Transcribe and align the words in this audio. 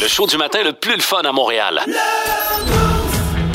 Le 0.00 0.06
show 0.06 0.26
du 0.26 0.36
matin 0.36 0.62
le 0.62 0.72
plus 0.72 0.94
le 0.94 1.02
fun 1.02 1.22
à 1.22 1.32
Montréal. 1.32 1.84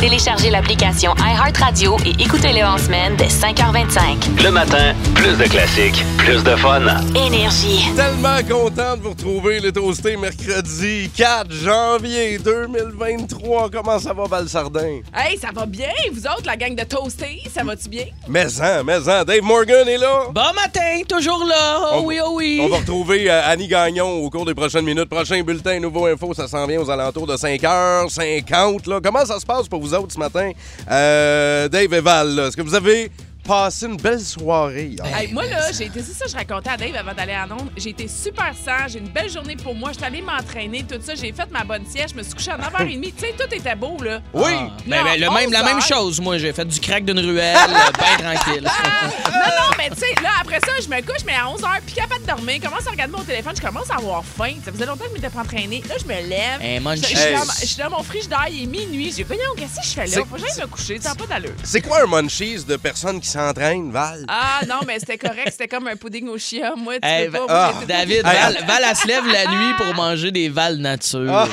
Téléchargez 0.03 0.49
l'application 0.49 1.13
iHeartRadio 1.17 1.95
et 2.05 2.21
écoutez-le 2.21 2.61
en 2.65 2.77
semaine 2.77 3.15
dès 3.15 3.27
5h25. 3.27 4.43
Le 4.43 4.51
matin, 4.51 4.93
plus 5.15 5.37
de 5.37 5.45
classiques, 5.45 6.03
plus 6.17 6.43
de 6.43 6.53
fun. 6.57 6.81
Énergie. 7.15 7.85
Tellement 7.95 8.39
content 8.41 8.97
de 8.97 9.01
vous 9.03 9.11
retrouver 9.11 9.61
les 9.61 9.71
toastés 9.71 10.17
mercredi 10.17 11.09
4 11.15 11.49
janvier 11.53 12.37
2023. 12.37 13.69
Comment 13.71 13.97
ça 13.97 14.11
va, 14.11 14.25
Val 14.25 14.49
Sardin? 14.49 14.99
Hey, 15.15 15.37
ça 15.37 15.51
va 15.55 15.65
bien, 15.65 15.87
vous 16.11 16.27
autres, 16.27 16.47
la 16.47 16.57
gang 16.57 16.75
de 16.75 16.83
Toastés, 16.83 17.39
ça 17.49 17.63
va-tu 17.63 17.87
bien? 17.87 18.07
Mais-en, 18.27 18.83
mais-en. 18.83 19.23
Dave 19.23 19.41
Morgan 19.41 19.87
est 19.87 19.97
là. 19.97 20.23
Bon 20.33 20.41
matin, 20.53 21.01
toujours 21.07 21.45
là. 21.45 21.79
Oh 21.93 21.99
On- 22.01 22.05
oui, 22.07 22.19
oh 22.21 22.31
oui. 22.33 22.59
On 22.61 22.67
va 22.67 22.79
retrouver 22.79 23.31
euh, 23.31 23.41
Annie 23.45 23.69
Gagnon 23.69 24.21
au 24.21 24.29
cours 24.29 24.43
des 24.45 24.53
prochaines 24.53 24.83
minutes. 24.83 25.07
Prochain 25.07 25.41
bulletin 25.43 25.79
Nouveau 25.79 26.07
Info, 26.07 26.33
ça 26.33 26.49
s'en 26.49 26.67
vient 26.67 26.81
aux 26.81 26.89
alentours 26.89 27.25
de 27.25 27.37
5h50. 27.37 28.89
Là. 28.89 28.99
Comment 29.01 29.25
ça 29.25 29.39
se 29.39 29.45
passe 29.45 29.69
pour 29.69 29.79
vous 29.79 29.92
ce 30.09 30.19
matin? 30.19 30.51
Euh, 30.89 31.67
Dave 31.69 31.93
et 31.93 32.01
Val, 32.01 32.39
est-ce 32.39 32.57
que 32.57 32.61
vous 32.61 32.75
avez 32.75 33.11
passé 33.43 33.85
une 33.85 33.97
belle 33.97 34.19
soirée 34.21 34.85
hier? 34.87 35.05
Hey, 35.17 35.31
moi, 35.33 35.45
là, 35.45 35.71
j'ai 35.71 35.85
été, 35.85 36.01
c'est 36.01 36.13
ça, 36.13 36.25
je 36.29 36.35
racontais 36.35 36.69
à 36.69 36.77
Dave 36.77 36.95
avant 36.95 37.13
d'aller 37.13 37.33
à 37.33 37.45
Londres. 37.45 37.71
J'ai 37.77 37.89
été 37.89 38.07
super 38.07 38.53
sage, 38.63 38.91
j'ai 38.93 38.99
une 38.99 39.09
belle 39.09 39.29
journée 39.29 39.55
pour 39.55 39.75
moi. 39.75 39.89
Je 39.91 39.97
suis 39.97 40.05
allée 40.05 40.21
m'entraîner, 40.21 40.83
tout 40.83 40.99
ça. 41.01 41.15
J'ai 41.15 41.31
fait 41.33 41.49
ma 41.51 41.63
bonne 41.63 41.85
sieste, 41.85 42.09
je 42.13 42.15
me 42.17 42.23
suis 42.23 42.33
couchée 42.33 42.51
à 42.51 42.57
9h30. 42.57 43.01
tu 43.01 43.19
sais, 43.19 43.33
tout 43.37 43.53
était 43.53 43.75
beau, 43.75 43.97
là. 44.01 44.21
Oui! 44.33 44.51
Ah, 44.55 44.69
ben, 44.87 45.03
ben, 45.03 45.19
le 45.19 45.29
même, 45.31 45.51
la 45.51 45.61
11 45.61 45.65
même 45.65 45.81
chose, 45.81 46.19
moi. 46.21 46.37
J'ai 46.37 46.53
fait 46.53 46.65
du 46.65 46.79
crack 46.79 47.05
d'une 47.05 47.19
ruelle, 47.19 47.57
euh, 47.69 47.91
bien 47.97 48.33
tranquille. 48.33 48.63
non, 49.25 49.31
non, 49.31 49.75
mais 49.77 49.89
tu 49.89 49.97
sais, 49.97 50.21
là, 50.23 50.29
après 50.41 50.59
ça, 50.59 50.71
je 50.81 50.87
me 50.87 51.01
couche, 51.01 51.23
mais 51.25 51.33
à 51.33 51.45
11h, 51.45 51.81
puis 51.85 51.95
capable 51.95 52.21
de 52.21 52.27
dormir, 52.27 52.55
je 52.61 52.67
commence 52.67 52.87
à 52.87 52.91
regarder 52.91 53.13
mon 53.13 53.23
téléphone, 53.23 53.53
je 53.55 53.61
commence 53.61 53.89
à 53.91 53.95
avoir 53.95 54.23
faim. 54.23 54.53
Ça 54.63 54.71
faisait 54.71 54.85
longtemps 54.85 55.03
que 55.05 55.09
je 55.09 55.15
m'étais 55.15 55.29
pas 55.29 55.41
entraînée. 55.41 55.83
Là, 55.87 55.95
je 55.99 56.05
me 56.05 56.27
lève. 56.29 56.59
Un 56.61 56.77
Je 56.77 56.79
munchie. 56.79 57.01
je 57.01 57.07
suis 57.07 57.27
Hey. 57.27 57.35
dans, 57.35 57.43
je 57.43 57.65
suis 57.65 57.77
dans 57.77 57.89
mon 57.89 58.03
frigidaire, 58.03 58.47
il 58.49 58.63
est 58.63 58.65
minuit. 58.65 59.05
J'ai 59.15 59.23
dit, 59.23 59.23
voyons, 59.23 59.43
qu'est-ce 59.57 59.75
que 59.81 59.85
je 59.85 59.93
fais 59.93 60.05
là? 60.07 60.25
Faut 60.29 60.35
que 60.35 60.41
j'aille 60.41 60.61
me 60.61 60.67
coucher, 60.67 60.99
ça 61.01 61.09
n'a 61.09 61.15
pas 61.15 61.25
d'allure. 61.27 61.53
C'est 61.63 61.81
quoi 61.81 62.03
un 62.03 62.07
munchies 62.07 62.63
de 62.63 62.75
personnes 62.75 63.19
qui 63.19 63.29
s'entraînent, 63.33 63.91
Val? 63.91 64.25
Ah 64.27 64.61
non, 64.67 64.79
mais 64.87 64.99
c'était 64.99 65.17
correct, 65.17 65.49
c'était 65.51 65.67
comme 65.67 65.87
un 65.87 65.95
pudding 65.95 66.27
au 66.29 66.37
chia. 66.37 66.73
Moi, 66.75 66.95
tu 66.99 67.07
Hey, 67.07 67.25
peux 67.25 67.31
pas. 67.31 67.37
Moi, 67.39 67.47
ah, 67.49 67.71
j'ai 67.73 67.79
tout- 67.81 67.87
David. 67.87 68.21
Val, 68.23 68.57
Val, 68.67 68.83
elle 68.89 68.95
se 68.95 69.07
lève 69.07 69.25
la 69.27 69.45
nuit 69.45 69.73
pour 69.77 69.93
manger 69.95 70.31
des 70.31 70.49
Val 70.49 70.77
nature. 70.77 71.47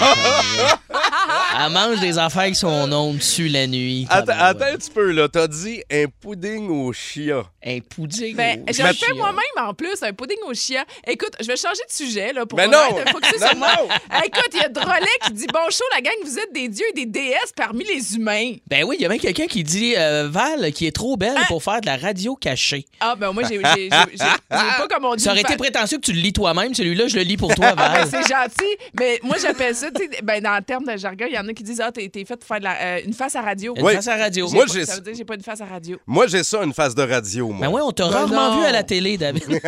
elle 1.59 1.73
mange 1.73 2.01
des 2.01 2.19
affaires 2.19 2.47
qui 2.49 2.55
sont 2.55 2.69
ondes 2.93 3.17
dessus 3.19 3.49
la 3.49 3.67
nuit. 3.67 4.07
Attends, 4.09 4.33
un 4.39 4.55
petit 4.55 4.91
peu, 4.91 5.11
là. 5.11 5.29
T'as 5.29 5.47
dit 5.49 5.83
un 5.91 6.05
pudding 6.21 6.69
au 6.69 6.93
chia. 6.93 7.43
Un 7.65 7.79
pudding. 7.81 8.35
Ben, 8.37 8.65
au 8.69 8.73
je 8.73 8.83
le 8.83 8.93
fais 8.95 9.13
moi-même 9.15 9.43
en 9.69 9.75
plus, 9.75 10.03
un 10.03 10.13
pudding 10.13 10.39
au 10.47 10.55
chia. 10.55 10.85
Écoute, 11.07 11.35
je 11.41 11.47
vais 11.47 11.57
changer 11.57 11.83
de 11.89 11.93
sujet 11.93 12.33
là, 12.33 12.47
pour 12.47 12.57
Ben 12.57 12.71
qu'on 12.71 12.77
non! 12.77 13.05
focuser 13.13 13.39
Non, 13.41 13.49
sur 13.49 13.57
moi. 13.57 13.69
non! 13.79 14.19
Écoute, 14.25 14.49
il 14.55 14.61
y 14.61 14.65
a 14.65 14.69
Drolet 14.69 15.07
qui 15.27 15.33
dit 15.33 15.47
Bon 15.53 15.69
show, 15.71 15.85
la 15.95 16.01
gang, 16.01 16.15
vous 16.25 16.39
êtes 16.39 16.53
des 16.55 16.69
dieux 16.69 16.87
et 16.91 16.93
des 16.95 17.07
déesses 17.07 17.53
parmi 17.55 17.85
les 17.85 18.15
humains. 18.17 18.55
Ben 18.67 18.85
oui, 18.85 18.97
il 18.99 19.03
y 19.03 19.07
a 19.07 19.09
même 19.09 19.19
quelqu'un 19.21 19.47
qui 19.47 19.63
dit 19.63 19.95
euh, 19.97 20.29
Val, 20.31 20.73
qui 20.73 20.87
est 20.87 20.93
trop 20.95 21.17
belle 21.17 21.37
Hein? 21.37 21.45
pour 21.49 21.63
faire 21.71 21.81
de 21.81 21.87
la 21.87 21.97
radio 21.97 22.35
cachée. 22.37 22.85
Ah, 23.01 23.15
ben 23.17 23.33
moi, 23.33 23.43
j'ai 23.49 23.57
j'ai- 23.57 23.63
j'ai- 23.65 23.91
j'ai- 23.91 24.17
j'ai 24.19 24.19
pas 24.51 24.89
comme 24.91 25.05
on 25.05 25.15
dit. 25.15 25.25
Ça 25.25 25.33
aurait 25.33 25.41
été 25.41 25.57
prétentieux 25.57 25.99
que 25.99 26.03
tu 26.05 26.13
le 26.13 26.21
lis 26.21 26.33
toi-même. 26.33 26.75
Celui-là, 26.75 27.09
je 27.09 27.17
le 27.17 27.23
lis 27.23 27.37
pour 27.37 27.55
toi, 27.55 27.67
Ah, 27.71 27.75
ben, 27.77 28.05
Val. 28.05 28.09
c'est 28.11 28.29
gentil, 28.35 28.77
mais 28.99 29.19
moi 29.23 29.37
j'appelle 29.41 29.75
ça, 29.75 29.91
tu 29.91 30.03
sais, 30.03 30.23
ben, 30.23 30.43
dans 30.43 30.57
le 30.57 30.63
terme 30.63 30.85
de 30.85 30.97
jargon, 30.97 31.27
il 31.29 31.35
y 31.35 31.39
en 31.39 31.47
a 31.49 31.53
qui 31.53 31.63
disent 31.63 31.81
Ah, 31.81 31.93
t'es 31.93 32.09
t'es 32.09 32.25
fait 32.25 32.37
pour 32.37 32.47
faire 32.47 32.59
de 32.59 32.65
la, 32.65 32.77
euh, 32.81 33.01
une 33.05 33.13
face 33.15 33.37
à 33.37 33.43
radio. 33.43 33.75
Une 33.77 33.85
Oui. 33.85 33.95
face 33.95 34.09
à 34.09 34.17
radio. 34.17 34.49
Moi, 34.51 34.67
Pas- 34.67 34.73
j'ai- 34.73 34.85
Ça 34.87 34.95
veut 34.97 35.01
dire 35.01 35.13
que 35.13 35.19
j'ai 35.19 35.25
pas 35.25 35.35
une 35.35 35.43
face 35.43 35.61
à 35.61 35.67
radio. 35.67 35.99
Moi, 36.07 36.27
j'ai 36.27 36.43
ça, 36.45 36.63
une 36.63 36.73
face 36.75 36.95
de 36.95 37.03
radio, 37.03 37.49
moi. 37.49 37.67
Ben 37.67 37.73
ouais, 37.73 37.83
on 37.83 37.91
t'a 37.93 38.05
Ben 38.09 38.11
rarement 38.15 38.51
non. 38.55 38.61
vu 38.61 38.67
à 38.67 38.73
la 38.73 38.83
télé, 38.83 39.17
David. 39.19 39.45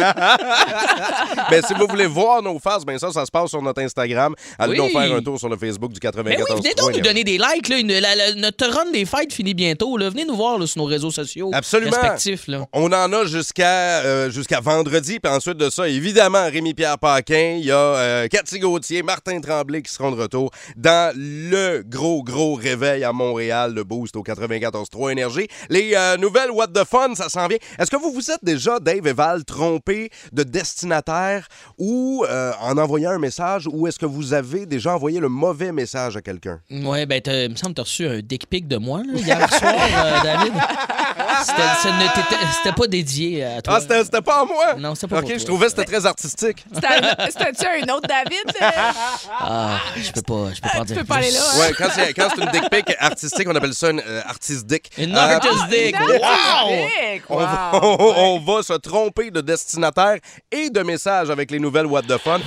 Ben, 1.50 1.62
si 1.66 1.74
vous 1.74 1.86
voulez 1.88 2.06
voir 2.06 2.42
nos 2.42 2.58
faces, 2.58 2.84
ben 2.84 2.98
ça, 2.98 3.10
ça 3.10 3.24
se 3.26 3.30
passe 3.30 3.50
sur 3.50 3.62
notre 3.62 3.80
Instagram. 3.82 4.34
Allez 4.58 4.72
Oui. 4.72 4.78
donc 4.78 4.90
faire 4.92 5.12
un 5.14 5.22
tour 5.22 5.38
sur 5.38 5.48
le 5.48 5.56
Facebook 5.56 5.92
du 5.92 6.00
Ben 6.00 6.10
94. 6.12 6.46
oui, 6.50 6.56
venez 6.62 6.74
donc 6.74 6.94
nous 6.94 7.00
donner 7.00 7.24
des 7.24 7.38
likes. 7.38 7.68
Là. 7.68 7.78
Une- 7.78 7.92
la- 7.92 8.14
la- 8.14 8.34
notre 8.34 8.66
run 8.68 8.90
des 8.92 9.04
fêtes 9.04 9.32
finit 9.32 9.54
bientôt. 9.54 9.96
Là. 9.96 10.08
Venez 10.10 10.24
nous 10.24 10.36
voir 10.36 10.58
là, 10.58 10.66
sur 10.66 10.78
nos 10.80 10.86
réseaux 10.88 11.10
sociaux 11.10 11.50
Absolument. 11.52 11.91
Respectifs. 11.92 12.48
Là. 12.48 12.66
On 12.72 12.92
en 12.92 13.12
a 13.12 13.24
jusqu'à 13.24 14.00
euh, 14.00 14.30
jusqu'à 14.30 14.60
vendredi. 14.60 15.20
Puis 15.20 15.32
ensuite 15.32 15.56
de 15.56 15.70
ça, 15.70 15.88
évidemment, 15.88 16.44
Rémi-Pierre 16.44 16.98
Paquin. 16.98 17.56
Il 17.58 17.64
y 17.64 17.70
a 17.70 17.76
euh, 17.76 18.28
Cathy 18.28 18.58
Gauthier, 18.58 19.02
Martin 19.02 19.40
Tremblay 19.40 19.82
qui 19.82 19.92
seront 19.92 20.10
de 20.10 20.20
retour 20.20 20.50
dans 20.76 21.14
le 21.16 21.82
gros, 21.82 22.22
gros 22.22 22.54
réveil 22.54 23.04
à 23.04 23.12
Montréal, 23.12 23.74
le 23.74 23.84
boost 23.84 24.16
au 24.16 24.22
94.3 24.22 25.12
Énergie. 25.12 25.48
Les 25.68 25.92
euh, 25.94 26.16
nouvelles 26.16 26.50
What 26.50 26.68
the 26.68 26.84
Fun, 26.84 27.14
ça 27.14 27.28
s'en 27.28 27.46
vient. 27.48 27.58
Est-ce 27.78 27.90
que 27.90 27.96
vous 27.96 28.12
vous 28.12 28.30
êtes 28.30 28.42
déjà, 28.42 28.78
Dave 28.80 29.06
et 29.06 29.12
Val, 29.12 29.44
trompé 29.44 30.10
de 30.32 30.42
destinataire 30.42 31.48
ou 31.78 32.24
en 32.60 32.78
envoyant 32.78 33.10
un 33.10 33.18
message 33.18 33.68
ou 33.70 33.86
est-ce 33.86 33.98
que 33.98 34.06
vous 34.06 34.34
avez 34.34 34.66
déjà 34.66 34.94
envoyé 34.94 35.20
le 35.20 35.28
mauvais 35.28 35.72
message 35.72 36.16
à 36.16 36.22
quelqu'un? 36.22 36.60
Ouais, 36.70 37.06
ben, 37.06 37.20
il 37.26 37.50
me 37.50 37.56
semble 37.56 37.74
que 37.74 37.76
tu 37.76 37.80
as 37.80 37.84
reçu 37.84 38.06
un 38.06 38.20
dick 38.20 38.48
pic 38.48 38.68
de 38.68 38.76
moi 38.76 39.02
là, 39.06 39.18
hier 39.18 39.52
soir, 39.52 40.22
David. 40.22 40.52
C'était 41.44 41.81
c'était 41.82 42.72
pas 42.76 42.86
dédié 42.86 43.44
à 43.44 43.62
toi. 43.62 43.74
Ah, 43.76 43.80
c'était 43.80 44.04
c'était 44.04 44.22
pas 44.22 44.40
à 44.40 44.44
moi? 44.44 44.74
Non, 44.78 44.94
c'était 44.94 45.08
pas 45.08 45.16
OK, 45.18 45.22
pour 45.22 45.30
je 45.32 45.36
toi. 45.38 45.44
trouvais 45.46 45.66
que 45.66 45.70
c'était 45.72 45.84
très 45.84 46.06
artistique. 46.06 46.64
C'était- 46.72 47.30
C'était-tu 47.30 47.66
un 47.66 47.94
autre 47.94 48.08
David? 48.08 48.52
euh? 48.62 48.70
Ah, 49.40 49.78
je 49.96 50.10
peux 50.12 50.22
pas, 50.22 50.52
je 50.54 50.60
peux 50.60 50.68
pas 50.68 50.78
en 50.78 50.84
Tu 50.84 50.86
dire 50.92 50.96
peux 50.98 51.04
pas 51.04 51.16
aller 51.16 51.30
là. 51.30 51.40
hein? 51.42 51.60
Ouais, 51.60 51.72
quand 51.76 51.88
c'est 51.94 52.12
quand 52.14 52.28
c'est 52.34 52.42
une 52.42 52.50
dick 52.50 52.70
pic 52.70 52.96
artistique, 52.98 53.48
on 53.50 53.54
appelle 53.56 53.74
ça 53.74 53.90
une 53.90 54.00
euh, 54.06 54.22
artist 54.26 54.66
dick. 54.66 54.90
Une 54.98 55.14
Euh, 55.16 55.18
artist 55.18 55.68
dick. 55.70 55.96
Ah, 56.22 56.64
Wow! 56.66 56.76
on, 57.28 57.36
va, 57.38 57.70
on- 57.82 58.14
on 58.16 58.38
va 58.40 58.62
se 58.62 58.72
tromper 58.74 59.30
de 59.30 59.40
destinataire 59.40 60.18
et 60.50 60.70
de 60.70 60.80
message 60.82 61.30
avec 61.30 61.50
les 61.50 61.58
nouvelles 61.58 61.86
What 61.86 62.02
the 62.02 62.18
Fun. 62.18 62.40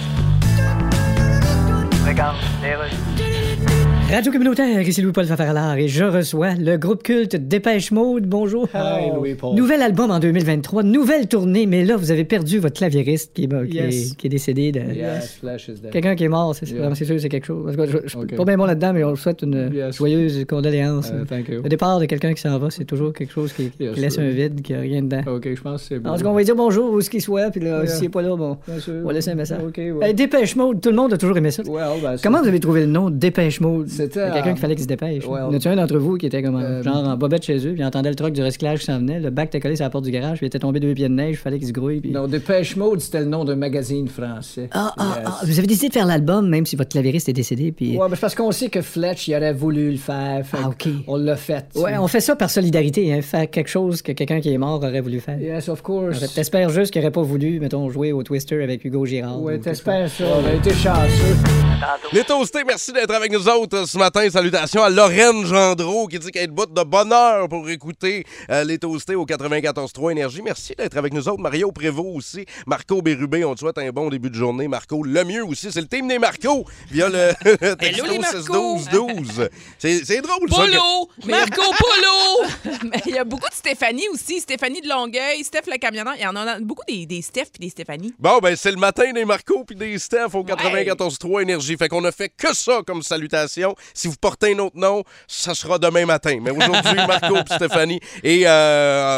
Radio 4.15 4.31
communautaire, 4.31 4.79
ici 4.87 5.01
Louis-Paul 5.01 5.25
Fafaralard 5.25 5.75
et 5.77 5.89
je 5.89 6.05
reçois 6.05 6.53
le 6.53 6.77
groupe 6.77 7.03
culte 7.03 7.35
Dépêche 7.35 7.91
Mode. 7.91 8.25
Bonjour. 8.25 8.65
Hi, 8.73 9.09
Louis-Paul. 9.13 9.57
Nouvel 9.57 9.81
album 9.81 10.09
en 10.09 10.19
2023, 10.19 10.83
nouvelle 10.83 11.27
tournée, 11.27 11.65
mais 11.65 11.83
là, 11.83 11.97
vous 11.97 12.11
avez 12.11 12.23
perdu 12.23 12.59
votre 12.59 12.77
claviériste 12.77 13.33
qui 13.33 13.43
est, 13.43 13.47
qui 13.67 13.77
est- 13.77 13.83
Yes. 13.83 14.13
qui 14.13 14.27
est 14.27 14.29
décédé. 14.29 14.71
De, 14.71 14.79
Yes, 14.79 15.37
Flash 15.41 15.67
is 15.67 15.81
dead. 15.81 15.91
Quelqu'un 15.91 16.15
qui 16.15 16.23
est 16.23 16.29
mort, 16.29 16.55
c'est 16.55 16.69
Yeah. 16.71 16.95
c'est 16.95 17.03
sûr, 17.03 17.19
c'est 17.19 17.27
quelque 17.27 17.45
chose. 17.45 17.67
En 17.67 17.71
tout 17.71 17.77
cas, 17.77 17.85
je, 18.05 18.07
je 18.07 18.35
pas 18.37 18.45
bien 18.45 18.55
bon 18.57 18.63
là-dedans, 18.63 18.93
mais 18.93 19.03
on 19.03 19.17
souhaite 19.17 19.41
une 19.41 19.69
Yes. 19.73 19.97
joyeuse 19.97 20.45
condoléance. 20.47 21.09
Uh, 21.09 21.25
thank 21.27 21.49
you. 21.49 21.61
Le 21.61 21.67
départ 21.67 21.99
de 21.99 22.05
quelqu'un 22.05 22.33
qui 22.33 22.41
s'en 22.41 22.57
va, 22.57 22.69
c'est 22.69 22.85
toujours 22.85 23.11
quelque 23.11 23.33
chose 23.33 23.51
qui, 23.51 23.69
laisse 23.97 24.17
un 24.17 24.29
vide, 24.29 24.61
qui 24.61 24.73
a 24.75 24.79
rien 24.79 25.01
dedans. 25.01 25.23
OK, 25.27 25.49
je 25.53 25.61
pense 25.61 25.81
que 25.81 25.87
c'est 25.89 25.99
bon. 25.99 26.11
En 26.11 26.15
tout 26.15 26.23
cas, 26.23 26.29
on 26.29 26.33
va 26.35 26.43
dire 26.43 26.55
bonjour 26.55 26.93
où 26.93 27.01
ce 27.01 27.09
qu'il 27.09 27.21
soit, 27.21 27.49
puis 27.51 27.59
là, 27.59 27.79
Yeah. 27.83 27.87
s'il 27.87 28.03
n'est 28.03 28.09
pas 28.09 28.21
là, 28.21 28.33
bon, 28.37 28.57
on 28.65 29.07
va 29.07 29.11
laisser 29.13 29.31
un 29.31 29.35
message. 29.35 29.59
OK, 29.61 29.75
ouais. 29.77 30.07
Hey, 30.07 30.13
Dépêche 30.13 30.55
Mode, 30.55 30.79
tout 30.79 30.89
le 30.89 30.95
monde 30.95 31.11
a 31.11 31.17
toujours 31.17 31.35
aimé 31.35 31.51
ça. 31.51 31.63
Well, 31.67 31.99
ben, 32.01 32.15
Comment 32.23 32.41
vous 32.41 32.47
avez 32.47 32.61
trouvé 32.61 32.79
le 32.79 32.87
nom 32.87 33.09
Dépêche 33.09 33.59
Mode? 33.59 33.89
C'était, 34.05 34.19
Il 34.21 34.27
y 34.27 34.29
a 34.29 34.33
quelqu'un 34.33 34.53
qui 34.53 34.61
fallait 34.61 34.75
qu'il 34.75 34.83
se 34.83 34.87
dépêche. 34.87 35.25
ouais, 35.27 35.39
y 35.39 35.43
en 35.43 35.53
a-tu 35.53 35.67
un 35.67 35.75
d'entre 35.75 35.97
vous 35.97 36.17
qui 36.17 36.25
était 36.25 36.41
comme 36.41 36.55
Euh, 36.55 36.81
genre 36.83 36.97
en 37.07 37.17
bobette 37.17 37.43
chez 37.43 37.57
eux, 37.67 37.71
puis 37.73 37.79
il 37.81 37.85
entendait 37.85 38.09
le 38.09 38.15
truck 38.15 38.33
du 38.33 38.43
recyclage 38.43 38.79
qui 38.79 38.85
s'en 38.85 38.97
venait, 38.99 39.19
le 39.19 39.29
bac 39.29 39.47
était 39.47 39.59
collé 39.59 39.75
sur 39.75 39.83
la 39.85 39.89
porte 39.89 40.05
du 40.05 40.11
garage, 40.11 40.37
puis 40.37 40.45
il 40.45 40.47
était 40.47 40.59
tombé 40.59 40.79
deux 40.79 40.93
pieds 40.93 41.09
de 41.09 41.13
neige, 41.13 41.31
il 41.31 41.37
fallait 41.37 41.57
qu'il 41.59 41.67
se 41.67 41.73
grouille. 41.73 41.99
Puis... 42.01 42.11
Non, 42.11 42.27
Dépêche 42.27 42.75
Mode, 42.75 42.99
c'était 43.01 43.19
le 43.19 43.25
nom 43.25 43.43
d'un 43.45 43.55
magazine 43.55 44.07
français. 44.07 44.69
Ah, 44.71 44.93
ah, 44.97 45.15
Yes. 45.17 45.23
ah, 45.27 45.39
vous 45.45 45.57
avez 45.59 45.67
décidé 45.67 45.87
de 45.89 45.93
faire 45.93 46.05
l'album, 46.05 46.47
même 46.49 46.65
si 46.65 46.75
votre 46.75 46.89
clavieriste 46.89 47.29
est 47.29 47.33
décédé, 47.33 47.71
puis... 47.71 47.97
Ouais, 47.97 48.07
mais 48.09 48.15
parce 48.17 48.35
qu'on 48.35 48.51
sait 48.51 48.69
que 48.69 48.81
Fletch, 48.81 49.27
il 49.27 49.35
aurait 49.35 49.53
voulu 49.53 49.91
le 49.91 49.97
faire. 49.97 50.45
fait 50.45 50.57
Ah, 50.63 50.69
que 50.77 50.89
OK. 50.89 50.95
On 51.07 51.17
l'a 51.17 51.35
fait. 51.35 51.65
Ouais, 51.75 51.97
on 51.97 52.07
fait 52.07 52.21
ça 52.21 52.35
par 52.35 52.49
solidarité, 52.49 53.13
hein, 53.13 53.21
faire 53.21 53.49
quelque 53.49 53.69
chose 53.69 54.01
que 54.01 54.11
quelqu'un 54.11 54.39
qui 54.39 54.51
est 54.53 54.57
mort 54.57 54.77
aurait 54.83 55.01
voulu 55.01 55.19
faire. 55.19 55.39
Yes, 55.39 55.69
of 55.69 55.81
course. 55.81 56.33
T'espères 56.33 56.69
juste 56.69 56.91
qu'il 56.91 57.01
aurait 57.01 57.11
pas 57.11 57.21
voulu, 57.21 57.59
mettons, 57.59 57.89
jouer 57.89 58.11
au 58.11 58.23
Twister 58.23 58.61
avec 58.63 58.83
Hugo 58.85 59.05
Girard. 59.05 59.41
Ouais, 59.41 59.57
t'espères 59.59 60.09
ça. 60.09 60.23
On 60.41 60.45
a 60.47 60.53
été 60.53 60.71
chanceux. 60.71 61.74
Les 62.11 62.23
toastés, 62.23 62.63
merci 62.65 62.91
d'être 62.91 63.13
avec 63.13 63.31
nous 63.31 63.47
autres 63.47 63.77
euh, 63.77 63.85
ce 63.85 63.97
matin. 63.97 64.27
Salutations 64.29 64.83
à 64.83 64.89
Lorraine 64.89 65.45
Gendreau 65.45 66.07
qui 66.07 66.19
dit 66.19 66.31
qu'elle 66.31 66.43
est 66.43 66.47
bout 66.47 66.65
de 66.65 66.83
bonheur 66.83 67.47
pour 67.49 67.69
écouter 67.69 68.25
euh, 68.49 68.63
les 68.63 68.77
toastés 68.77 69.15
au 69.15 69.25
94.3 69.25 70.11
Énergie. 70.11 70.41
Merci 70.41 70.73
d'être 70.77 70.97
avec 70.97 71.13
nous 71.13 71.27
autres. 71.27 71.41
Mario 71.41 71.71
Prévost 71.71 72.15
aussi. 72.17 72.45
Marco 72.65 73.01
Bérubé, 73.01 73.43
on 73.45 73.53
te 73.55 73.59
souhaite 73.59 73.77
un 73.77 73.89
bon 73.89 74.09
début 74.09 74.29
de 74.29 74.35
journée. 74.35 74.67
Marco, 74.67 75.03
le 75.03 75.23
mieux 75.23 75.43
aussi, 75.43 75.71
c'est 75.71 75.81
le 75.81 75.87
team 75.87 76.07
des 76.07 76.19
Marco 76.19 76.65
via 76.91 77.09
le 77.09 77.33
texto 77.75 78.05
les 78.05 78.19
Marco. 78.19 78.77
612-12. 78.77 79.49
C'est 79.77 80.05
c'est 80.05 80.21
drôle, 80.21 80.49
ça. 80.49 80.55
que- 80.65 80.71
Polo! 80.71 81.09
Marco 81.25 81.61
Polo! 81.77 82.77
Mais 82.91 83.01
il 83.05 83.15
y 83.15 83.17
a 83.17 83.23
beaucoup 83.23 83.49
de 83.49 83.53
Stéphanie 83.55 84.07
aussi. 84.13 84.39
Stéphanie 84.39 84.81
de 84.81 84.89
Longueuil, 84.89 85.43
Steph 85.43 85.63
le 85.71 85.77
camionneur. 85.77 86.13
Il 86.17 86.23
y 86.23 86.27
en 86.27 86.35
a 86.35 86.59
beaucoup 86.59 86.83
des, 86.87 87.05
des 87.05 87.21
Steph 87.21 87.45
puis 87.53 87.59
des 87.61 87.69
Stéphanie. 87.69 88.13
Bon, 88.19 88.39
ben, 88.39 88.55
c'est 88.55 88.71
le 88.71 88.77
matin 88.77 89.11
des 89.13 89.25
Marco 89.25 89.63
puis 89.65 89.75
des 89.75 89.97
Steph 89.99 90.33
au 90.33 90.43
94.3 90.43 91.41
Énergie. 91.41 91.74
Fait 91.77 91.89
qu'on 91.89 92.03
a 92.05 92.11
fait 92.11 92.29
que 92.29 92.53
ça 92.55 92.81
comme 92.85 93.01
salutation. 93.01 93.75
Si 93.93 94.07
vous 94.07 94.15
portez 94.19 94.53
un 94.53 94.59
autre 94.59 94.77
nom, 94.77 95.03
ça 95.27 95.53
sera 95.55 95.77
demain 95.77 96.05
matin. 96.05 96.39
Mais 96.41 96.51
aujourd'hui, 96.51 96.95
Marco 97.07 97.33
puis 97.43 97.55
Stéphanie. 97.55 97.99
Et 98.23 98.47
euh, 98.47 98.49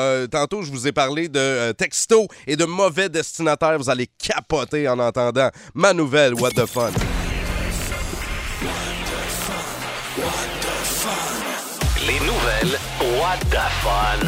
euh, 0.08 0.28
tantôt, 0.28 0.64
je 0.64 0.72
vous 0.72 0.88
ai 0.88 0.92
parlé 0.92 1.28
de 1.30 1.40
euh, 1.40 1.74
texto 1.74 2.28
et 2.46 2.56
de 2.56 2.66
mauvais 2.66 3.10
destinataires. 3.10 3.78
Vous 3.78 3.90
allez 3.90 4.08
capoter 4.18 4.88
en 4.88 5.00
entendant 5.00 5.50
ma 5.74 5.94
nouvelle 5.94 6.34
What 6.34 6.52
the 6.52 6.66
Fun. 6.66 6.92
Les 12.06 12.20
nouvelles 12.20 12.80
What 13.20 13.38
the 13.52 13.68
Fun. 13.84 14.28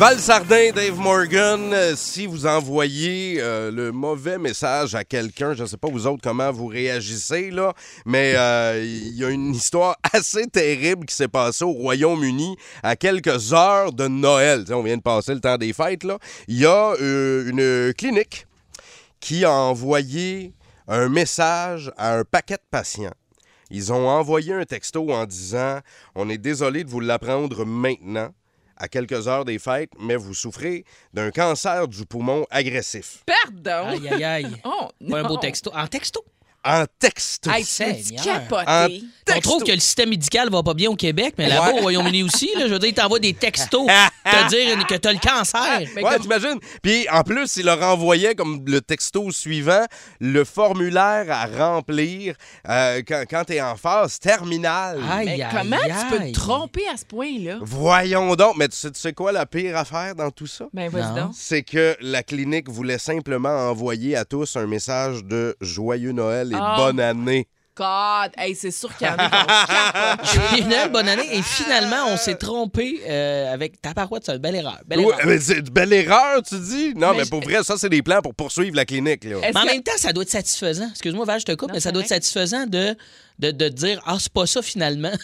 Val 0.00 0.18
Sardin, 0.18 0.70
Dave 0.74 0.98
Morgan, 0.98 1.74
euh, 1.74 1.94
si 1.94 2.24
vous 2.24 2.46
envoyez 2.46 3.36
euh, 3.38 3.70
le 3.70 3.92
mauvais 3.92 4.38
message 4.38 4.94
à 4.94 5.04
quelqu'un, 5.04 5.52
je 5.52 5.64
ne 5.64 5.68
sais 5.68 5.76
pas 5.76 5.88
vous 5.90 6.06
autres 6.06 6.22
comment 6.22 6.50
vous 6.50 6.68
réagissez, 6.68 7.50
mais 8.06 8.32
euh, 8.34 8.82
il 8.82 9.14
y 9.14 9.26
a 9.26 9.28
une 9.28 9.54
histoire 9.54 9.98
assez 10.14 10.46
terrible 10.46 11.04
qui 11.04 11.14
s'est 11.14 11.28
passée 11.28 11.64
au 11.64 11.72
Royaume-Uni 11.72 12.56
à 12.82 12.96
quelques 12.96 13.52
heures 13.52 13.92
de 13.92 14.08
Noël. 14.08 14.64
On 14.70 14.82
vient 14.82 14.96
de 14.96 15.02
passer 15.02 15.34
le 15.34 15.40
temps 15.40 15.58
des 15.58 15.74
fêtes. 15.74 16.06
Il 16.48 16.58
y 16.58 16.64
a 16.64 16.94
une 16.98 17.92
clinique 17.92 18.46
qui 19.20 19.44
a 19.44 19.52
envoyé 19.52 20.54
un 20.88 21.10
message 21.10 21.92
à 21.98 22.16
un 22.16 22.24
paquet 22.24 22.54
de 22.54 22.66
patients. 22.70 23.12
Ils 23.68 23.92
ont 23.92 24.08
envoyé 24.08 24.54
un 24.54 24.64
texto 24.64 25.12
en 25.12 25.26
disant 25.26 25.80
On 26.14 26.30
est 26.30 26.38
désolé 26.38 26.84
de 26.84 26.88
vous 26.88 27.00
l'apprendre 27.00 27.66
maintenant, 27.66 28.30
à 28.80 28.88
quelques 28.88 29.28
heures 29.28 29.44
des 29.44 29.58
fêtes, 29.58 29.90
mais 30.00 30.16
vous 30.16 30.34
souffrez 30.34 30.84
d'un 31.14 31.30
cancer 31.30 31.86
du 31.86 32.04
poumon 32.06 32.46
agressif. 32.50 33.22
Pardon? 33.26 33.88
Aïe, 33.90 34.08
aïe, 34.08 34.24
aïe. 34.24 34.56
Oh, 34.64 34.88
Pas 35.08 35.20
un 35.20 35.24
beau 35.28 35.36
texto. 35.36 35.70
En 35.74 35.86
texto? 35.86 36.24
En 36.64 36.84
texto. 36.98 37.50
Hey? 37.50 37.64
En 38.66 39.36
On 39.36 39.40
trouve 39.40 39.62
que 39.64 39.72
le 39.72 39.78
système 39.80 40.10
médical 40.10 40.50
va 40.50 40.62
pas 40.62 40.74
bien 40.74 40.90
au 40.90 40.96
Québec, 40.96 41.34
mais 41.38 41.48
là-bas, 41.48 41.72
Ouais. 41.72 41.78
au 41.78 41.82
Royaume-Uni 41.82 42.22
aussi, 42.24 42.50
là, 42.56 42.66
je 42.66 42.72
veux 42.72 42.78
dire, 42.78 42.88
ils 42.90 42.94
t'envoient 42.94 43.18
des 43.20 43.32
textos 43.32 43.86
te 44.24 44.48
dire 44.48 44.86
que 44.86 44.94
t'as 44.96 45.12
le 45.12 45.18
cancer. 45.20 45.80
Mais 45.94 46.02
Ouais, 46.02 46.10
comme- 46.12 46.22
t'imagines? 46.22 46.58
Puis 46.82 47.08
en 47.08 47.22
plus, 47.22 47.56
il 47.56 47.64
leur 47.66 47.80
envoyait 47.82 48.34
comme 48.34 48.62
le 48.66 48.80
texto 48.80 49.30
suivant 49.30 49.84
le 50.20 50.44
formulaire 50.44 51.26
à 51.30 51.46
remplir 51.46 52.34
euh, 52.68 53.00
quand, 53.06 53.22
quand 53.30 53.44
t'es 53.44 53.60
en 53.62 53.76
phase 53.76 54.18
terminale. 54.18 55.00
Aïe, 55.10 55.26
Mais 55.26 55.42
aïe, 55.42 55.46
comment 55.52 55.76
tu 55.78 56.16
peux 56.18 56.24
te 56.26 56.32
tromper 56.32 56.82
à 56.92 56.96
ce 56.96 57.04
point-là? 57.04 57.58
Voyons 57.62 58.34
donc, 58.34 58.56
mais 58.56 58.68
tu 58.68 58.76
sais, 58.76 58.90
tu 58.90 59.00
sais 59.00 59.12
quoi 59.12 59.32
la 59.32 59.46
pire 59.46 59.76
affaire 59.76 60.14
dans 60.14 60.30
tout 60.30 60.46
ça? 60.48 60.66
Ben, 60.74 60.90
vas-y 60.90 61.14
donc. 61.18 61.30
C'est 61.34 61.62
que 61.62 61.96
la 62.00 62.22
clinique 62.22 62.68
voulait 62.68 62.98
simplement 62.98 63.70
envoyer 63.70 64.16
à 64.16 64.24
tous 64.24 64.56
un 64.56 64.66
message 64.66 65.24
de 65.24 65.56
joyeux 65.60 66.12
Noël 66.12 66.49
et 66.52 66.56
Ah. 66.58 66.74
bonne 66.76 67.00
année. 67.00 67.46
God, 67.76 68.32
hey, 68.36 68.54
c'est 68.54 68.72
sûr 68.72 68.94
qu'il 68.94 69.06
y 69.06 69.10
en 69.10 69.14
a 69.14 69.24
qui 69.30 69.36
vont 69.36 69.46
capoter. 69.46 70.38
Joyeux 70.50 70.64
Noël, 70.64 70.90
bonne 70.92 71.08
année. 71.08 71.28
Et 71.38 71.40
finalement, 71.40 72.08
on 72.08 72.16
s'est 72.18 72.34
trompé 72.34 73.00
euh, 73.08 73.54
avec 73.54 73.80
ta 73.80 73.94
parouette. 73.94 74.24
C'est 74.26 74.32
une 74.32 74.38
belle 74.38 74.56
erreur. 74.56 74.78
Belle 74.86 74.98
Ouais, 74.98 75.06
erreur. 75.12 75.20
mais 75.26 75.38
c'est 75.38 75.58
une 75.60 75.70
belle 75.70 75.92
erreur, 75.94 76.42
tu 76.46 76.58
dis? 76.58 76.92
Non, 76.94 77.12
Mais 77.12 77.18
mais, 77.18 77.24
je- 77.24 77.30
pour 77.30 77.40
vrai, 77.40 77.62
ça, 77.64 77.76
c'est 77.78 77.88
des 77.88 78.02
plans 78.02 78.20
pour 78.20 78.34
poursuivre 78.34 78.76
la 78.76 78.84
clinique. 78.84 79.24
Là. 79.24 79.38
Est-ce 79.38 79.54
Mais 79.54 79.60
en 79.60 79.62
que- 79.62 79.66
même 79.68 79.82
temps, 79.82 79.92
ça 79.96 80.12
doit 80.12 80.24
être 80.24 80.30
satisfaisant. 80.30 80.88
Excuse-moi, 80.90 81.24
Val, 81.24 81.40
je 81.40 81.46
te 81.46 81.52
coupe, 81.52 81.68
Non, 81.68 81.74
mais 81.74 81.80
ça 81.80 81.88
c'est 81.88 81.92
doit 81.92 82.02
être 82.02 82.08
correct. 82.08 82.22
satisfaisant 82.24 82.66
de, 82.66 82.94
de, 83.40 83.50
de 83.50 83.68
dire 83.68 84.00
Ah, 84.06 84.16
c'est 84.20 84.32
pas 84.32 84.46
ça 84.46 84.62
finalement. 84.62 85.12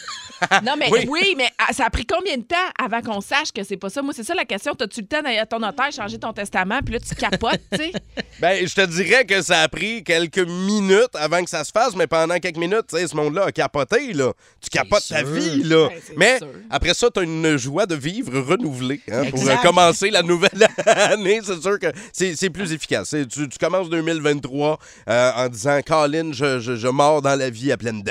Non, 0.63 0.73
mais 0.77 0.87
Oui. 0.91 1.05
oui. 1.09 1.33
mais 1.35 1.49
ah, 1.57 1.73
ça 1.73 1.85
a 1.85 1.89
pris 1.89 2.05
combien 2.05 2.37
de 2.37 2.43
temps 2.43 2.55
avant 2.79 3.01
qu'on 3.01 3.21
sache 3.21 3.51
que 3.51 3.63
c'est 3.63 3.75
pas 3.77 3.89
ça? 3.89 4.03
Moi, 4.03 4.13
c'est 4.15 4.23
ça 4.23 4.35
la 4.35 4.45
question. 4.45 4.75
T'as-tu 4.75 5.01
le 5.01 5.07
temps 5.07 5.23
d'aller 5.23 5.39
à 5.39 5.47
ton 5.47 5.57
notaire, 5.57 5.91
changer 5.91 6.19
ton 6.19 6.31
testament, 6.31 6.77
puis 6.85 6.93
là, 6.93 6.99
tu 6.99 7.15
capotes, 7.15 7.59
tu 7.71 7.77
sais? 7.79 7.91
Ben, 8.39 8.67
je 8.67 8.75
te 8.75 8.85
dirais 8.85 9.25
que 9.25 9.41
ça 9.41 9.61
a 9.61 9.67
pris 9.67 10.03
quelques 10.03 10.37
minutes 10.47 11.09
avant 11.15 11.43
que 11.43 11.49
ça 11.49 11.63
se 11.63 11.71
fasse, 11.71 11.95
mais 11.95 12.05
pendant 12.05 12.37
quelques 12.37 12.57
minutes, 12.57 12.83
tu 12.87 12.97
sais, 12.97 13.07
ce 13.07 13.15
monde-là 13.15 13.45
a 13.45 13.51
capoté, 13.51 14.13
là. 14.13 14.31
Tu 14.61 14.69
capotes 14.69 15.07
ta 15.09 15.23
vie, 15.23 15.63
là. 15.63 15.87
Ben, 15.89 15.99
mais 16.17 16.37
sûr. 16.37 16.47
après 16.69 16.93
ça, 16.93 17.09
t'as 17.09 17.23
une 17.23 17.57
joie 17.57 17.87
de 17.87 17.95
vivre 17.95 18.39
renouvelée 18.39 19.01
hein, 19.11 19.23
pour 19.31 19.49
euh, 19.49 19.55
commencer 19.63 20.11
la 20.11 20.21
nouvelle 20.21 20.67
année. 20.85 21.39
C'est 21.43 21.59
sûr 21.59 21.79
que 21.79 21.87
c'est 22.13 22.35
c'est 22.35 22.51
plus 22.51 22.71
efficace. 22.73 23.09
Tu, 23.27 23.49
tu 23.49 23.57
commences 23.59 23.89
2023 23.89 24.77
euh, 25.09 25.31
en 25.35 25.49
disant, 25.49 25.79
Colin, 25.83 26.31
je, 26.31 26.59
je, 26.59 26.75
je 26.75 26.87
mords 26.87 27.23
dans 27.23 27.35
la 27.35 27.49
vie 27.49 27.71
à 27.71 27.77
pleines 27.77 28.03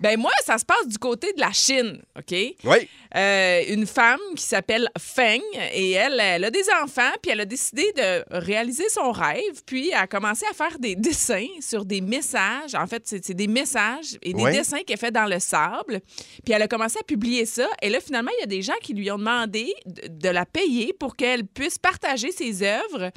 Ben, 0.00 0.18
moi, 0.18 0.32
ça 0.44 0.58
se 0.58 0.64
passe 0.64 0.86
du 0.86 0.98
côté 0.98 1.32
de 1.32 1.40
la 1.40 1.52
Chine, 1.52 2.02
OK? 2.16 2.32
Oui. 2.64 2.88
Euh, 3.16 3.62
une 3.68 3.86
femme 3.86 4.20
qui 4.36 4.42
s'appelle 4.44 4.88
Feng 4.98 5.40
et 5.72 5.92
elle, 5.92 6.20
elle 6.20 6.44
a 6.44 6.50
des 6.50 6.64
enfants, 6.82 7.10
puis 7.22 7.30
elle 7.30 7.40
a 7.40 7.44
décidé 7.46 7.90
de 7.96 8.22
réaliser 8.30 8.88
son 8.90 9.12
rêve, 9.12 9.62
puis 9.64 9.88
elle 9.88 9.94
a 9.98 10.06
commencé 10.06 10.44
à 10.50 10.54
faire 10.54 10.78
des 10.78 10.94
dessins 10.94 11.46
sur 11.60 11.84
des 11.86 12.00
messages. 12.02 12.74
En 12.74 12.86
fait, 12.86 13.02
c'est 13.06 13.30
des 13.34 13.46
messages 13.46 14.18
et 14.22 14.34
des 14.34 14.42
Ouais. 14.42 14.52
dessins 14.52 14.80
qu'elle 14.86 14.98
fait 14.98 15.10
dans 15.10 15.24
le 15.26 15.38
sable. 15.40 16.00
Puis 16.44 16.52
elle 16.52 16.62
a 16.62 16.68
commencé 16.68 16.98
à 16.98 17.02
publier 17.02 17.46
ça. 17.46 17.66
Et 17.80 17.88
là, 17.88 17.98
finalement, 18.00 18.30
il 18.38 18.40
y 18.40 18.44
a 18.44 18.46
des 18.46 18.62
gens 18.62 18.74
qui 18.82 18.92
lui 18.94 19.10
ont 19.10 19.18
demandé 19.18 19.72
de, 19.86 20.08
de 20.08 20.28
la 20.28 20.44
payer 20.44 20.92
pour 20.92 21.16
qu'elle 21.16 21.46
puisse 21.46 21.78
partager 21.78 22.30
ses 22.30 22.62
œuvres. 22.62 23.10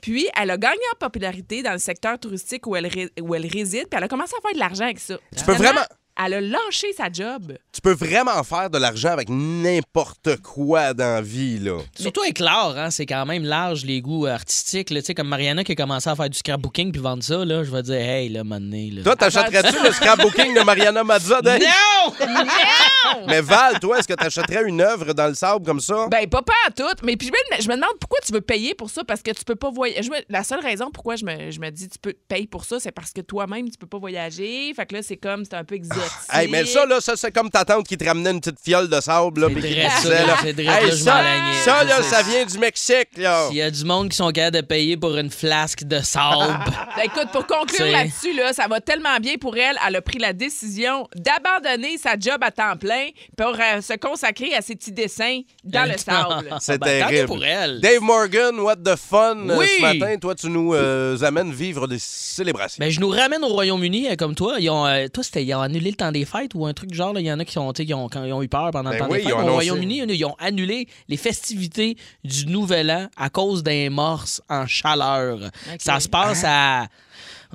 Puis 0.00 0.26
elle 0.40 0.50
a 0.50 0.56
gagné 0.56 0.80
en 0.94 0.98
popularité 0.98 1.62
dans 1.62 1.72
le 1.72 1.78
secteur 1.78 2.18
touristique 2.18 2.66
où 2.66 2.76
elle, 2.76 2.86
ré- 2.86 3.10
où 3.20 3.34
elle 3.34 3.46
réside, 3.46 3.88
puis 3.88 3.98
elle 3.98 4.04
a 4.04 4.08
commencé 4.08 4.32
à 4.38 4.40
faire 4.40 4.54
de 4.54 4.58
l'argent 4.58 4.84
avec 4.84 4.98
ça. 5.00 5.18
Tu 5.36 5.44
peux 5.44 5.52
vraiment- 5.52 5.80
Elle 6.22 6.34
a 6.34 6.40
lâché 6.40 6.92
sa 6.96 7.10
job. 7.10 7.54
Tu 7.72 7.80
peux 7.80 7.92
vraiment 7.92 8.40
faire 8.44 8.70
de 8.70 8.78
l'argent 8.78 9.08
avec 9.10 9.28
n'importe 9.28 10.36
quoi 10.42 10.94
dans 10.94 11.14
la 11.16 11.20
vie, 11.22 11.58
là. 11.58 11.78
Surtout 11.98 12.20
avec 12.22 12.38
l'art, 12.38 12.78
hein, 12.78 12.90
c'est 12.92 13.04
quand 13.06 13.26
même 13.26 13.42
large 13.42 13.84
les 13.84 14.00
goûts 14.00 14.26
artistiques. 14.26 14.90
là. 14.90 15.00
Tu 15.00 15.06
sais, 15.06 15.14
comme 15.14 15.26
Mariana 15.28 15.64
qui 15.64 15.72
a 15.72 15.74
commencé 15.74 16.08
à 16.08 16.14
faire 16.14 16.30
du 16.30 16.38
scrapbooking 16.38 16.92
puis 16.92 17.00
vendre 17.00 17.24
ça, 17.24 17.44
là, 17.44 17.64
je 17.64 17.70
vais 17.72 17.82
dire, 17.82 17.96
hey, 17.96 18.28
là, 18.28 18.44
mané, 18.44 18.90
là. 18.90 19.02
Toi, 19.02 19.16
t'achèterais-tu 19.16 19.82
le 19.82 19.90
scrapbooking 19.92 20.54
de 20.54 20.60
Mariana 20.62 21.02
Mazza? 21.02 21.40
Non! 21.44 22.12
Mais 23.26 23.40
Val, 23.40 23.78
toi, 23.80 23.98
est-ce 23.98 24.08
que 24.08 24.14
t'achèterais 24.14 24.64
une 24.66 24.80
œuvre 24.80 25.12
dans 25.14 25.28
le 25.28 25.34
sable 25.34 25.64
comme 25.64 25.80
ça? 25.80 26.06
Ben, 26.10 26.28
pas 26.28 26.42
pas 26.42 26.52
à 26.66 26.70
tout. 26.70 26.84
Mais 27.02 27.16
puis, 27.16 27.28
je 27.28 27.56
me, 27.56 27.62
je 27.62 27.68
me 27.68 27.74
demande 27.74 27.96
pourquoi 28.00 28.18
tu 28.24 28.32
veux 28.32 28.40
payer 28.40 28.74
pour 28.74 28.90
ça 28.90 29.02
parce 29.04 29.22
que 29.22 29.30
tu 29.30 29.44
peux 29.44 29.54
pas 29.56 29.70
voyager. 29.70 30.10
La 30.28 30.44
seule 30.44 30.60
raison 30.60 30.90
pourquoi 30.92 31.16
je 31.16 31.24
me, 31.24 31.50
je 31.50 31.60
me 31.60 31.70
dis 31.70 31.88
tu 31.88 31.98
peux 31.98 32.14
payer 32.28 32.46
pour 32.46 32.64
ça, 32.64 32.78
c'est 32.80 32.92
parce 32.92 33.12
que 33.12 33.20
toi-même, 33.20 33.70
tu 33.70 33.78
peux 33.78 33.86
pas 33.86 33.98
voyager. 33.98 34.72
Fait 34.74 34.86
que 34.86 34.94
là, 34.96 35.02
c'est 35.02 35.16
comme, 35.16 35.44
c'est 35.44 35.54
un 35.54 35.64
peu 35.64 35.74
exotique. 35.74 36.03
Hey, 36.32 36.48
mais 36.48 36.64
ça, 36.64 36.86
là, 36.86 37.00
ça, 37.00 37.14
c'est 37.16 37.32
comme 37.32 37.50
ta 37.50 37.64
tante 37.64 37.86
qui 37.86 37.96
te 37.96 38.04
ramenait 38.04 38.30
une 38.30 38.40
petite 38.40 38.58
fiole 38.62 38.88
de 38.88 39.00
sable, 39.00 39.40
là, 39.42 39.46
C'est 39.48 39.54
puis 39.54 39.62
qui 39.68 39.74
vrai, 39.80 39.86
te 39.88 39.90
ça, 39.92 40.00
disait, 40.00 40.26
là, 40.26 40.36
c'est 40.42 40.52
vrai, 40.52 40.64
Hey, 40.64 40.86
là, 40.86 40.90
je 40.90 40.96
ça, 41.64 41.84
là, 41.84 42.02
ça 42.02 42.22
vient 42.22 42.44
du 42.44 42.58
Mexique, 42.58 43.08
là. 43.16 43.48
Il 43.50 43.56
y 43.56 43.62
a 43.62 43.70
du 43.70 43.84
monde 43.84 44.08
qui 44.08 44.16
sont 44.16 44.30
capables 44.30 44.56
de 44.56 44.60
payer 44.62 44.96
pour 44.96 45.16
une 45.16 45.30
flasque 45.30 45.84
de 45.84 46.00
sable. 46.00 46.58
Ben, 46.96 47.02
écoute, 47.06 47.28
pour 47.32 47.44
conclure 47.46 47.76
C'est- 47.78 47.90
là-dessus, 47.90 48.34
là, 48.34 48.52
ça 48.52 48.68
va 48.68 48.80
tellement 48.80 49.18
bien 49.18 49.34
pour 49.40 49.56
elle. 49.56 49.76
Elle 49.86 49.96
a 49.96 50.00
pris 50.02 50.18
la 50.18 50.32
décision 50.32 51.08
d'abandonner 51.16 51.98
sa 51.98 52.16
job 52.18 52.38
à 52.42 52.50
temps 52.52 52.76
plein 52.76 53.08
pour 53.36 53.48
euh, 53.54 53.80
se 53.80 53.94
consacrer 53.96 54.54
à 54.54 54.62
ses 54.62 54.76
petits 54.76 54.92
dessins 54.92 55.40
dans 55.64 55.90
le 55.90 55.98
sable. 55.98 56.54
C'est 56.60 56.78
Ben, 56.80 57.06
terrible. 57.08 57.26
pour 57.26 57.44
elle. 57.44 57.80
Dave 57.80 58.00
Morgan, 58.00 58.58
what 58.60 58.76
the 58.76 58.94
fun 58.96 59.48
euh, 59.48 59.56
Oui. 59.58 59.66
ce 59.76 59.82
matin. 59.82 60.16
Toi, 60.20 60.34
tu 60.36 60.48
nous 60.48 60.72
euh, 60.74 61.16
amènes 61.22 61.52
vivre 61.52 61.88
des 61.88 61.98
célébrations. 61.98 62.76
Ben, 62.78 62.90
je 62.90 63.00
nous 63.00 63.08
ramène 63.10 63.42
au 63.42 63.48
Royaume-Uni 63.48 64.16
comme 64.16 64.34
toi. 64.36 64.56
Ils 64.60 64.70
ont, 64.70 64.86
euh, 64.86 65.08
toi, 65.08 65.22
c'était, 65.24 65.44
ils 65.44 65.54
ont 65.54 65.60
annulé 65.62 65.93
le 65.94 65.96
temps 66.04 66.12
des 66.12 66.24
fêtes 66.24 66.54
ou 66.54 66.66
un 66.66 66.72
truc 66.72 66.90
du 66.90 66.96
genre. 66.96 67.18
Il 67.18 67.24
y 67.24 67.32
en 67.32 67.38
a 67.38 67.44
qui 67.44 67.58
ont, 67.58 67.72
qui 67.72 67.94
ont, 67.94 68.08
quand 68.08 68.24
ils 68.24 68.32
ont 68.32 68.42
eu 68.42 68.48
peur 68.48 68.70
pendant 68.70 68.90
Ben 68.90 68.96
le 68.96 68.98
temps 69.00 69.08
oui, 69.10 69.18
des 69.18 69.24
fêtes. 69.24 69.32
Au. 69.32 69.52
Royaume-Uni, 69.52 70.02
ils 70.08 70.24
ont 70.24 70.36
annulé 70.38 70.88
les 71.08 71.16
festivités 71.16 71.96
du 72.24 72.46
Nouvel 72.46 72.90
An 72.90 73.08
à 73.16 73.30
cause 73.30 73.62
d'un 73.62 73.90
morse 73.90 74.42
en 74.48 74.66
chaleur. 74.66 75.38
Ça 75.78 76.00
se 76.00 76.08
passe 76.08 76.44
à. 76.46 76.86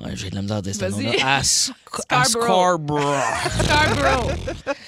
Ouais, 0.02 0.12
j'ai 0.14 0.30
de 0.30 0.34
la 0.36 0.42
misère 0.42 0.56
à 0.58 0.62
dire 0.62 0.74
ce 0.74 0.80
Vas-y. 0.80 1.04
nom-là. 1.04 1.36
À, 1.36 1.40
Sc- 1.42 1.70
à 2.08 2.24
Scarborough. 2.24 2.80
Scarborough. 2.84 3.20
Scarborough. 3.62 4.30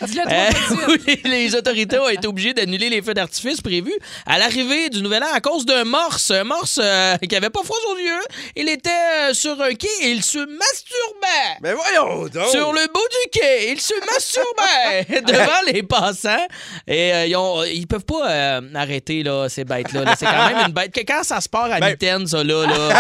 Dis-le 0.07 0.23
Euh, 0.33 0.49
de 0.51 0.55
suite. 0.97 1.21
oui, 1.25 1.31
les 1.31 1.55
autorités 1.55 1.99
ont 1.99 2.09
été 2.09 2.27
obligées 2.27 2.55
d'annuler 2.55 2.89
les 2.89 3.03
feux 3.03 3.13
d'artifice 3.13 3.61
prévus 3.61 3.93
à 4.27 4.39
l'arrivée 4.39 4.89
du 4.89 5.03
Nouvel 5.03 5.23
An 5.23 5.27
à 5.35 5.41
cause 5.41 5.67
d'un 5.67 5.85
morse. 5.85 6.31
Un 6.31 6.45
morse 6.45 6.79
euh, 6.83 7.17
qui 7.19 7.37
avait 7.37 7.51
pas 7.51 7.63
froid 7.63 7.77
aux 7.93 7.99
yeux. 7.99 8.23
Il 8.57 8.69
était 8.69 8.89
euh, 9.29 9.35
sur 9.35 9.61
un 9.61 9.75
quai 9.75 9.89
et 10.03 10.11
il 10.13 10.23
se 10.23 10.39
masturbait. 10.39 11.59
Mais 11.61 11.75
voyons 11.75 12.29
donc! 12.29 12.49
Sur 12.51 12.73
le 12.73 12.87
bout 12.93 13.09
du 13.11 13.31
quai, 13.39 13.73
il 13.73 13.81
se 13.81 13.95
masturbait 14.07 15.21
devant 15.33 15.73
les 15.73 15.83
passants. 15.83 16.47
Et 16.87 17.13
euh, 17.13 17.27
ils, 17.27 17.37
ont- 17.37 17.65
ils 17.65 17.87
peuvent 17.87 18.05
pas 18.05 18.31
euh, 18.31 18.61
arrêter 18.75 19.23
là, 19.23 19.49
ces 19.49 19.65
bêtes-là. 19.65 20.05
là. 20.05 20.15
C'est 20.19 20.25
quand 20.27 20.49
même 20.49 20.67
une 20.69 20.73
bête. 20.73 20.93
que 20.93 21.01
Quand 21.01 21.23
ça 21.23 21.41
se 21.41 21.49
part 21.49 21.65
à 21.71 21.81
Ben- 21.81 21.91
mitaine, 21.91 22.27
ça, 22.27 22.43
là, 22.43 22.65
là 22.67 22.95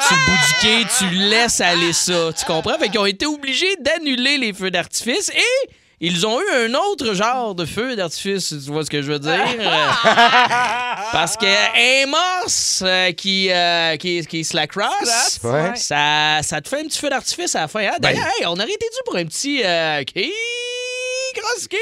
sur 0.00 0.16
le 0.16 0.24
bout 0.26 0.46
du 0.46 0.54
quai, 0.60 0.84
tu 0.98 1.08
laisses 1.14 1.43
aller 1.60 1.92
ça. 1.92 2.32
Tu 2.36 2.44
comprends? 2.44 2.78
Fait 2.78 2.88
qu'ils 2.88 3.00
ont 3.00 3.06
été 3.06 3.26
obligés 3.26 3.76
d'annuler 3.80 4.38
les 4.38 4.52
feux 4.52 4.70
d'artifice 4.70 5.30
et. 5.30 5.70
Ils 6.00 6.26
ont 6.26 6.38
eu 6.38 6.66
un 6.66 6.74
autre 6.74 7.14
genre 7.14 7.54
de 7.54 7.64
feu 7.64 7.94
d'artifice, 7.96 8.48
tu 8.48 8.70
vois 8.70 8.84
ce 8.84 8.90
que 8.90 9.00
je 9.00 9.12
veux 9.12 9.18
dire? 9.20 9.32
Parce 11.12 11.36
que 11.36 11.46
un 11.46 12.06
morse 12.06 12.82
euh, 12.84 13.12
qui, 13.12 13.48
euh, 13.50 13.96
qui, 13.96 14.26
qui 14.26 14.44
se 14.44 14.54
la 14.56 14.66
crosse, 14.66 15.38
ouais. 15.44 15.72
ça, 15.76 16.40
ça 16.42 16.60
te 16.60 16.68
fait 16.68 16.80
un 16.80 16.84
petit 16.84 16.98
feu 16.98 17.08
d'artifice 17.08 17.54
à 17.54 17.60
la 17.62 17.68
fin. 17.68 17.80
hein? 17.80 17.96
D'ailleurs, 18.00 18.26
hey, 18.38 18.44
on 18.46 18.52
aurait 18.54 18.64
été 18.64 18.84
dû 18.86 18.98
pour 19.06 19.16
un 19.16 19.24
petit 19.24 19.62
euh, 19.64 20.02
qui? 20.02 20.30
Kroski. 21.34 21.76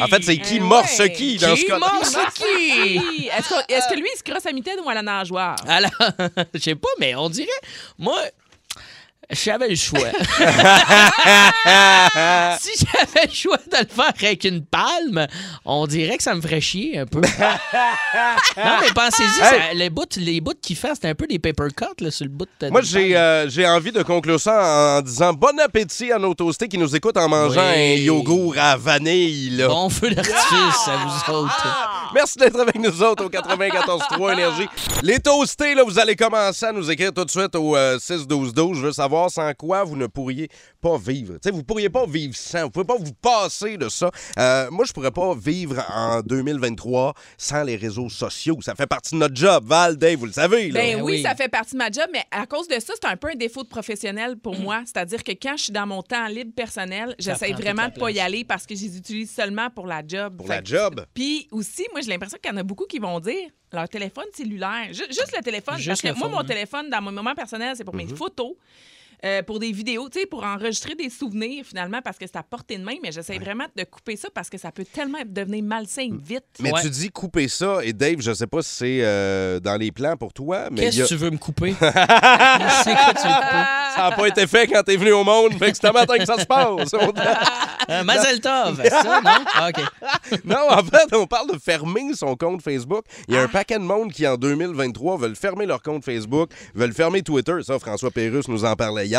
En 0.00 0.06
fait, 0.08 0.22
c'est 0.22 0.38
qui 0.38 0.56
Eh 0.56 1.12
qui 1.12 1.36
dans 1.38 1.54
ce 1.56 1.60
Qui 1.60 1.66
cas 1.66 1.78
morse 1.78 2.16
qui? 2.34 2.44
Oui. 2.98 3.28
Est-ce 3.36 3.48
que, 3.48 3.72
est-ce 3.72 3.88
que 3.88 3.98
lui, 3.98 4.08
il 4.14 4.18
se 4.18 4.22
crosse 4.22 4.46
à 4.46 4.52
mitaine 4.52 4.78
ou 4.84 4.88
à 4.88 4.94
la 4.94 5.02
nageoire? 5.02 5.56
Alors, 5.66 5.90
je 6.54 6.58
sais 6.60 6.74
pas, 6.74 6.88
mais 6.98 7.14
on 7.14 7.28
dirait. 7.28 7.48
Moi. 7.98 8.20
Si 9.34 9.44
j'avais 9.50 9.68
le 9.68 9.74
choix. 9.76 9.98
si 12.60 12.70
j'avais 12.86 13.26
le 13.26 13.32
choix 13.34 13.56
de 13.56 13.78
le 13.78 13.86
faire 13.88 14.12
avec 14.16 14.44
une 14.44 14.64
palme, 14.64 15.26
on 15.64 15.86
dirait 15.86 16.16
que 16.16 16.22
ça 16.22 16.34
me 16.34 16.40
ferait 16.40 16.60
chier 16.60 16.98
un 16.98 17.06
peu. 17.06 17.20
non, 18.56 18.76
mais 18.80 18.88
pensez-y, 18.94 19.28
ça- 19.28 19.72
les 19.74 19.90
bouts, 19.90 20.04
les 20.16 20.40
bouts 20.40 20.52
qu'il 20.60 20.76
fait, 20.76 20.94
c'était 20.94 21.08
un 21.08 21.14
peu 21.14 21.26
des 21.26 21.38
paper 21.38 21.68
cuts 21.76 21.84
là, 22.04 22.10
sur 22.10 22.24
le 22.24 22.30
bout 22.30 22.46
de 22.60 22.68
Moi, 22.68 22.80
j'ai 22.82 23.16
euh, 23.16 23.48
j'ai 23.48 23.66
envie 23.66 23.92
de 23.92 24.02
conclure 24.02 24.40
ça 24.40 24.94
en, 24.96 24.98
en 24.98 25.02
disant 25.02 25.32
bon 25.32 25.58
appétit 25.60 26.12
à 26.12 26.18
nos 26.18 26.34
toastés 26.34 26.68
qui 26.68 26.78
nous 26.78 26.94
écoutent 26.94 27.16
en 27.16 27.28
mangeant 27.28 27.60
Oui. 27.74 27.94
un 27.94 27.94
yogourt 28.02 28.54
à 28.58 28.76
vanille. 28.76 29.50
Là. 29.50 29.68
Bon 29.68 29.88
feu 29.90 30.10
d'artifice 30.10 30.88
à 30.88 30.96
vous 30.96 31.34
autres. 31.34 32.10
Merci 32.14 32.38
d'être 32.38 32.58
avec 32.60 32.76
nous 32.76 33.02
autres 33.02 33.24
au 33.24 33.28
94.3 33.30 34.32
Énergie. 34.32 34.68
Les 35.02 35.18
toastés, 35.20 35.74
là, 35.74 35.82
vous 35.84 35.98
allez 35.98 36.16
commencer 36.16 36.66
à 36.66 36.72
nous 36.72 36.90
écrire 36.90 37.12
tout 37.12 37.24
de 37.24 37.30
suite 37.30 37.54
au 37.56 37.76
euh, 37.76 37.98
6-12-12. 37.98 38.74
Je 38.76 38.80
veux 38.86 38.92
savoir 38.92 39.23
sans 39.28 39.52
quoi 39.54 39.84
vous 39.84 39.96
ne 39.96 40.06
pourriez 40.06 40.48
pas 40.80 40.96
vivre? 40.98 41.38
Vous 41.52 41.62
pourriez 41.64 41.90
pas 41.90 42.06
vivre 42.06 42.34
sans. 42.36 42.64
Vous 42.64 42.70
pouvez 42.70 42.84
pas 42.86 42.96
vous 42.98 43.12
passer 43.12 43.76
de 43.76 43.88
ça. 43.88 44.10
Euh, 44.38 44.70
moi, 44.70 44.84
je 44.84 44.92
pourrais 44.92 45.10
pas 45.10 45.34
vivre 45.34 45.84
en 45.94 46.20
2023 46.22 47.14
sans 47.38 47.62
les 47.62 47.76
réseaux 47.76 48.08
sociaux. 48.08 48.58
Ça 48.62 48.74
fait 48.74 48.86
partie 48.86 49.14
de 49.14 49.20
notre 49.20 49.36
job. 49.36 49.64
Val, 49.66 49.96
Dave, 49.96 50.18
vous 50.18 50.26
le 50.26 50.32
savez. 50.32 50.70
Là. 50.70 50.80
Ben 50.80 50.96
Ben 50.98 51.02
oui, 51.04 51.12
oui. 51.16 51.22
ça 51.22 51.34
fait 51.34 51.48
partie 51.48 51.72
de 51.72 51.78
ma 51.78 51.90
job, 51.90 52.06
mais 52.12 52.24
à 52.30 52.46
cause 52.46 52.68
de 52.68 52.78
ça, 52.80 52.92
c'est 53.00 53.06
un 53.08 53.16
peu 53.16 53.28
un 53.32 53.34
défaut 53.36 53.62
de 53.62 53.68
professionnel 53.68 54.36
pour 54.36 54.58
moi. 54.58 54.82
C'est-à-dire 54.86 55.22
que 55.24 55.32
quand 55.32 55.56
je 55.56 55.64
suis 55.64 55.72
dans 55.72 55.86
mon 55.86 56.02
temps 56.02 56.26
libre 56.26 56.52
personnel, 56.54 57.14
j'essaie 57.18 57.52
vraiment 57.52 57.88
de 57.88 57.98
pas 57.98 58.10
y 58.10 58.20
aller 58.20 58.44
parce 58.44 58.66
que 58.66 58.74
je 58.74 58.82
les 58.82 58.96
utilise 58.98 59.30
seulement 59.30 59.70
pour 59.70 59.86
la 59.86 60.02
job. 60.06 60.36
Pour 60.36 60.46
Fait 60.46 60.56
la 60.56 60.62
que- 60.62 60.68
job? 60.68 61.04
Puis 61.14 61.48
aussi, 61.50 61.86
moi, 61.92 62.00
j'ai 62.00 62.10
l'impression 62.10 62.38
qu'il 62.42 62.52
y 62.52 62.54
en 62.54 62.58
a 62.58 62.62
beaucoup 62.62 62.84
qui 62.86 62.98
vont 62.98 63.20
dire 63.20 63.48
leur 63.72 63.88
téléphone 63.88 64.24
cellulaire. 64.32 64.86
Ju- 64.92 65.02
juste 65.08 65.34
le 65.36 65.42
téléphone. 65.42 65.76
Juste 65.78 66.02
parce 66.02 66.14
que 66.14 66.18
moi, 66.18 66.28
mon 66.28 66.38
hein. 66.38 66.44
téléphone, 66.44 66.88
dans 66.90 67.02
mon 67.02 67.10
moment 67.10 67.34
personnel, 67.34 67.74
c'est 67.76 67.84
pour 67.84 67.94
mes 67.94 68.06
photos. 68.06 68.52
Euh, 69.24 69.42
pour 69.42 69.58
des 69.58 69.72
vidéos, 69.72 70.08
tu 70.10 70.20
sais, 70.20 70.26
pour 70.26 70.44
enregistrer 70.44 70.94
des 70.94 71.08
souvenirs 71.10 71.64
finalement, 71.64 72.00
parce 72.02 72.18
que 72.18 72.26
c'est 72.26 72.36
à 72.36 72.42
portée 72.42 72.76
de 72.78 72.84
main, 72.84 72.96
mais 73.02 73.10
j'essaie 73.12 73.38
vraiment 73.38 73.64
de 73.76 73.84
couper 73.84 74.16
ça 74.16 74.28
parce 74.34 74.50
que 74.50 74.58
ça 74.58 74.70
peut 74.72 74.84
tellement 74.84 75.18
devenir 75.26 75.64
malsain 75.64 76.08
vite. 76.22 76.44
Mais 76.60 76.72
Ouais. 76.72 76.82
tu 76.82 76.90
dis 76.90 77.10
couper 77.10 77.48
ça, 77.48 77.78
et 77.82 77.92
Dave, 77.92 78.20
je 78.20 78.32
sais 78.34 78.46
pas 78.46 78.62
si 78.62 78.70
c'est 78.74 78.98
euh, 79.02 79.60
dans 79.60 79.76
les 79.76 79.90
plans 79.92 80.16
pour 80.16 80.32
toi, 80.32 80.68
mais 80.70 80.82
Qu'est-ce 80.82 81.00
a- 81.00 81.04
que 81.04 81.08
tu 81.08 81.16
veux 81.16 81.30
me 81.30 81.38
couper? 81.38 81.74
C'est 81.80 82.94
quoi 82.94 83.14
tu 83.14 83.26
veux 83.28 83.34
couper? 83.34 83.64
ça 83.94 84.10
n'a 84.10 84.12
pas 84.16 84.26
été 84.28 84.46
fait 84.46 84.66
quand 84.66 84.82
t'es 84.82 84.96
venu 84.96 85.12
au 85.12 85.24
monde, 85.24 85.52
fait 85.58 85.72
que 85.72 85.78
c'est 85.80 85.92
matin 85.92 86.16
que 86.18 86.24
ça 86.26 86.38
se 86.38 86.46
passe. 86.46 86.94
Euh, 87.90 88.02
Mazel 88.02 88.40
Tov, 88.40 88.82
ça, 88.88 89.20
non? 89.22 89.30
Ah, 89.54 89.68
OK. 89.68 90.40
non, 90.46 90.70
en 90.70 90.82
fait, 90.82 91.14
on 91.14 91.26
parle 91.26 91.52
de 91.52 91.58
fermer 91.58 92.14
son 92.14 92.34
compte 92.34 92.62
Facebook. 92.62 93.04
Il 93.28 93.34
y 93.34 93.36
a 93.36 93.42
un 93.42 93.46
paquet 93.48 93.74
de 93.78 93.84
monde 93.84 94.10
qui, 94.10 94.26
en 94.26 94.36
2023, 94.38 95.18
veulent 95.18 95.36
fermer 95.36 95.66
leur 95.66 95.82
compte 95.82 96.02
Facebook, 96.02 96.48
veulent 96.74 96.94
fermer 96.94 97.20
Twitter. 97.20 97.56
Ça, 97.62 97.78
François 97.78 98.10
Pérusse 98.10 98.48
nous 98.48 98.64
en 98.64 98.74
parlait 98.74 99.06
hier. 99.06 99.13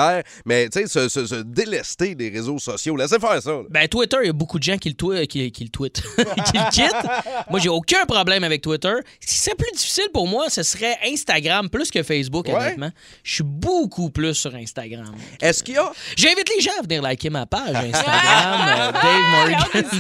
Mais, 0.46 0.70
tu 0.70 0.80
sais, 0.82 0.88
se, 0.88 1.10
se- 1.10 1.26
se 1.26 1.36
délester 1.36 2.16
des 2.16 2.30
réseaux 2.30 2.60
sociaux. 2.60 2.96
Laissez 2.96 3.20
faire 3.20 3.42
ça. 3.42 3.52
là. 3.52 3.62
Ben, 3.70 3.88
Twitter, 3.88 4.18
il 4.22 4.28
y 4.28 4.30
a 4.30 4.34
beaucoup 4.34 4.58
de 4.60 4.64
gens 4.64 4.78
qui 4.78 4.90
le, 4.90 4.96
twi- 4.96 5.28
qui, 5.28 5.52
qui 5.52 5.64
le 5.64 5.70
tweetent, 5.70 6.02
qui 6.18 6.58
le 6.58 6.70
quittent. 6.72 7.10
Moi, 7.50 7.60
j'ai 7.60 7.70
aucun 7.70 8.06
problème 8.06 8.44
avec 8.44 8.62
Twitter. 8.62 8.94
Ce 9.22 9.28
qui 9.28 9.36
serait 9.36 9.56
plus 9.56 9.72
difficile 9.76 10.08
pour 10.14 10.28
moi, 10.28 10.50
ce 10.50 10.64
serait 10.64 10.98
Instagram 11.06 11.70
plus 11.70 11.92
que 11.92 12.04
Facebook, 12.04 12.48
Ouais. 12.48 12.56
honnêtement. 12.56 12.92
Je 13.24 13.36
suis 13.36 13.44
beaucoup 13.44 14.10
plus 14.10 14.34
sur 14.34 14.54
Instagram. 14.56 15.14
Est-ce 15.42 15.64
qu'il 15.64 15.76
y 15.76 15.78
a? 15.78 15.92
J'invite 16.16 16.50
les 16.56 16.62
gens 16.62 16.72
à 16.80 16.82
venir 16.84 17.02
liker 17.02 17.30
ma 17.30 17.46
page 17.46 17.76
Instagram, 17.76 18.70
euh, 18.70 18.92
Dave 18.92 19.32
Morgan. 19.32 19.60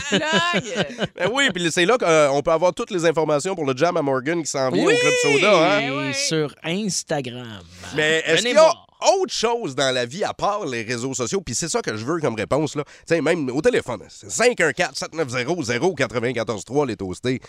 Plug. 0.09 0.21
Ben 1.15 1.29
oui, 1.31 1.49
puis 1.53 1.71
c'est 1.71 1.85
là 1.85 1.97
qu'on 1.97 2.41
peut 2.41 2.51
avoir 2.51 2.73
toutes 2.73 2.91
les 2.91 3.05
informations 3.05 3.55
pour 3.55 3.65
le 3.65 3.75
Jam 3.75 3.95
à 3.97 4.01
Morgan 4.01 4.41
qui 4.43 4.49
s'en 4.49 4.69
vient 4.69 4.85
Oui! 4.85 4.93
au 4.93 4.97
Club 4.97 5.13
Soda. 5.21 5.75
Hein? 5.75 5.79
Et 5.79 5.91
ouais. 5.91 6.13
sur 6.13 6.53
Instagram. 6.63 7.61
Mais 7.95 8.23
est-ce 8.25 8.43
qu'il 8.43 8.53
y 8.53 8.57
a. 8.57 8.73
autre 9.19 9.33
chose 9.33 9.75
dans 9.75 9.93
la 9.93 10.05
vie 10.05 10.23
à 10.23 10.33
part 10.33 10.65
les 10.65 10.83
réseaux 10.83 11.13
sociaux? 11.13 11.41
Puis 11.41 11.55
c'est 11.55 11.69
ça 11.69 11.81
que 11.81 11.95
je 11.95 12.05
veux 12.05 12.19
comme 12.19 12.35
réponse. 12.35 12.75
là. 12.75 12.83
Tu 12.85 12.91
sais, 13.07 13.21
même 13.21 13.49
au 13.49 13.61
téléphone, 13.61 14.01
c'est 14.09 14.27
514-790-0943 14.27 16.87
les 16.87 16.95
toastés. 16.95 17.39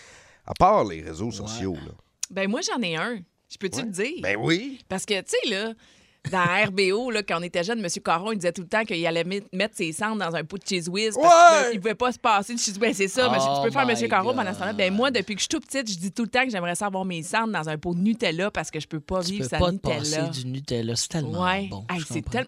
À 0.45 0.53
part 0.53 0.85
les 0.85 1.01
réseaux 1.01 1.31
sociaux. 1.31 1.73
Là. 1.73 1.91
Ben 2.31 2.49
moi, 2.49 2.61
j'en 2.61 2.81
ai 2.81 2.95
un. 2.95 3.19
Je 3.49 3.57
peux-tu 3.57 3.81
le 3.81 3.89
dire? 3.89 4.21
Ben 4.21 4.37
oui. 4.39 4.79
Parce 4.87 5.05
que, 5.05 5.19
tu 5.21 5.35
sais, 5.43 5.49
là, 5.49 5.73
dans 6.31 6.67
RBO, 6.67 7.11
là, 7.11 7.23
quand 7.23 7.39
on 7.39 7.43
était 7.43 7.63
jeune, 7.63 7.79
M. 7.79 7.87
Caron, 8.03 8.31
il 8.31 8.37
disait 8.37 8.51
tout 8.51 8.61
le 8.61 8.67
temps 8.67 8.83
qu'il 8.83 9.05
allait 9.05 9.23
met- 9.23 9.43
mettre 9.53 9.75
ses 9.75 9.91
cendres 9.91 10.17
dans 10.17 10.35
un 10.35 10.43
pot 10.43 10.57
de 10.57 10.63
cheese 10.67 10.87
whiz 10.89 11.15
parce 11.21 11.25
Ouais! 11.25 11.65
qu'il 11.69 11.75
ne 11.77 11.81
pouvait 11.81 11.95
pas 11.95 12.11
se 12.11 12.19
passer 12.19 12.53
de 12.53 12.59
cheese 12.59 12.73
whiz. 12.73 12.79
Ben, 12.79 12.93
c'est 12.93 13.07
ça, 13.07 13.29
mais 13.29 13.37
Oh 13.41 13.57
tu 13.61 13.67
peux 13.67 13.71
faire 13.71 13.85
my 13.85 13.93
M. 14.01 14.09
Caron 14.09 14.33
pendant 14.33 14.53
ce 14.53 14.59
temps-là. 14.59 14.73
Ben, 14.73 14.93
moi, 14.93 15.11
depuis 15.11 15.35
que 15.35 15.39
je 15.41 15.43
suis 15.43 15.49
toute 15.49 15.65
petite, 15.65 15.89
je 15.91 15.97
dis 15.97 16.11
tout 16.11 16.23
le 16.23 16.29
temps 16.29 16.43
que 16.43 16.49
j'aimerais 16.51 16.75
ça 16.75 16.85
avoir 16.87 17.05
mes 17.05 17.23
cendres 17.23 17.51
dans 17.53 17.67
un 17.69 17.77
pot 17.77 17.93
de 17.93 17.99
Nutella 17.99 18.51
parce 18.51 18.71
que 18.71 18.79
je 18.79 18.87
peux 18.87 18.99
pas 18.99 19.21
Tu 19.23 19.31
vivre 19.33 19.49
peux 19.49 19.57
sans 19.57 19.59
pas 19.59 19.67
te 19.71 19.73
Nutella. 19.73 20.27
passer 20.27 20.41
du 20.41 20.47
Nutella. 20.47 20.95
C'est 20.95 21.07
tellement 21.09 21.43
Ouais. 21.43 21.67
bon. 21.69 21.85
Hey, 21.89 21.99
je 21.99 22.05
c'est 22.13 22.21
tel- 22.29 22.45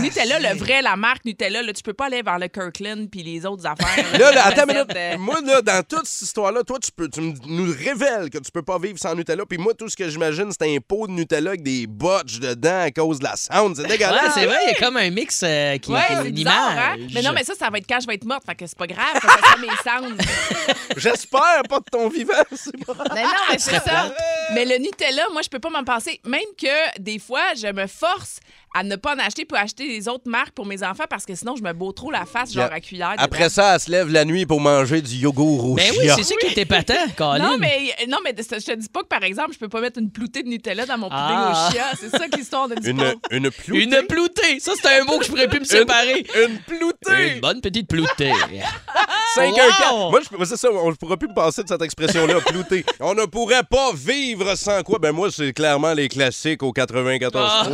Nutella, 0.00 0.38
le 0.52 0.58
vrai, 0.58 0.82
la 0.82 0.96
marque 0.96 1.24
Nutella. 1.24 1.62
Là, 1.62 1.72
tu 1.72 1.82
peux 1.82 1.94
pas 1.94 2.06
aller 2.06 2.22
vers 2.22 2.38
le 2.38 2.48
Kirkland 2.48 3.08
puis 3.10 3.22
les 3.22 3.44
autres 3.46 3.66
affaires. 3.66 4.18
Là, 4.18 4.32
là, 4.32 4.46
attends 4.46 4.66
minute. 4.66 4.86
euh, 4.94 5.18
Moi, 5.18 5.40
là, 5.44 5.62
dans 5.62 5.82
toute 5.86 6.06
cette 6.06 6.22
histoire-là, 6.28 6.62
toi, 6.64 6.78
tu, 6.78 6.90
peux, 6.92 7.08
tu 7.08 7.20
me- 7.20 7.34
nous 7.46 7.72
révèles 7.72 8.30
que 8.30 8.38
tu 8.38 8.50
peux 8.50 8.62
pas 8.62 8.78
vivre 8.78 8.98
sans 8.98 9.14
Nutella. 9.14 9.44
Puis 9.46 9.58
moi, 9.58 9.74
tout 9.74 9.88
ce 9.88 9.96
que 9.96 10.08
j'imagine, 10.08 10.50
c'est 10.50 10.74
un 10.74 10.78
pot 10.80 11.06
de 11.06 11.12
Nutella 11.12 11.50
avec 11.50 11.62
des 11.62 11.86
botches 11.86 12.40
dedans 12.40 12.88
cause 12.96 13.18
de 13.18 13.24
la 13.24 13.36
sound. 13.36 13.76
C'est 13.76 13.82
Ouais, 13.82 13.88
dégueulasse. 13.88 14.32
c'est 14.34 14.46
vrai, 14.46 14.56
il 14.66 14.72
y 14.72 14.74
a 14.76 14.78
comme 14.86 14.96
un 14.96 15.10
mix 15.10 15.42
euh, 15.44 15.76
qui 15.78 15.92
Ouais, 15.92 16.00
qui- 16.08 16.14
c'est 16.24 16.30
bizarre, 16.32 16.70
hein? 16.78 16.96
Mais 17.14 17.22
non, 17.22 17.30
mais 17.34 17.44
ça, 17.44 17.54
ça 17.54 17.68
va 17.70 17.78
être 17.78 17.86
quand 17.88 18.00
je 18.00 18.06
vais 18.06 18.14
être 18.14 18.24
morte. 18.24 18.42
Fait 18.46 18.54
que 18.54 18.66
c'est 18.66 18.78
pas 18.78 18.86
grave. 18.86 19.06
Faut 19.20 19.28
que 19.28 19.34
ça 19.48 19.56
mes 19.60 19.68
cendres. 20.08 20.16
J'espère 20.96 21.62
pas 21.68 21.78
de 21.78 21.84
ton 21.90 22.08
vivant. 22.08 22.32
c'est 22.54 22.84
pas- 22.84 22.94
Mais 23.14 23.22
non, 23.22 23.30
mais 23.50 23.58
c'est 23.58 23.78
ça. 23.82 24.12
Mais 24.54 24.64
le 24.64 24.78
Nutella, 24.78 25.24
moi, 25.32 25.42
je 25.42 25.48
peux 25.48 25.58
pas 25.58 25.70
m'en 25.70 25.84
passer. 25.84 26.20
Même 26.24 26.40
que 26.60 27.00
des 27.00 27.18
fois, 27.18 27.42
je 27.60 27.66
me 27.72 27.86
force 27.86 28.38
à 28.74 28.82
ne 28.82 28.94
pas 28.96 29.14
en 29.14 29.18
acheter 29.18 29.44
pour 29.46 29.56
acheter 29.56 29.86
les 29.88 30.06
autres 30.06 30.28
marques 30.28 30.50
pour 30.52 30.66
mes 30.66 30.82
enfants 30.82 31.04
parce 31.08 31.24
que 31.24 31.34
sinon, 31.34 31.56
je 31.56 31.62
me 31.62 31.72
beau 31.72 31.92
trop 31.92 32.10
la 32.10 32.26
face, 32.26 32.52
genre 32.52 32.66
Yeah. 32.66 32.74
à 32.74 32.80
cuillère. 32.80 33.14
Après 33.16 33.44
dedans. 33.44 33.48
ça, 33.54 33.74
elle 33.74 33.80
se 33.80 33.90
lève 33.90 34.08
la 34.10 34.24
nuit 34.26 34.44
pour 34.44 34.60
manger 34.60 35.00
du 35.00 35.14
yogourt 35.16 35.70
au 35.70 35.74
Ben 35.74 35.90
oui, 35.98 36.04
chia. 36.04 36.14
c'est 36.16 36.24
ça 36.24 36.34
qui 36.36 36.46
est 36.46 36.58
épatant, 36.58 36.94
Colin. 37.16 37.38
Non, 37.38 37.56
mais, 37.58 37.94
non, 38.08 38.18
mais 38.22 38.34
je 38.36 38.42
te 38.64 38.72
dis 38.74 38.88
pas 38.90 39.00
que, 39.02 39.08
par 39.08 39.22
exemple, 39.24 39.52
je 39.54 39.58
peux 39.58 39.68
pas 39.68 39.80
mettre 39.80 39.98
une 39.98 40.10
ploutée 40.10 40.42
de 40.42 40.48
Nutella 40.48 40.84
dans 40.84 40.98
mon 40.98 41.08
pudding 41.08 41.24
Ah. 41.26 41.68
au 41.68 41.72
chia. 41.72 41.84
C'est 41.98 42.10
ça 42.10 42.26
l'histoire 42.36 42.68
de 42.68 42.74
Une, 42.86 43.14
une 43.30 43.50
ploutée? 43.50 43.82
Une 43.82 44.06
ploutée. 44.06 44.60
Ça, 44.60 44.72
c'est 44.80 45.00
un 45.00 45.04
mot 45.04 45.18
que 45.18 45.24
je 45.24 45.30
pourrais 45.30 45.48
plus 45.48 45.60
me 45.60 45.64
séparer. 45.64 46.26
Une 46.44 46.58
ploutée. 46.58 47.32
Une 47.34 47.40
bonne 47.40 47.60
petite 47.62 47.88
ploutée. 47.88 48.32
5 49.36 49.52
Wow! 49.52 49.60
1 49.60 49.66
4. 49.68 50.10
Moi, 50.10 50.20
je, 50.20 50.44
c'est 50.46 50.56
ça, 50.56 50.68
on 50.72 50.90
ne 50.90 50.94
pourra 50.94 51.16
plus 51.16 51.28
me 51.28 51.34
passer 51.34 51.62
de 51.62 51.68
cette 51.68 51.82
expression-là, 51.82 52.40
plouter. 52.46 52.84
On 53.00 53.14
ne 53.14 53.26
pourrait 53.26 53.64
pas 53.68 53.92
vivre 53.94 54.54
sans 54.56 54.82
quoi? 54.82 54.98
Ben 54.98 55.12
moi, 55.12 55.28
c'est 55.30 55.52
clairement 55.52 55.92
les 55.92 56.08
classiques 56.08 56.62
au 56.62 56.72
94. 56.72 57.48
Ah, 57.48 57.66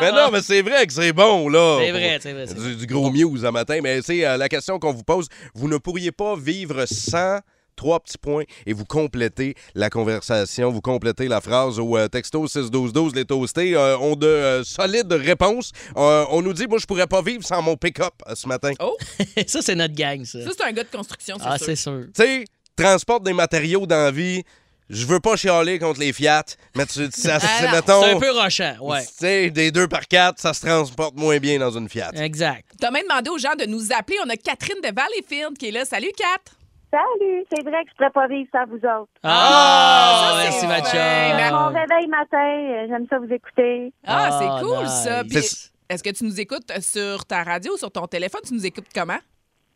mais 0.00 0.12
non, 0.12 0.30
mais 0.32 0.42
c'est 0.42 0.62
vrai 0.62 0.86
que 0.86 0.92
c'est 0.92 1.12
bon, 1.12 1.48
là. 1.48 1.78
C'est 1.80 1.90
vrai, 1.90 2.18
c'est 2.20 2.32
vrai, 2.32 2.46
c'est 2.46 2.54
Du, 2.54 2.76
du 2.76 2.86
gros 2.86 3.10
muse 3.10 3.44
à 3.44 3.50
matin. 3.50 3.80
Mais 3.82 4.02
c'est 4.02 4.26
euh, 4.26 4.36
la 4.36 4.48
question 4.48 4.78
qu'on 4.78 4.92
vous 4.92 5.04
pose. 5.04 5.28
Vous 5.54 5.68
ne 5.68 5.78
pourriez 5.78 6.12
pas 6.12 6.36
vivre 6.36 6.84
sans 6.86 7.38
trois 7.80 7.98
petits 7.98 8.18
points 8.18 8.44
et 8.66 8.74
vous 8.74 8.84
complétez 8.84 9.54
la 9.74 9.88
conversation, 9.88 10.70
vous 10.70 10.82
complétez 10.82 11.28
la 11.28 11.40
phrase 11.40 11.78
au 11.78 11.96
euh, 11.96 12.08
texto 12.08 12.46
61212 12.46 13.14
les 13.14 13.24
toastés 13.24 13.74
euh, 13.74 13.96
ont 13.96 14.16
de 14.16 14.26
euh, 14.26 14.62
solides 14.64 15.10
réponses. 15.12 15.72
Euh, 15.96 16.26
on 16.30 16.42
nous 16.42 16.52
dit 16.52 16.66
moi 16.66 16.76
je 16.78 16.84
pourrais 16.84 17.06
pas 17.06 17.22
vivre 17.22 17.42
sans 17.42 17.62
mon 17.62 17.76
pick-up 17.78 18.12
euh, 18.28 18.34
ce 18.34 18.46
matin. 18.46 18.72
Oh, 18.80 18.96
Ça, 19.46 19.62
c'est 19.62 19.74
notre 19.76 19.94
gang, 19.94 20.22
ça. 20.26 20.44
ça, 20.44 20.50
c'est 20.54 20.64
un 20.64 20.72
gars 20.72 20.84
de 20.84 20.94
construction, 20.94 21.36
c'est 21.38 21.44
Ah, 21.46 21.56
sûr. 21.56 21.66
c'est 21.66 21.76
sûr. 21.76 22.02
Tu 22.14 22.22
sais, 22.22 22.44
transporte 22.76 23.22
des 23.22 23.32
matériaux 23.32 23.86
dans 23.86 23.96
la 24.04 24.10
vie. 24.10 24.42
Je 24.90 25.06
veux 25.06 25.20
pas 25.20 25.36
chialer 25.36 25.78
contre 25.78 26.00
les 26.00 26.12
Fiat, 26.12 26.42
mais 26.76 26.84
tu, 26.84 27.08
ça, 27.12 27.38
c'est, 27.38 27.46
Ah 27.68 27.72
mettons, 27.72 28.02
C'est 28.02 28.10
un 28.14 28.18
peu 28.18 28.32
rochant, 28.32 28.74
ouais. 28.80 29.02
tu 29.06 29.08
sais, 29.20 29.50
des 29.50 29.70
2 29.70 29.86
par 29.86 30.06
4 30.08 30.38
ça 30.40 30.52
se 30.52 30.60
transporte 30.66 31.14
moins 31.16 31.38
bien 31.38 31.58
dans 31.60 31.70
une 31.78 31.88
Fiat. 31.88 32.10
Exact. 32.14 32.64
T'as 32.78 32.90
même 32.90 33.04
demandé 33.08 33.30
aux 33.30 33.38
gens 33.38 33.54
de 33.58 33.66
nous 33.66 33.92
appeler. 33.92 34.18
On 34.26 34.28
a 34.28 34.36
Catherine 34.36 34.80
de 34.82 34.92
Valleyfield 34.92 35.56
qui 35.56 35.68
est 35.68 35.70
là. 35.70 35.84
Salut, 35.84 36.10
Kat. 36.16 36.52
Salut, 36.90 37.44
c'est 37.52 37.62
vrai 37.62 37.84
que 37.84 37.90
je 37.90 37.94
pourrais 37.96 38.10
pas 38.10 38.26
vivre 38.26 38.48
sans 38.52 38.66
vous 38.66 38.76
autres. 38.78 39.10
Ah, 39.22 40.32
ça, 40.32 40.38
merci, 40.42 40.58
c'est 40.60 40.66
ma 40.66 40.80
chum. 40.80 41.56
Mon 41.56 41.66
réveil 41.68 42.08
matin, 42.08 42.38
euh, 42.38 42.86
j'aime 42.88 43.06
ça 43.08 43.18
vous 43.18 43.32
écouter. 43.32 43.92
Ah, 44.06 44.28
Ah, 44.28 44.38
c'est 44.40 44.64
cool, 44.66 44.82
nice. 44.82 45.04
ça. 45.04 45.22
Puis, 45.22 45.70
Est-ce 45.88 46.02
que 46.02 46.10
tu 46.10 46.24
nous 46.24 46.40
écoutes 46.40 46.70
sur 46.80 47.24
ta 47.26 47.42
radio 47.44 47.74
ou 47.74 47.76
sur 47.76 47.90
ton 47.90 48.06
téléphone? 48.06 48.40
Tu 48.46 48.54
nous 48.54 48.66
écoutes 48.66 48.86
comment? 48.94 49.18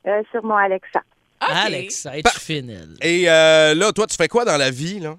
euh, 0.06 0.22
sur 0.32 0.44
mon 0.44 0.54
Alexa. 0.56 1.00
OK. 1.42 1.48
Alex, 1.66 2.06
es-tu 2.06 2.40
fine, 2.40 2.70
elle? 2.70 2.96
Et 3.08 3.28
euh, 3.30 3.74
là, 3.74 3.90
toi, 3.92 4.06
tu 4.06 4.16
fais 4.16 4.28
quoi 4.28 4.44
dans 4.44 4.56
la 4.56 4.70
vie, 4.70 4.98
là? 5.00 5.14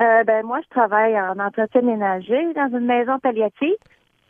Euh, 0.00 0.24
ben 0.24 0.44
moi, 0.44 0.60
je 0.62 0.68
travaille 0.70 1.18
en 1.20 1.38
entretien 1.38 1.82
ménager 1.82 2.52
dans 2.54 2.68
une 2.78 2.86
maison 2.86 3.18
palliative. 3.18 3.74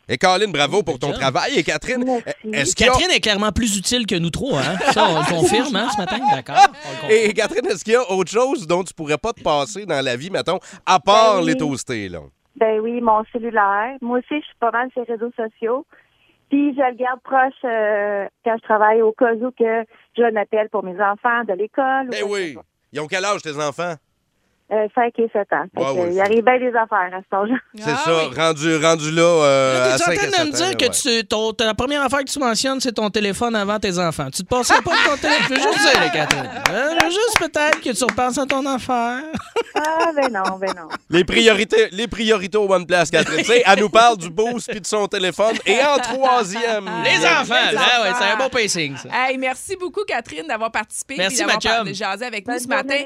Et 0.09 0.17
Colin, 0.17 0.49
bravo 0.49 0.83
pour 0.83 0.99
ton 0.99 1.07
job. 1.07 1.19
travail. 1.19 1.57
Et 1.57 1.63
Catherine, 1.63 2.03
est-ce 2.51 2.75
qu'il 2.75 2.85
y 2.85 2.89
a... 2.89 2.91
Catherine 2.91 3.11
est 3.11 3.19
clairement 3.21 3.51
plus 3.51 3.77
utile 3.77 4.05
que 4.05 4.15
nous 4.15 4.29
trois, 4.29 4.59
hein? 4.59 4.77
Ça, 4.91 5.07
on 5.09 5.19
le 5.19 5.25
confirme, 5.39 5.75
hein, 5.75 5.87
ce 5.93 5.97
matin? 5.97 6.19
D'accord. 6.33 6.55
on 6.57 6.91
le 6.91 7.01
confirme. 7.01 7.11
Et 7.29 7.33
Catherine, 7.33 7.65
est-ce 7.67 7.83
qu'il 7.83 7.93
y 7.93 7.95
a 7.95 8.11
autre 8.11 8.31
chose 8.31 8.67
dont 8.67 8.83
tu 8.83 8.93
pourrais 8.93 9.17
pas 9.17 9.31
te 9.31 9.41
passer 9.41 9.85
dans 9.85 10.03
la 10.03 10.15
vie, 10.17 10.29
mettons, 10.29 10.59
à 10.85 10.99
part 10.99 11.35
Ben 11.37 11.39
oui. 11.41 11.45
les 11.47 11.57
toastés, 11.57 12.09
là? 12.09 12.19
Ben 12.57 12.79
oui, 12.81 12.99
mon 12.99 13.23
cellulaire. 13.31 13.95
Moi 14.01 14.19
aussi, 14.19 14.39
je 14.41 14.45
suis 14.45 14.55
pas 14.59 14.71
mal 14.71 14.89
sur 14.91 15.03
les 15.07 15.13
réseaux 15.13 15.31
sociaux. 15.35 15.85
Puis 16.49 16.73
je 16.75 16.81
le 16.81 16.95
garde 16.97 17.21
proche 17.23 17.53
euh, 17.63 18.27
quand 18.43 18.57
je 18.57 18.63
travaille 18.63 19.01
au 19.01 19.13
cas 19.13 19.33
où 19.35 19.51
que 19.51 19.85
je 20.17 20.23
l'appelle 20.33 20.67
pour 20.69 20.83
mes 20.83 20.99
enfants 21.01 21.45
de 21.47 21.53
l'école. 21.53 22.07
ou 22.07 22.11
Ben 22.11 22.23
oui. 22.27 22.57
Ils 22.91 22.99
ont 22.99 23.07
quel 23.07 23.23
âge, 23.23 23.41
tes 23.41 23.55
enfants? 23.55 23.93
Euh, 24.73 24.87
5 24.95 25.11
et 25.19 25.29
7 25.33 25.51
ans. 25.51 25.65
Fait 25.77 25.99
oui, 25.99 26.13
il 26.13 26.21
arrive 26.21 26.45
bien 26.45 26.57
des 26.57 26.69
affaires 26.69 27.11
à 27.11 27.19
cet 27.21 27.33
âge. 27.33 27.49
C'est 27.75 27.91
ah, 27.91 28.01
ça, 28.05 28.11
oui. 28.15 28.33
rendu, 28.33 28.75
rendu 28.77 29.11
là. 29.11 29.21
Euh, 29.21 29.89
là 29.89 29.95
en 29.95 29.97
train 29.97 30.13
de 30.13 30.47
me 30.47 30.51
dire 30.53 30.77
que 30.77 30.85
ouais. 30.85 31.21
tu, 31.21 31.27
ton, 31.27 31.51
la 31.59 31.73
première 31.73 32.01
affaire 32.03 32.19
que 32.19 32.31
tu 32.31 32.39
mentionnes, 32.39 32.79
c'est 32.79 32.93
ton 32.93 33.09
téléphone 33.09 33.53
avant 33.53 33.79
tes 33.79 33.99
enfants. 33.99 34.29
Tu 34.33 34.43
te 34.43 34.47
passerais 34.47 34.81
pas 34.81 34.91
de 34.91 35.09
ton 35.09 35.17
téléphone? 35.17 35.45
Je 35.49 35.53
veux 35.55 35.73
juste 35.73 35.91
dire, 35.91 36.11
Catherine. 36.13 36.49
Euh, 36.71 37.09
juste 37.09 37.37
peut-être 37.37 37.81
que 37.81 37.89
tu 37.89 38.03
repenses 38.05 38.37
à 38.37 38.45
ton 38.45 38.65
affaire. 38.65 39.23
ah, 39.75 40.11
ben 40.15 40.31
non, 40.31 40.57
ben 40.57 40.73
non. 40.75 40.87
Les 41.09 41.25
priorités, 41.25 41.89
les 41.91 42.07
priorités 42.07 42.57
aux 42.57 42.67
bonnes 42.67 42.85
Catherine. 42.85 43.43
elle 43.65 43.79
nous 43.79 43.89
parle 43.89 44.17
du 44.17 44.29
boost 44.29 44.71
puis 44.71 44.79
de 44.79 44.87
son 44.87 45.05
téléphone. 45.07 45.55
Et 45.65 45.79
en 45.83 45.97
troisième. 45.97 46.89
les, 47.03 47.25
enfants, 47.25 47.55
les 47.69 47.75
là, 47.75 47.81
enfants. 47.81 48.03
ouais, 48.03 48.11
c'est 48.17 48.25
un 48.25 48.37
bon 48.37 48.49
pacing, 48.49 48.95
ça. 48.95 49.09
Hey, 49.11 49.37
merci 49.37 49.75
beaucoup, 49.75 50.03
Catherine, 50.07 50.47
d'avoir 50.47 50.71
participé. 50.71 51.15
Merci, 51.17 51.43
Mathieu. 51.43 51.69
d'avoir 51.69 51.93
jasé 51.93 52.25
avec 52.25 52.47
nous 52.47 52.57
ce 52.57 52.67
matin. 52.67 53.03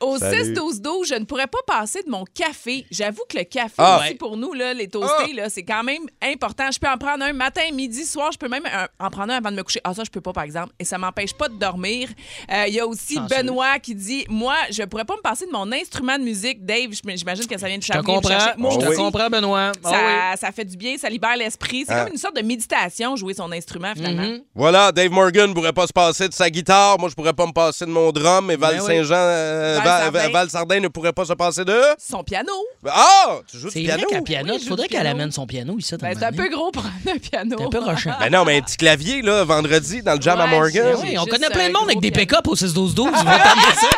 Au 0.00 0.16
6-12-12 0.16 0.87
je 1.04 1.14
ne 1.14 1.24
pourrais 1.24 1.46
pas 1.46 1.58
passer 1.66 2.02
de 2.02 2.10
mon 2.10 2.24
café. 2.24 2.86
J'avoue 2.90 3.22
que 3.28 3.38
le 3.38 3.44
café 3.44 3.74
ah. 3.78 4.00
aussi 4.02 4.14
pour 4.14 4.36
nous, 4.36 4.52
là, 4.52 4.74
les 4.74 4.84
ah. 4.84 4.88
toastés, 4.88 5.42
c'est 5.48 5.62
quand 5.62 5.84
même 5.84 6.02
important. 6.22 6.70
Je 6.70 6.78
peux 6.78 6.88
en 6.88 6.98
prendre 6.98 7.24
un 7.24 7.32
matin, 7.32 7.62
midi, 7.72 8.04
soir. 8.04 8.30
Je 8.32 8.38
peux 8.38 8.48
même 8.48 8.66
euh, 8.66 8.86
en 8.98 9.10
prendre 9.10 9.32
un 9.32 9.36
avant 9.36 9.50
de 9.50 9.56
me 9.56 9.62
coucher. 9.62 9.80
Ah, 9.84 9.94
ça, 9.94 10.04
je 10.04 10.10
peux 10.10 10.20
pas, 10.20 10.32
par 10.32 10.44
exemple. 10.44 10.72
Et 10.78 10.84
ça 10.84 10.98
m'empêche 10.98 11.34
pas 11.34 11.48
de 11.48 11.54
dormir. 11.54 12.08
Euh, 12.50 12.64
il 12.68 12.74
y 12.74 12.80
a 12.80 12.86
aussi 12.86 13.18
Benoît 13.20 13.78
qui 13.78 13.94
dit 13.94 14.26
Moi, 14.28 14.54
je 14.70 14.82
ne 14.82 14.86
pourrais 14.86 15.04
pas 15.04 15.16
me 15.16 15.22
passer 15.22 15.46
de 15.46 15.52
mon 15.52 15.70
instrument 15.72 16.18
de 16.18 16.24
musique. 16.24 16.64
Dave, 16.64 16.90
j'imagine 16.92 17.46
que 17.46 17.58
ça 17.58 17.68
vient 17.68 17.78
de 17.78 17.82
chercher. 17.82 18.00
Je 18.00 18.96
comprends. 18.96 19.30
Benoît. 19.30 19.72
Ah 19.84 20.34
ça, 20.36 20.52
fait 20.52 20.64
du 20.64 20.76
bien, 20.76 20.96
ça 20.96 21.08
libère 21.08 21.36
l'esprit. 21.36 21.84
C'est 21.86 21.94
comme 21.94 22.12
une 22.12 22.18
sorte 22.18 22.36
de 22.36 22.42
méditation, 22.42 23.16
jouer 23.16 23.34
son 23.34 23.50
instrument, 23.52 23.92
finalement. 23.94 24.22
Mm-hmm. 24.22 24.42
Voilà, 24.54 24.92
Dave 24.92 25.10
Morgan 25.10 25.48
ne 25.50 25.54
pourrait 25.54 25.72
pas 25.72 25.86
se 25.86 25.92
passer 25.92 26.28
de 26.28 26.34
sa 26.34 26.50
guitare. 26.50 26.98
Moi, 26.98 27.08
je 27.08 27.14
pourrais 27.14 27.32
pas 27.32 27.46
me 27.46 27.52
passer 27.52 27.84
de 27.86 27.90
mon 27.90 28.10
drum. 28.12 28.50
Et 28.50 28.56
ben 28.56 28.68
Val 28.68 28.80
Saint-Jean, 28.80 29.14
euh, 29.16 29.78
Val, 29.82 30.32
Val, 30.32 30.50
ne 30.68 30.88
pourrait 30.88 31.12
pas 31.12 31.24
se 31.24 31.32
passer 31.32 31.64
de. 31.64 31.80
Son 31.98 32.22
piano. 32.22 32.52
Ah! 32.88 33.40
Tu 33.50 33.58
joues 33.58 33.70
C'est 33.70 33.80
du 33.80 33.86
vrai 33.86 33.96
piano? 33.96 34.10
qu'à 34.10 34.20
piano, 34.22 34.52
Oui, 34.54 34.58
il 34.62 34.68
faudrait 34.68 34.86
qu'elle 34.88 35.00
piano. 35.00 35.16
amène 35.16 35.32
son 35.32 35.46
piano 35.46 35.76
ici. 35.78 35.94
Ben, 36.00 36.14
c'est 36.16 36.24
un 36.24 36.32
peu 36.32 36.48
gros 36.48 36.70
pour 36.70 36.84
un 36.84 37.18
piano. 37.18 37.56
C'est 37.58 37.64
un 37.64 37.68
peu 37.68 37.78
rochant. 37.78 38.12
Ben 38.20 38.30
non, 38.30 38.44
mais 38.44 38.58
un 38.58 38.60
petit 38.62 38.76
clavier, 38.76 39.22
là, 39.22 39.44
vendredi, 39.44 40.02
dans 40.02 40.14
le 40.14 40.20
jam 40.20 40.38
à 40.40 40.46
Morgan. 40.46 40.94
Ben 40.94 40.98
oui, 41.02 41.16
on 41.18 41.24
connaît 41.26 41.50
plein 41.50 41.68
de 41.68 41.72
monde 41.72 41.84
avec 41.86 42.00
des 42.00 42.10
piano. 42.10 42.26
pick-up 42.26 42.46
au 42.48 42.54
6-12-12. 42.54 42.68
Ils 42.96 43.02
vont 43.02 43.12
t'amener 43.24 43.74
ça. 43.80 43.88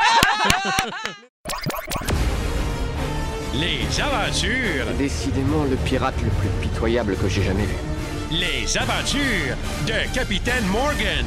Les 3.55 4.01
aventures, 4.01 4.87
Décidément 4.99 5.65
le 5.65 5.77
pirate 5.85 6.15
le 6.23 6.31
plus 6.31 6.49
pitoyable 6.69 7.17
que 7.17 7.29
j'ai 7.29 7.43
jamais 7.43 7.65
vu. 7.65 7.75
les 8.31 8.79
aventures 8.79 9.57
de 9.87 10.15
Capitaine 10.15 10.65
Morgan. 10.67 11.27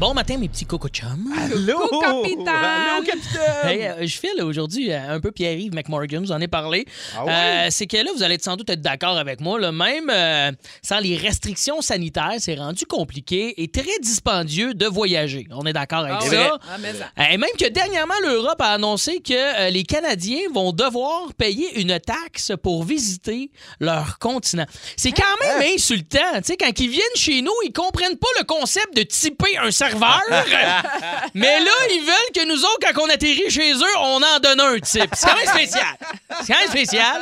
Bon 0.00 0.12
matin, 0.12 0.36
mes 0.38 0.48
petits 0.48 0.66
coco 0.66 0.88
chums. 0.88 1.32
Allô? 1.40 1.78
Coucou, 1.78 2.00
capitaine. 2.00 2.48
Allô, 2.48 3.04
capitaine! 3.04 3.42
Hey, 3.70 3.86
euh, 3.86 4.06
je 4.06 4.18
file 4.18 4.42
aujourd'hui 4.42 4.90
euh, 4.92 5.14
un 5.14 5.20
peu 5.20 5.30
Pierre-Yves 5.30 5.72
McMorgan, 5.72 6.20
vous 6.20 6.32
en 6.32 6.40
ai 6.40 6.48
parlé. 6.48 6.84
Ah 7.16 7.24
ouais? 7.24 7.32
Euh, 7.32 7.68
c'est 7.70 7.86
que 7.86 7.96
là, 7.98 8.10
vous 8.14 8.22
allez 8.24 8.36
sans 8.40 8.56
doute 8.56 8.68
être 8.70 8.80
d'accord 8.82 9.16
avec 9.16 9.40
moi, 9.40 9.58
là, 9.58 9.70
même 9.70 10.10
euh, 10.10 10.50
sans 10.82 10.98
les 10.98 11.16
restrictions 11.16 11.80
sanitaires, 11.80 12.34
c'est 12.38 12.56
rendu 12.56 12.84
compliqué 12.86 13.54
et 13.62 13.68
très 13.68 13.98
dispendieux 14.02 14.74
de 14.74 14.84
voyager. 14.86 15.46
On 15.52 15.64
est 15.64 15.72
d'accord 15.72 16.00
avec 16.00 16.16
Ah 16.20 16.26
ça. 16.28 16.58
Ah, 16.68 16.76
mais 16.80 16.92
ça. 16.92 17.30
Et 17.32 17.38
même 17.38 17.50
que 17.58 17.68
dernièrement, 17.68 18.14
l'Europe 18.24 18.60
a 18.60 18.72
annoncé 18.72 19.20
que 19.20 19.32
euh, 19.32 19.70
les 19.70 19.84
Canadiens 19.84 20.40
vont 20.52 20.72
devoir 20.72 21.32
payer 21.38 21.80
une 21.80 21.98
taxe 22.00 22.50
pour 22.62 22.82
visiter 22.82 23.50
leur 23.78 24.18
continent. 24.18 24.66
C'est 24.96 25.12
quand 25.12 25.22
Hein? 25.42 25.58
même 25.60 25.72
insultant. 25.74 26.18
Tu 26.38 26.42
sais, 26.44 26.56
quand 26.56 26.78
ils 26.80 26.88
viennent 26.90 27.02
chez 27.16 27.42
nous, 27.42 27.52
ils 27.64 27.72
comprennent 27.72 28.16
pas 28.18 28.26
le 28.38 28.44
concept 28.44 28.96
de 28.96 29.02
typer 29.02 29.56
un 29.58 29.70
serveur. 29.88 30.20
Mais 31.34 31.60
là, 31.60 31.70
ils 31.90 32.04
veulent 32.04 32.32
que 32.34 32.46
nous 32.46 32.62
autres, 32.64 32.92
quand 32.94 33.02
on 33.02 33.10
atterrit 33.10 33.50
chez 33.50 33.72
eux, 33.72 33.96
on 34.00 34.20
en 34.22 34.38
donne 34.42 34.60
un 34.60 34.78
type. 34.78 35.10
C'est 35.14 35.26
quand 35.26 35.36
même 35.36 35.46
spécial. 35.46 35.96
C'est 36.42 36.52
quand 36.52 36.60
même 36.60 36.70
spécial. 36.70 37.20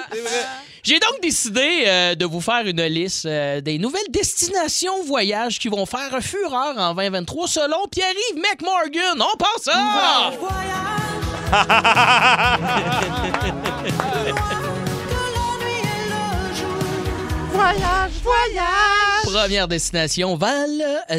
J'ai 0.83 0.99
donc 0.99 1.21
décidé 1.23 1.85
euh, 1.87 2.15
de 2.17 2.25
vous 2.25 2.41
faire 2.41 2.67
une 2.67 2.83
liste 2.83 3.27
euh, 3.27 3.61
des 3.61 3.79
nouvelles 3.79 4.11
destinations 4.11 5.05
voyages 5.05 5.61
qui 5.61 5.69
vont 5.69 5.87
faire 5.87 6.19
fureur 6.21 6.77
en 6.77 6.93
2023 6.95 7.47
selon 7.47 7.87
Pierre-Yves 7.89 8.43
McMorgan. 8.43 9.21
On 9.21 9.37
passe 9.37 9.63
ça! 9.63 10.33
Première 19.33 19.67
destination, 19.69 20.37
Val 20.37 20.71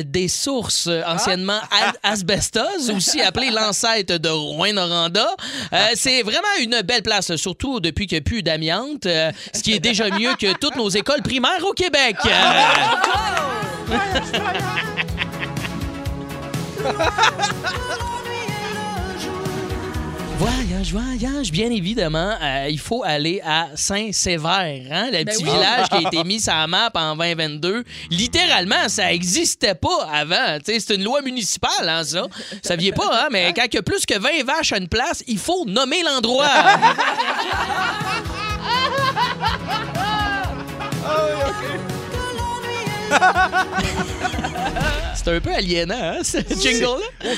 des 0.05 0.27
Sources, 0.27 0.87
euh, 0.87 1.01
anciennement 1.07 1.59
Al- 1.71 1.93
Asbestos, 2.11 2.89
aussi 2.95 3.21
appelé 3.21 3.49
l'ancêtre 3.49 4.17
de 4.17 4.29
Rouen-Noranda. 4.29 5.27
Euh, 5.73 5.85
c'est 5.95 6.21
vraiment 6.21 6.43
une 6.61 6.81
belle 6.81 7.01
place, 7.03 7.35
surtout 7.35 7.79
depuis 7.79 8.05
qu'il 8.07 8.17
n'y 8.17 8.21
a 8.21 8.23
plus 8.23 8.43
d'amiante, 8.43 9.05
euh, 9.07 9.31
ce 9.53 9.61
qui 9.63 9.73
est 9.73 9.79
déjà 9.79 10.09
mieux 10.09 10.35
que 10.35 10.53
toutes 10.57 10.75
nos 10.75 10.89
écoles 10.89 11.21
primaires 11.23 11.63
au 11.67 11.73
Québec. 11.73 12.17
Euh, 12.25 12.61
Voyage, 20.43 20.91
voyage, 20.91 21.51
bien 21.53 21.71
évidemment, 21.71 22.35
euh, 22.41 22.67
il 22.69 22.77
faut 22.77 23.01
aller 23.05 23.39
à 23.45 23.67
Saint-Sévère, 23.75 24.81
hein, 24.91 25.09
le 25.09 25.23
petit 25.23 25.41
oui. 25.41 25.49
village 25.49 25.87
qui 25.87 25.95
a 25.95 26.01
été 26.01 26.21
mis 26.25 26.41
sur 26.41 26.51
la 26.51 26.67
map 26.67 26.91
en 26.95 27.15
2022. 27.15 27.85
Littéralement, 28.11 28.89
ça 28.89 29.05
n'existait 29.05 29.73
pas 29.73 30.05
avant. 30.11 30.57
C'est 30.65 30.95
une 30.95 31.05
loi 31.05 31.21
municipale, 31.21 31.87
hein, 31.87 32.03
ça. 32.03 32.23
Vous 32.23 32.57
saviez 32.61 32.91
pas, 32.91 33.09
hein, 33.09 33.27
mais 33.31 33.53
quand 33.55 33.63
il 33.71 33.75
y 33.75 33.77
a 33.77 33.83
plus 33.83 34.05
que 34.05 34.19
20 34.19 34.43
vaches 34.43 34.73
à 34.73 34.79
une 34.79 34.89
place, 34.89 35.23
il 35.27 35.37
faut 35.37 35.63
nommer 35.65 36.03
l'endroit. 36.03 36.49
C'est 45.15 45.35
un 45.35 45.39
peu 45.39 45.53
aliénant, 45.53 45.95
hein, 45.95 46.17
ce 46.23 46.37
jingle-là? 46.61 47.29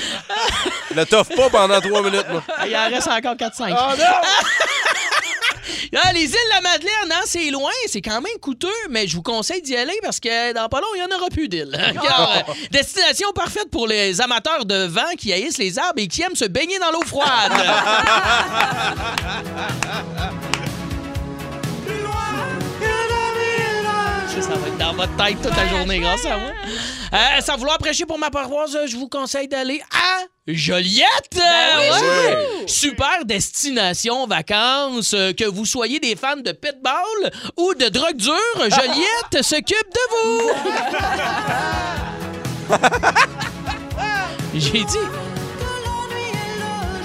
Le 0.94 1.04
toffe 1.06 1.28
pas 1.36 1.48
pendant 1.50 1.80
trois 1.80 2.02
minutes, 2.02 2.26
moi. 2.30 2.42
Il 2.66 2.76
en 2.76 2.88
reste 2.88 3.08
encore 3.08 3.34
4-5. 3.34 3.70
Oh 3.70 3.94
non! 3.96 4.04
Ah, 5.94 6.12
les 6.12 6.24
îles 6.24 6.30
de 6.30 6.54
la 6.54 6.60
Madeleine, 6.60 7.12
hein, 7.12 7.22
c'est 7.24 7.50
loin, 7.50 7.70
c'est 7.86 8.02
quand 8.02 8.20
même 8.20 8.36
coûteux, 8.40 8.68
mais 8.90 9.06
je 9.06 9.16
vous 9.16 9.22
conseille 9.22 9.62
d'y 9.62 9.74
aller 9.76 9.98
parce 10.02 10.20
que 10.20 10.52
dans 10.52 10.68
pas 10.68 10.80
long, 10.80 10.86
il 10.94 10.98
n'y 10.98 11.14
en 11.14 11.16
aura 11.16 11.30
plus 11.30 11.48
d'îles. 11.48 11.72
Car, 11.94 12.30
euh, 12.36 12.52
destination 12.70 13.28
parfaite 13.34 13.70
pour 13.70 13.86
les 13.86 14.20
amateurs 14.20 14.66
de 14.66 14.84
vent 14.84 15.00
qui 15.16 15.32
haïssent 15.32 15.58
les 15.58 15.78
arbres 15.78 15.98
et 15.98 16.06
qui 16.06 16.22
aiment 16.22 16.36
se 16.36 16.44
baigner 16.44 16.78
dans 16.78 16.90
l'eau 16.90 17.02
froide. 17.06 17.52
Votre 24.96 25.14
tête 25.16 25.36
toute 25.42 25.56
la 25.56 25.68
journée 25.68 26.00
grâce 26.00 26.24
à 26.24 26.38
moi. 26.38 26.50
Euh, 27.12 27.40
sans 27.40 27.56
vouloir 27.56 27.78
prêcher 27.78 28.06
pour 28.06 28.18
ma 28.18 28.30
paroisse, 28.30 28.74
euh, 28.74 28.86
je 28.86 28.96
vous 28.96 29.08
conseille 29.08 29.46
d'aller 29.48 29.80
à 29.92 30.24
Joliette. 30.46 31.36
Euh, 31.36 31.90
ouais. 31.92 32.36
Super 32.66 33.24
destination 33.24 34.26
vacances. 34.26 35.10
Que 35.10 35.44
vous 35.46 35.66
soyez 35.66 36.00
des 36.00 36.16
fans 36.16 36.36
de 36.36 36.52
pitball 36.52 37.30
ou 37.56 37.74
de 37.74 37.88
drogue 37.88 38.16
dure, 38.16 38.34
Joliette 38.58 39.42
s'occupe 39.44 39.92
de 39.92 40.00
vous. 40.12 40.50
J'ai 44.54 44.84
dit. 44.84 45.25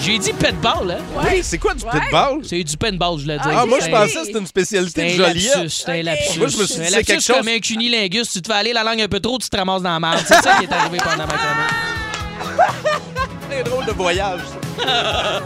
J'ai 0.04 0.18
dit 0.18 0.34
pitball, 0.34 0.92
hein? 0.92 0.98
Oui, 1.24 1.42
c'est 1.44 1.58
quoi 1.60 1.74
du 1.76 1.84
pitball? 1.86 2.40
C'est 2.44 2.64
du 2.64 2.76
pinball, 2.78 3.20
je 3.20 3.28
l'ai 3.28 3.36
dit. 3.38 3.44
Ah, 3.46 3.66
moi, 3.68 3.78
je 3.80 3.88
pensais 3.90 4.14
que 4.16 4.26
c'était 4.26 4.40
une 4.40 4.48
spécialité 4.48 5.04
de 5.04 5.10
Joliette. 5.24 5.70
c'est 5.70 5.90
un 6.00 6.04
lapsus. 6.04 6.40
Moi, 6.40 6.48
je 6.48 6.58
me 6.58 6.66
suis 6.66 6.76
dit, 6.76 6.82
un 6.82 6.86
c'est 6.86 6.92
lapsus 6.92 7.06
quelque 7.06 7.22
chose- 7.24 7.38
comme 7.38 7.48
un 7.48 7.60
cunilingus. 7.60 8.32
Tu 8.32 8.42
te 8.42 8.48
fais 8.52 8.58
aller 8.58 8.74
la 8.74 8.84
langue 8.84 9.02
un 9.02 9.08
peu 9.08 9.20
trop, 9.20 9.38
tu 9.38 9.48
te 9.50 9.56
ramasses 9.58 9.84
dans 9.84 9.92
la 9.92 10.00
merde. 10.00 10.24
C'est 10.26 10.42
ça 10.42 10.56
qui 10.58 10.66
est 10.66 10.74
arrivé 10.74 10.98
pendant 10.98 11.28
ma 11.28 11.34
chronique. 11.34 12.58
C'est 13.52 13.64
drôle 13.64 13.86
de 13.86 13.92
voyage, 13.92 14.40
ça. 14.80 15.42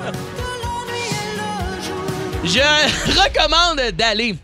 Je 2.43 2.59
recommande 3.19 3.91
d'aller 3.93 4.35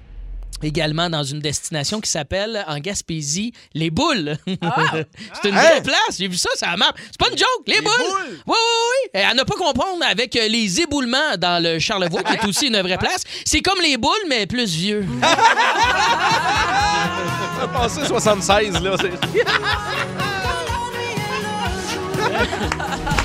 également 0.64 1.10
dans 1.10 1.24
une 1.24 1.40
destination 1.40 2.00
qui 2.02 2.10
s'appelle 2.10 2.64
en 2.68 2.80
Gaspésie 2.80 3.54
les 3.74 3.90
boules. 3.90 4.36
c'est 4.48 5.50
une 5.50 5.58
Hein? 5.58 5.62
vraie 5.62 5.82
place. 5.82 6.18
J'ai 6.20 6.28
vu 6.28 6.38
ça, 6.38 6.50
ça 6.56 6.76
map. 6.78 6.92
C'est 7.08 7.18
pas 7.20 7.30
une 7.30 7.38
joke, 7.38 7.48
les, 7.68 7.82
boules. 7.82 7.92
boules? 7.98 8.40
Oui, 8.48 8.48
oui, 8.48 8.56
oui. 8.58 9.10
Et 9.20 9.24
à 9.24 9.34
ne 9.34 9.44
pas 9.44 9.56
comprendre 9.56 10.04
avec 10.10 10.36
euh, 10.36 10.48
les 10.48 10.82
éboulements 10.82 11.36
dans 11.38 11.62
le 11.64 11.80
Charlevoix, 11.80 12.24
qui 12.24 12.34
est 12.34 12.46
aussi 12.46 12.68
une 12.68 12.80
vraie 12.82 12.98
place. 12.98 13.24
C'est 13.46 13.62
comme 13.62 13.80
les 13.82 13.98
boules, 13.98 14.12
mais 14.30 14.46
plus 14.48 14.70
vieux. 14.70 15.06
Ça 15.22 15.28
a 17.64 17.68
passé 17.68 18.06
76, 18.06 18.82
là. 18.82 18.96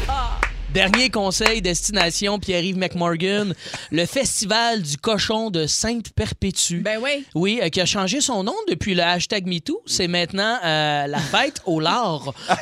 Dernier 0.76 1.08
conseil, 1.08 1.62
destination 1.62 2.38
Pierre-Yves 2.38 2.76
McMorgan, 2.76 3.54
le 3.90 4.04
festival 4.04 4.82
du 4.82 4.98
cochon 4.98 5.48
de 5.48 5.66
Sainte-Perpétue. 5.66 6.82
Ben 6.82 7.00
oui. 7.02 7.24
Oui, 7.34 7.60
euh, 7.62 7.70
qui 7.70 7.80
a 7.80 7.86
changé 7.86 8.20
son 8.20 8.44
nom 8.44 8.54
depuis 8.68 8.94
le 8.94 9.02
hashtag 9.02 9.46
MeToo. 9.46 9.80
C'est 9.86 10.06
maintenant 10.06 10.58
euh, 10.62 11.06
la 11.06 11.18
fête 11.18 11.62
au 11.64 11.80
lard. 11.80 12.34
Ouais. 12.50 12.56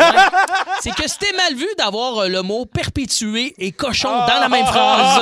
C'est 0.81 0.95
que 0.95 1.09
c'était 1.09 1.37
mal 1.37 1.57
vu 1.57 1.67
d'avoir 1.77 2.19
euh, 2.19 2.29
le 2.29 2.43
mot 2.43 2.67
perpétué 2.67 3.53
et 3.59 3.73
cochon 3.73 4.11
dans 4.11 4.39
la 4.41 4.49
même 4.49 4.67
phrase. 4.67 5.21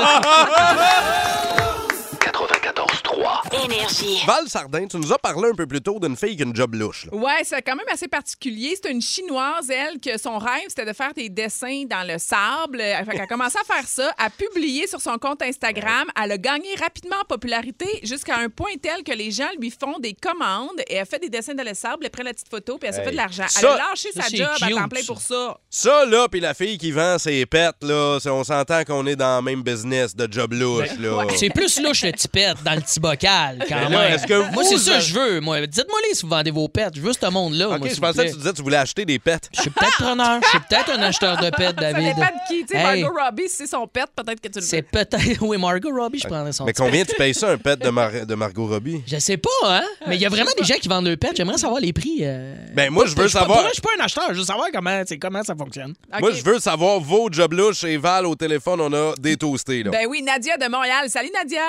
94.3. 2.21 3.42
Énergie. 3.65 4.19
Val 4.27 4.49
Sardin, 4.49 4.87
tu 4.87 4.97
nous 4.97 5.13
as 5.13 5.19
parlé 5.19 5.49
un 5.51 5.55
peu 5.55 5.67
plus 5.67 5.81
tôt 5.81 5.99
d'une 6.01 6.17
fille 6.17 6.37
qui 6.37 6.43
a 6.43 6.47
une 6.47 6.55
job 6.57 6.75
louche. 6.75 7.07
là. 7.07 7.17
Ouais, 7.17 7.43
c'est 7.45 7.63
quand 7.63 7.77
même 7.77 7.87
assez 7.93 8.09
particulier. 8.09 8.77
C'est 8.83 8.91
une 8.91 9.01
chinoise, 9.03 9.71
elle, 9.71 10.01
que 10.01 10.19
son 10.19 10.39
rêve, 10.39 10.65
c'était 10.69 10.85
de 10.85 10.93
faire 10.93 11.13
des 11.15 11.29
dessins 11.29 11.85
dans 11.89 12.07
le 12.07 12.19
sable. 12.19 12.81
Elle 12.81 13.21
a 13.21 13.27
commencé 13.27 13.59
à 13.59 13.65
faire 13.75 13.87
ça, 13.87 14.13
à 14.19 14.31
publier 14.31 14.87
sur 14.87 15.01
son 15.01 15.19
compte 15.19 15.43
Instagram. 15.43 16.07
Elle 16.23 16.33
a 16.33 16.39
gagné 16.39 16.75
rapidement 16.81 17.17
en 17.23 17.25
popularité 17.25 17.87
jusqu'à 18.03 18.37
un 18.39 18.49
point 18.49 18.73
tel 18.83 19.03
que 19.05 19.13
les 19.13 19.31
gens 19.31 19.49
lui 19.61 19.71
font 19.71 19.99
des 19.99 20.15
commandes 20.15 20.81
et 20.89 20.95
elle 20.95 21.07
fait 21.07 21.19
des 21.21 21.29
dessins 21.31 21.55
dans 21.55 21.65
le 21.65 21.75
sable, 21.75 22.05
elle 22.05 22.11
prend 22.11 22.23
la 22.25 22.33
petite 22.33 22.49
photo 22.49 22.79
puis 22.79 22.89
elle 22.89 22.95
se 22.95 23.01
Hey. 23.01 23.05
fait 23.07 23.13
de 23.13 23.17
l'argent. 23.17 23.45
Elle 23.45 23.51
Ça- 23.63 23.75
a 23.75 23.77
lâché 23.91 24.09
ça, 24.13 24.23
sa 24.23 24.37
job 24.37 24.49
à 24.61 24.69
temps 24.71 24.89
plein 24.89 25.01
pour 25.07 25.21
ça. 25.21 25.59
Ça, 25.71 26.05
là, 26.07 26.29
puis 26.29 26.41
la 26.41 26.55
fille 26.55 26.79
qui 26.79 26.91
vend 26.93 27.19
ses 27.19 27.45
pets, 27.47 27.75
là, 27.83 28.19
c'est- 28.21 28.31
on 28.31 28.45
s'entend 28.45 28.85
qu'on 28.85 29.07
est 29.07 29.17
dans 29.17 29.37
le 29.37 29.43
même 29.43 29.63
business 29.63 30.15
de 30.17 30.27
job 30.31 30.53
louche, 30.53 30.97
là. 30.99 31.25
C'est 31.37 31.51
plus 31.51 31.81
louche 31.81 32.03
le 32.03 32.13
petit 32.13 32.29
pet 32.29 32.55
dans 32.65 32.75
le 32.75 32.81
petit 32.81 33.01
bocal, 33.01 33.52
quand 33.69 33.75
Mais 33.77 33.89
là, 33.89 34.03
même. 34.03 34.13
est-ce 34.15 34.27
que 34.27 34.35
moi, 34.53 34.63
vous 34.63 34.65
c'est 34.65 34.79
ça 34.79 34.95
que 34.97 35.01
je 35.01 35.15
veux. 35.15 35.41
Moi, 35.41 35.67
dites-moi 35.67 35.99
les 36.09 36.15
si 36.15 36.23
vous 36.23 36.29
vendez 36.29 36.51
vos 36.51 36.69
pets. 36.69 36.93
Je 36.95 37.01
veux 37.01 37.13
ce 37.13 37.31
monde-là. 37.31 37.69
OK, 37.71 37.79
moi, 37.79 37.89
je 37.89 37.95
vous 37.95 38.01
pensais 38.01 38.27
que 38.27 38.31
tu 38.33 38.37
disais 38.39 38.51
que 38.51 38.57
tu 38.57 38.63
voulais 38.63 38.77
acheter 38.77 39.05
des 39.05 39.19
pets. 39.19 39.49
Je 39.55 39.61
suis 39.63 39.71
peut-être 39.71 39.97
preneur. 39.97 40.41
Je 40.43 40.49
suis 40.49 40.59
peut-être 40.61 40.91
un 40.91 41.03
acheteur 41.03 41.37
de 41.39 41.51
pets, 41.51 41.67
Ça 41.79 41.93
David. 41.93 42.15
dépend 42.17 42.21
de 42.27 42.49
qui. 42.49 42.65
Tu 42.65 42.67
sais, 42.69 42.77
Hey, 42.79 43.03
Margot 43.03 43.19
Robbie, 43.25 43.49
si 43.49 43.57
c'est 43.57 43.67
son 43.67 43.87
pet, 43.87 44.07
peut-être 44.15 44.41
que 44.41 44.49
tu 44.49 44.59
le 44.59 44.65
C'est 44.65 44.83
peut-être. 44.83 45.17
Oui, 45.43 45.59
Margot 45.59 45.91
Robbie, 45.95 46.19
je 46.21 46.27
prendrais 46.29 46.53
son 46.53 46.65
Mais 46.65 46.73
combien 46.73 47.05
tu 47.05 47.15
payes 47.15 47.35
ça, 47.35 47.51
un 47.51 47.59
pet 47.59 47.79
de, 47.79 47.89
Mar- 47.91 48.27
de 48.27 48.35
Margot 48.35 48.67
Robbie? 48.67 49.03
Je 49.07 49.19
sais 49.19 49.37
pas, 49.37 49.49
hein? 49.65 49.83
Mais 50.07 50.17
il 50.17 50.23
y 50.23 50.27
a 50.27 50.29
vraiment 50.29 50.51
des 50.59 50.65
gens 50.65 50.75
qui 50.81 50.89
vendent 50.89 51.07
leurs 51.07 51.17
pets. 51.19 51.37
J'aimerais 51.37 51.59
savoir 51.59 51.81
les 51.81 51.93
prix. 51.93 52.19
euh. 52.23 52.55
Ben, 52.75 52.91
moi, 52.91 53.05
je 53.07 53.15
veux 53.17 53.29
suis 53.29 53.33
pas- 53.35 53.41
savoir- 53.41 53.59
pour 53.59 53.63
vrai, 53.63 53.69
Je 53.71 53.75
suis 53.75 53.83
pas 53.83 53.91
un 54.01 54.05
acheteur. 54.05 54.25
Je 54.33 54.39
veux 54.39 54.45
savoir 54.45 54.67
comment, 54.73 55.03
c'est- 55.07 55.19
comment 55.19 55.43
ça 55.43 55.55
fonctionne. 55.55 55.95
OK. 56.13 56.21
Moi, 56.21 56.31
je 56.33 56.43
veux 56.45 56.59
savoir 56.59 57.01
vos 57.01 57.29
job 57.31 57.53
louches 57.53 57.85
et 57.85 57.97
Val 57.97 58.27
au 58.27 58.35
téléphone, 58.35 58.81
on 58.81 58.93
a 58.93 59.15
des 59.19 59.37
toastés, 59.37 59.83
là. 59.83 59.91
Ben 59.91 60.07
oui, 60.09 60.23
Nadia 60.23 60.57
de 60.57 60.67
Montréal. 60.69 61.09
Salut, 61.09 61.31
Nadia. 61.35 61.63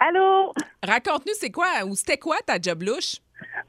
Allô? 0.00 0.52
Raconte-nous, 0.86 1.34
c'est 1.38 1.50
quoi? 1.50 1.66
Ou 1.86 1.94
c'était 1.94 2.16
quoi 2.18 2.36
ta 2.46 2.60
job 2.60 2.82
louche? 2.82 3.16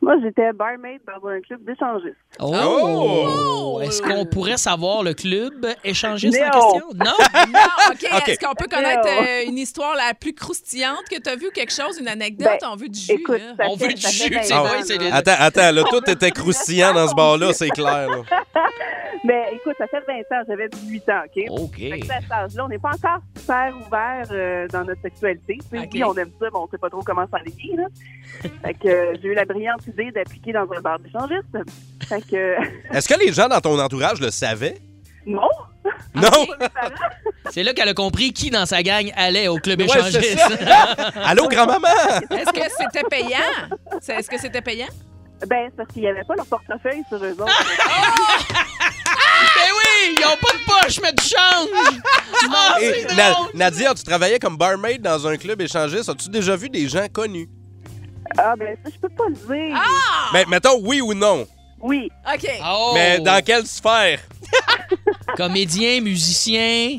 Moi, 0.02 0.16
j'étais 0.22 0.52
barmaid 0.54 1.00
dans 1.08 1.28
un 1.30 1.40
club 1.42 1.64
d'échangistes. 1.64 2.16
Oh! 2.40 3.76
Oh! 3.78 3.80
Est-ce 3.82 4.02
qu'on 4.02 4.26
pourrait 4.26 4.58
savoir 4.58 5.02
le 5.04 5.14
club 5.14 5.66
échangiste 5.84 6.40
en 6.42 6.50
question? 6.50 6.88
Non? 6.94 7.12
Non, 7.52 7.60
OK. 7.92 8.04
Est-ce 8.28 8.40
qu'on 8.46 8.54
peut 8.54 8.68
connaître 8.68 9.08
euh, 9.08 9.46
une 9.48 9.58
histoire 9.58 9.96
la 9.96 10.14
plus 10.14 10.34
croustillante 10.34 11.04
que 11.10 11.20
tu 11.20 11.30
as 11.30 11.36
vue, 11.36 11.50
quelque 11.54 11.72
chose, 11.74 11.98
une 12.00 12.08
anecdote? 12.08 12.48
Ben, 12.62 12.70
On 12.72 12.76
veut 12.76 12.90
du 12.90 13.00
jus. 13.00 13.14
Écoute, 13.14 13.40
là. 13.40 13.56
ça 13.58 13.70
On 13.70 13.78
fait- 13.78 13.88
veut 13.88 13.94
du 13.94 14.02
jus, 14.08 14.34
20 14.34 14.42
c'est 14.84 14.98
vrai, 14.98 15.12
Attends, 15.12 15.36
attends, 15.40 15.72
là, 15.72 15.84
tout 15.90 16.10
était 16.10 16.32
croustillant 16.32 16.94
dans 16.94 17.08
ce 17.08 17.16
bar-là, 17.16 17.54
c'est 17.54 17.70
clair, 17.70 18.10
là. 18.10 18.18
Mais 19.24 19.54
écoute, 19.54 19.76
ça 19.78 19.86
fait 19.88 20.02
20 20.08 20.14
ans, 20.36 20.44
j'avais 20.48 20.68
18 20.70 21.10
ans, 21.10 21.22
OK? 21.26 21.44
OK. 21.50 21.78
Fait 21.78 22.00
que 22.00 22.12
à 22.12 22.22
cet 22.22 22.32
âge-là, 22.32 22.66
on 22.66 22.70
n'est 22.70 22.80
pas 22.80 22.90
encore 22.90 23.20
super 23.38 23.74
ouvert 23.86 24.26
euh, 24.32 24.68
dans 24.70 24.84
notre 24.84 25.02
sexualité. 25.02 25.60
Tu 25.62 25.78
sais, 25.78 25.84
OK. 25.84 25.90
Oui, 25.94 26.04
on 26.04 26.16
aime 26.16 26.32
ça, 26.40 26.48
mais 26.52 26.58
on 26.58 26.68
sait 26.68 26.80
pas 26.80 26.90
trop 26.90 27.02
comment 27.02 27.28
s'enligner. 27.30 27.76
là. 27.78 27.84
fait 28.64 28.74
que 28.74 28.88
euh, 28.88 29.14
j'ai 29.22 29.28
eu 29.28 29.34
la 29.36 29.46
brillante 29.46 29.86
idée 29.86 30.12
d'appliquer 30.12 30.54
dans 30.54 30.68
un 30.72 30.82
bar 30.82 30.98
d'échangistes. 31.00 31.58
Fait 32.08 32.22
que 32.22 32.36
euh, 32.36 32.56
Est-ce 32.92 33.08
que 33.08 33.20
les 33.20 33.32
gens 33.32 33.48
dans 33.48 33.62
ton 33.62 33.80
entourage 33.80 34.20
le 34.20 34.32
savaient? 34.32 34.78
non, 35.28 35.50
Non? 36.16 36.48
C'est 37.52 37.62
là 37.62 37.74
qu'elle 37.74 37.90
a 37.90 37.94
compris 37.94 38.34
qui 38.34 38.50
dans 38.50 38.66
sa 38.66 38.82
gang 38.82 39.12
allait 39.16 39.48
au 39.48 39.58
club 39.58 39.80
Ouais, 39.82 39.86
échangiste. 39.86 40.40
Allô, 41.16 41.48
grand-maman? 41.48 41.88
Est-ce 42.32 42.52
que 42.52 42.62
c'était 42.80 43.08
payant? 43.08 43.38
Est-ce 44.08 44.30
que 44.30 44.40
c'était 44.40 44.62
payant? 44.62 44.88
ben 45.48 45.70
c'est 45.72 45.76
parce 45.76 45.90
qu'il 45.90 46.04
n'y 46.04 46.08
avait 46.08 46.24
pas 46.24 46.36
leur 46.36 46.46
portefeuille 46.46 47.02
sur 47.10 47.18
eux 47.24 47.32
autres. 47.32 47.66
Ils 50.08 50.26
ont 50.26 50.38
pas 50.42 50.54
de 50.54 50.86
poche, 50.86 51.00
mais 51.02 51.12
du 51.14 51.24
change. 51.24 51.70
Ah, 52.54 52.78
Et 52.82 53.06
c'est 53.08 53.16
Na- 53.16 53.32
drôle. 53.32 53.48
Nadia, 53.54 53.94
tu 53.94 54.04
travaillais 54.04 54.40
comme 54.40 54.58
barmaid 54.58 55.02
dans 55.02 55.28
un 55.28 55.38
club 55.38 55.62
échangiste. 55.62 56.10
As-tu 56.10 56.30
déjà 56.30 56.56
vu 56.56 56.70
des 56.70 56.88
gens 56.88 57.08
connus? 57.12 57.50
ah 58.38 58.54
ben 58.58 58.78
ça, 58.84 58.90
je 58.94 58.98
peux 59.00 59.10
pas 59.10 59.26
le 59.28 59.36
dire. 59.36 59.78
Mais 60.34 60.46
mettons 60.46 60.80
oui 60.82 61.02
ou 61.02 61.14
non. 61.14 61.46
Oui, 61.82 62.10
OK. 62.34 62.48
Oh. 62.64 62.92
Mais 62.94 63.20
dans 63.20 63.44
quelle 63.44 63.66
sphère? 63.68 64.20
Comédien, 65.36 66.02
musicien, 66.02 66.98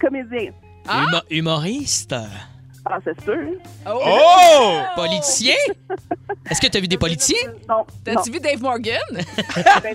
comédien. 0.00 0.52
Ah? 0.88 1.04
humo- 1.04 1.22
humoriste, 1.30 2.14
Ah, 2.92 2.98
c'est 3.04 3.20
sûr. 3.22 3.36
Oh! 3.86 4.00
Oh! 4.62 4.78
politicien. 4.96 5.54
Est-ce 6.50 6.60
que 6.60 6.66
tu 6.66 6.76
as 6.76 6.80
vu 6.80 6.88
des 6.88 6.98
politiciens? 6.98 7.48
Non. 7.68 7.84
T'as-tu 8.04 8.30
vu 8.32 8.40
Dave 8.40 8.60
Morgan? 8.60 9.00
Ben, 9.12 9.22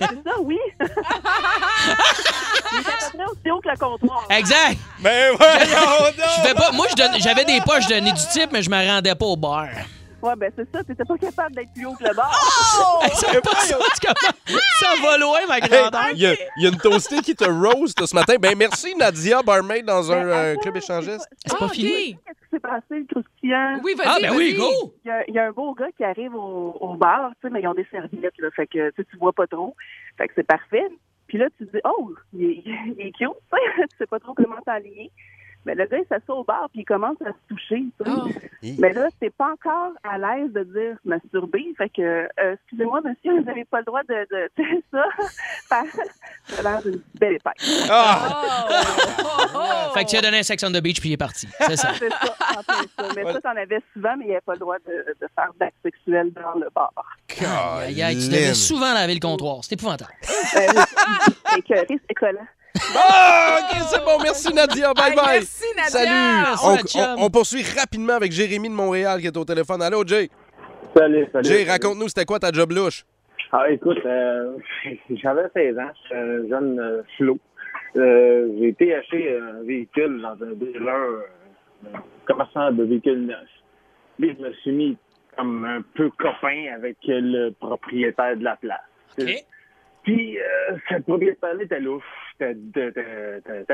ça, 0.00 0.34
oui. 0.42 0.58
Il 2.72 2.78
est 2.78 2.80
à 2.80 3.10
peu 3.10 3.16
près 3.18 3.24
aussi 3.30 3.50
haut 3.50 3.60
que 3.60 3.68
le 3.68 3.76
comptoir. 3.76 4.24
Exact. 4.30 4.78
Ben 5.00 5.34
voyons 5.36 6.12
Je 6.48 6.54
pas, 6.54 6.72
moi, 6.72 6.86
je 6.90 6.94
donne- 6.96 7.20
j'avais 7.20 7.44
des 7.44 7.60
poches, 7.60 7.84
je 7.84 7.88
donnais 7.88 8.12
du 8.12 8.22
type, 8.32 8.50
mais 8.52 8.62
je 8.62 8.70
me 8.70 8.86
rendais 8.86 9.14
pas 9.14 9.26
au 9.26 9.36
bar. 9.36 9.66
Ben 10.34 10.50
c'est 10.56 10.68
ça. 10.72 10.82
T'étais 10.82 11.04
pas 11.04 11.16
capable 11.18 11.54
d'être 11.54 11.72
plus 11.74 11.86
haut 11.86 11.94
que 11.94 12.04
le 12.04 12.14
bar. 12.14 12.32
C'est 13.14 13.40
pas 13.42 13.60
ça? 13.60 13.78
Ça 14.80 14.88
va 15.02 15.18
loin, 15.18 15.38
ma 15.48 15.58
Hey, 15.58 15.68
grandeur. 15.68 16.06
Il 16.14 16.18
y, 16.18 16.26
a- 16.26 16.34
il 16.56 16.62
y 16.64 16.66
a 16.66 16.70
une 16.70 16.76
toastée 16.78 17.20
qui 17.20 17.34
te 17.34 17.44
roast 17.44 18.04
ce 18.04 18.14
matin. 18.14 18.34
Ben 18.40 18.56
merci 18.56 18.94
Nadia, 18.96 19.42
barmaid 19.42 19.84
dans 19.84 20.10
un 20.10 20.22
Ben, 20.24 20.28
euh, 20.30 20.56
club 20.56 20.76
échangiste. 20.76 21.28
C'est 21.44 21.54
Ah, 21.54 21.58
pas 21.58 21.66
OK. 21.66 21.72
fini. 21.74 22.14
Qu'est-ce 22.26 22.40
qui 22.40 22.48
s'est 22.50 22.60
passé, 22.60 22.82
le 22.90 23.04
croustillant? 23.04 23.80
Oui, 23.84 23.94
vas-y, 23.96 24.06
Ah, 24.08 24.16
ben 24.22 24.36
oui, 24.36 24.54
go! 24.54 24.94
Il 25.04 25.08
y, 25.08 25.10
a, 25.10 25.24
il 25.28 25.34
y 25.34 25.38
a 25.38 25.46
un 25.46 25.52
beau 25.52 25.74
gars 25.74 25.90
qui 25.96 26.04
arrive 26.04 26.34
au, 26.34 26.76
au 26.80 26.94
bar, 26.94 27.30
tu 27.40 27.46
sais, 27.48 27.52
mais 27.52 27.60
ils 27.60 27.68
ont 27.68 27.74
des 27.74 27.86
serviettes, 27.90 28.38
là, 28.38 28.48
fait 28.54 28.66
que 28.66 28.90
tu 28.90 28.94
sais, 29.02 29.08
tu 29.10 29.16
vois 29.18 29.32
pas 29.32 29.46
trop. 29.46 29.74
Fait 30.18 30.26
que 30.28 30.32
c'est 30.36 30.46
parfait. 30.46 30.86
Puis 31.28 31.38
là, 31.38 31.46
tu 31.58 31.66
te 31.66 31.72
dis, 31.76 31.82
oh, 31.84 32.12
il 32.34 32.44
est, 32.50 32.62
il 32.98 33.06
est 33.06 33.12
cute, 33.12 33.28
tu 33.52 33.96
sais, 33.98 34.06
pas 34.06 34.18
trop 34.20 34.34
comment 34.34 34.56
t'enligner. 34.64 35.10
Mais 35.66 35.74
le 35.74 35.84
gars, 35.86 35.98
il 35.98 36.06
s'assoit 36.06 36.36
au 36.36 36.44
bar, 36.44 36.68
puis 36.70 36.82
il 36.82 36.84
commence 36.84 37.16
à 37.22 37.30
se 37.30 37.54
toucher. 37.54 37.82
Oh. 38.06 38.28
Mais 38.78 38.92
là, 38.92 39.08
t'es 39.18 39.30
pas 39.30 39.52
encore 39.52 39.92
à 40.04 40.16
l'aise 40.16 40.52
de 40.52 40.62
dire 40.62 40.96
masturber. 41.04 41.74
Fait 41.76 41.88
que, 41.88 42.02
euh, 42.02 42.54
excusez-moi, 42.54 43.00
monsieur, 43.00 43.40
vous 43.40 43.44
n'avez 43.44 43.64
pas 43.64 43.80
le 43.80 43.84
droit 43.84 44.02
de, 44.04 44.14
de 44.30 44.48
tu 44.56 44.62
sais, 44.62 44.84
ça. 44.92 45.04
Ça 46.46 46.60
a 46.60 46.62
l'air 46.62 46.82
d'une 46.82 47.02
belle 47.18 47.34
épaisse. 47.34 47.88
Ah! 47.90 48.68
Oh! 49.52 49.94
Fait 49.94 50.04
que 50.04 50.10
tu 50.10 50.16
as 50.16 50.20
donné 50.20 50.38
un 50.38 50.42
sex 50.44 50.62
on 50.62 50.70
the 50.70 50.80
beach, 50.80 51.00
puis 51.00 51.08
il 51.08 51.12
est 51.14 51.16
parti. 51.16 51.48
C'est 51.58 51.76
ça. 51.76 51.92
C'est 51.98 52.10
ça, 52.10 52.36
ça. 52.96 53.08
Mais 53.16 53.24
ça, 53.24 53.40
t'en 53.40 53.56
avais 53.56 53.80
souvent, 53.92 54.16
mais 54.16 54.26
il 54.26 54.28
n'y 54.28 54.32
avait 54.34 54.40
pas 54.42 54.52
le 54.52 54.60
droit 54.60 54.76
de, 54.86 55.14
de 55.20 55.28
faire 55.34 55.50
d'actes 55.58 55.74
sexuels 55.82 56.32
dans 56.32 56.60
le 56.60 56.68
bar. 56.72 56.92
Aïe, 57.80 58.02
aïe, 58.02 58.16
tu 58.16 58.28
devais 58.28 58.54
souvent 58.54 58.94
laver 58.94 59.14
le 59.14 59.20
comptoir. 59.20 59.58
C'est 59.62 59.74
épouvantable. 59.74 60.12
Ben 60.54 60.84
c'est 62.08 62.14
collant. 62.14 62.46
Ah, 62.96 63.58
ok, 63.60 63.82
c'est 63.88 64.04
bon. 64.04 64.18
Merci 64.22 64.52
Nadia. 64.54 64.92
Bye 64.94 65.10
Hey, 65.10 65.16
bye. 65.16 65.26
merci, 65.34 65.64
Nadia. 65.76 66.56
Salut. 66.56 66.78
Oh, 66.96 67.24
On, 67.24 67.30
poursuit 67.30 67.62
rapidement 67.78 68.14
avec 68.14 68.32
Jérémy 68.32 68.68
de 68.68 68.74
Montréal 68.74 69.20
qui 69.20 69.26
est 69.26 69.36
au 69.36 69.44
téléphone. 69.44 69.82
Allô, 69.82 70.04
Jay? 70.06 70.28
Salut, 70.96 71.26
salut. 71.32 71.48
Jay, 71.48 71.64
raconte-nous, 71.64 72.08
c'était 72.08 72.24
quoi 72.24 72.38
ta 72.38 72.50
job 72.52 72.72
louche? 72.72 73.04
Ah, 73.52 73.70
écoute, 73.70 73.98
euh, 74.04 74.56
j'avais 75.10 75.48
16 75.54 75.78
ans, 75.78 75.90
j'étais 76.02 76.16
un 76.16 76.48
jeune 76.48 76.80
euh, 76.80 77.02
flot. 77.16 77.38
Euh, 77.96 78.48
j'ai 78.58 78.68
été 78.68 78.94
acheter 78.94 79.38
un 79.38 79.62
véhicule 79.62 80.20
dans 80.20 80.32
un 80.44 80.52
dealer, 80.52 80.88
euh, 80.88 81.20
un 81.94 82.02
commerçant 82.26 82.72
de 82.72 82.84
véhicules 82.84 83.24
neufs. 83.26 83.38
Puis 84.18 84.36
je 84.38 84.42
me 84.44 84.52
suis 84.54 84.72
mis 84.72 84.96
comme 85.36 85.64
un 85.64 85.82
peu 85.94 86.10
copain 86.18 86.66
avec 86.74 86.96
le 87.06 87.50
propriétaire 87.50 88.36
de 88.36 88.44
la 88.44 88.56
place. 88.56 88.80
OK. 89.18 89.30
Puis, 90.06 90.38
euh, 90.38 90.76
ce 90.88 91.02
propriétaire-là 91.02 91.64
était 91.64 91.80
louche, 91.80 92.04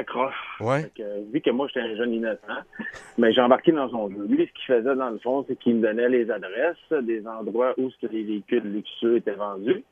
croche. 0.04 0.34
Ouais. 0.60 0.90
Que, 0.96 1.30
vu 1.30 1.40
que 1.42 1.50
moi, 1.50 1.66
j'étais 1.68 1.80
un 1.86 1.94
jeune 1.96 2.14
innocent, 2.14 2.62
mais 3.18 3.32
j'ai 3.34 3.42
embarqué 3.42 3.70
dans 3.70 3.90
son 3.90 4.08
jeu. 4.08 4.24
Lui, 4.28 4.46
ce 4.46 4.52
qu'il 4.52 4.64
faisait, 4.76 4.94
dans 4.96 5.10
le 5.10 5.18
fond, 5.18 5.44
c'est 5.46 5.56
qu'il 5.58 5.76
me 5.76 5.82
donnait 5.82 6.08
les 6.08 6.30
adresses 6.30 6.76
des 7.02 7.26
endroits 7.26 7.74
où 7.76 7.90
ce 7.90 8.06
que 8.06 8.10
les 8.12 8.22
véhicules 8.22 8.62
luxueux 8.64 9.16
étaient 9.18 9.32
vendus, 9.32 9.84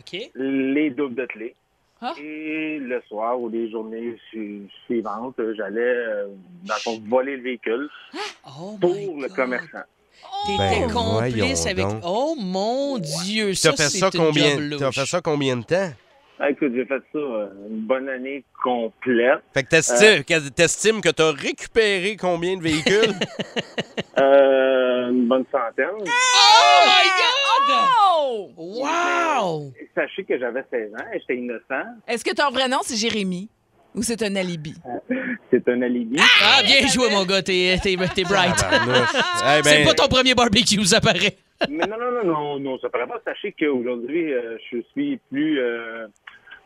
OK. 0.00 0.20
les 0.34 0.90
doubles 0.90 1.14
de 1.14 1.24
clés. 1.24 1.54
Ah. 2.02 2.12
Et 2.22 2.78
le 2.78 3.00
soir 3.08 3.40
ou 3.40 3.48
les 3.48 3.70
journées 3.70 4.16
su- 4.30 4.68
suivantes, 4.84 5.40
j'allais, 5.56 5.80
euh, 5.80 6.26
dans 6.66 6.74
le 6.74 6.80
fond, 6.80 7.00
voler 7.08 7.38
le 7.38 7.42
véhicule 7.42 7.88
Oh 8.46 8.76
pour 8.78 8.90
le 8.94 9.28
God. 9.28 9.34
commerçant. 9.34 9.78
T'étais 10.46 10.86
Ben, 10.86 10.92
complice 10.92 11.66
avec. 11.66 11.86
donc. 11.86 12.00
Oh 12.04 12.36
mon 12.38 12.98
Dieu, 12.98 13.48
T'as 13.50 13.54
ça, 13.54 13.72
fait 13.72 13.82
c'est 13.90 13.98
ça 13.98 14.10
combien? 14.14 14.56
T'as 14.78 14.92
fait 14.92 15.06
ça 15.06 15.20
combien 15.20 15.56
de 15.56 15.64
temps? 15.64 15.90
Ah, 16.38 16.50
écoute, 16.50 16.72
j'ai 16.74 16.84
fait 16.84 17.00
ça 17.12 17.18
euh, 17.18 17.48
une 17.70 17.80
bonne 17.86 18.08
année 18.10 18.44
complète. 18.62 19.40
Fait 19.54 19.62
que 19.62 19.68
t'estimes 19.70 20.22
que, 20.22 20.48
t'estimes 20.50 21.00
que 21.00 21.08
t'as 21.08 21.32
récupéré 21.32 22.16
combien 22.16 22.56
de 22.56 22.62
véhicules? 22.62 23.14
Euh, 24.18 25.10
une 25.10 25.28
bonne 25.28 25.44
centaine. 25.52 25.88
Oh 26.00 26.86
my 26.86 27.08
God! 27.68 27.90
Oh! 28.18 28.50
Wow! 28.56 29.72
Sachez 29.94 30.24
que 30.24 30.38
j'avais 30.38 30.64
16 30.70 30.94
ans 30.94 31.04
et 31.12 31.20
j'étais 31.20 31.36
innocent. 31.36 31.84
Est-ce 32.08 32.24
que 32.24 32.34
ton 32.34 32.50
vrai 32.50 32.66
nom, 32.66 32.78
c'est 32.82 32.96
Jérémy? 32.96 33.50
Ou 33.96 34.02
c'est 34.02 34.22
un 34.22 34.36
alibi? 34.36 34.74
C'est 35.50 35.66
un 35.68 35.80
alibi. 35.82 36.16
Ah, 36.42 36.60
bien 36.64 36.86
joué, 36.88 37.08
mon 37.10 37.24
gars. 37.24 37.40
T'es 37.40 37.78
t'es- 37.82 37.96
t'es 38.14 38.24
bright. 38.24 38.56
Eh 38.60 38.82
ben- 38.82 39.62
C'est 39.64 39.84
pas 39.84 39.94
ton 39.94 40.08
premier 40.08 40.34
barbecue, 40.34 40.84
ça 40.84 41.00
paraît. 41.00 41.36
Mais 41.70 41.86
non, 41.86 41.96
non, 41.98 42.10
non, 42.12 42.24
non, 42.24 42.58
non, 42.60 42.78
ça 42.80 42.88
paraît 42.90 43.06
pas. 43.06 43.20
Sachez 43.24 43.54
qu'aujourd'hui, 43.58 44.32
euh, 44.32 44.58
je 44.70 44.78
suis 44.92 45.18
plus 45.30 45.58
euh, 45.60 46.08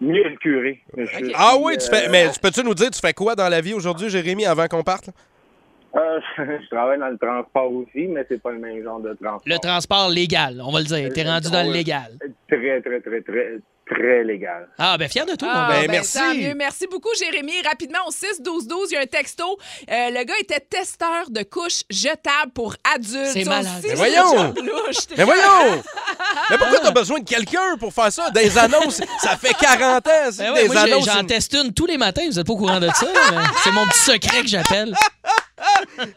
mieux 0.01 0.25
curé. 0.41 0.81
Je 0.97 1.05
suis, 1.05 1.33
Ah 1.37 1.57
oui, 1.61 1.77
tu 1.79 1.89
fais. 1.89 2.07
euh, 2.07 2.11
Mais 2.11 2.27
peux-tu 2.43 2.65
nous 2.65 2.75
dire, 2.75 2.91
tu 2.91 2.99
fais 3.01 3.13
quoi 3.13 3.35
dans 3.37 3.49
la 3.49 3.61
vie 3.61 3.75
aujourd'hui, 3.75 4.09
Jérémy, 4.09 4.47
avant 4.47 4.67
qu'on 4.67 4.83
parte? 4.83 5.11
euh, 5.95 6.21
je 6.39 6.69
travaille 6.71 6.99
dans 7.01 7.09
le 7.09 7.19
transport 7.19 7.71
aussi, 7.73 8.07
mais 8.09 8.25
c'est 8.29 8.41
pas 8.43 8.53
le 8.53 8.59
même 8.61 8.83
genre 8.83 9.01
de 9.01 9.13
transport. 9.15 9.43
Le 9.45 9.59
transport 9.59 10.09
légal, 10.09 10.61
on 10.65 10.73
va 10.73 10.79
le 10.81 10.87
dire. 10.87 11.13
T'es 11.13 11.23
rendu 11.25 11.51
dans 11.51 11.67
le 11.67 11.73
légal. 11.73 12.13
Très, 12.49 12.81
très, 12.81 13.01
très, 13.01 13.21
très, 13.21 13.59
très 13.91 14.25
légal. 14.25 14.69
Ah, 14.79 14.97
ben 14.99 15.09
fier 15.09 15.27
de 15.27 15.35
toi, 15.35 15.49
Ah, 15.53 15.55
mon 15.63 15.69
gars. 15.69 15.75
Ben, 15.81 15.87
ben, 15.87 15.91
merci. 15.93 16.19
tant 16.19 16.35
mieux. 16.35 16.55
Merci 16.55 16.87
beaucoup, 16.91 17.09
Jérémy. 17.19 17.61
Rapidement, 17.63 17.99
au 18.07 18.11
6-12-12, 18.11 18.87
il 18.91 18.95
y 18.95 18.97
a 18.97 19.01
un 19.01 19.07
texto. 19.07 19.59
Euh, 19.91 20.11
le 20.11 20.25
gars 20.25 20.35
était 20.41 20.61
testeur 20.61 21.29
de 21.29 21.43
couches 21.43 21.83
jetables 21.91 22.53
pour 22.55 22.75
adultes. 22.95 23.31
C'est 23.33 23.45
malade. 23.45 23.67
Mais 23.83 23.89
c'est 23.91 23.95
voyons! 23.97 24.55
Mais 25.17 25.25
voyons! 25.25 25.83
Mais 26.51 26.59
pourquoi 26.59 26.79
t'as 26.81 26.91
besoin 26.93 27.19
de 27.21 27.25
quelqu'un 27.29 27.77
pour 27.79 27.93
faire 27.93 28.13
ça? 28.13 28.31
Des 28.31 28.57
annonces, 28.59 29.01
ça 29.21 29.37
fait 29.37 29.55
40 29.55 30.07
ans, 30.07 30.11
Ben 30.39 30.53
ouais, 30.53 30.63
des 30.63 30.69
moi, 30.69 30.81
annonces. 30.83 31.05
j'en 31.07 31.25
teste 31.25 31.53
une 31.55 31.73
tous 31.73 31.87
les 31.87 31.99
matins. 31.99 32.23
Vous 32.27 32.39
êtes 32.39 32.47
pas 32.47 32.53
au 32.53 32.57
courant 32.57 32.81
de 32.81 32.89
ça. 32.89 33.07
C'est 33.65 33.73
mon 33.73 33.87
petit 33.87 34.01
secret 34.01 34.43
que 34.43 34.49
j'appelle. 34.49 34.95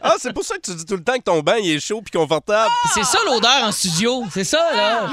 Ah, 0.00 0.14
c'est 0.18 0.32
pour 0.32 0.44
ça 0.44 0.54
que 0.56 0.62
tu 0.62 0.74
dis 0.74 0.86
tout 0.86 0.96
le 0.96 1.04
temps 1.04 1.16
que 1.18 1.22
ton 1.24 1.40
bain 1.40 1.56
il 1.58 1.76
est 1.76 1.80
chaud 1.80 2.00
puis 2.02 2.18
confortable. 2.18 2.70
C'est 2.94 3.04
ça 3.04 3.18
l'odeur 3.26 3.64
en 3.64 3.72
studio. 3.72 4.24
C'est 4.32 4.44
ça, 4.44 4.64
là. 4.74 5.06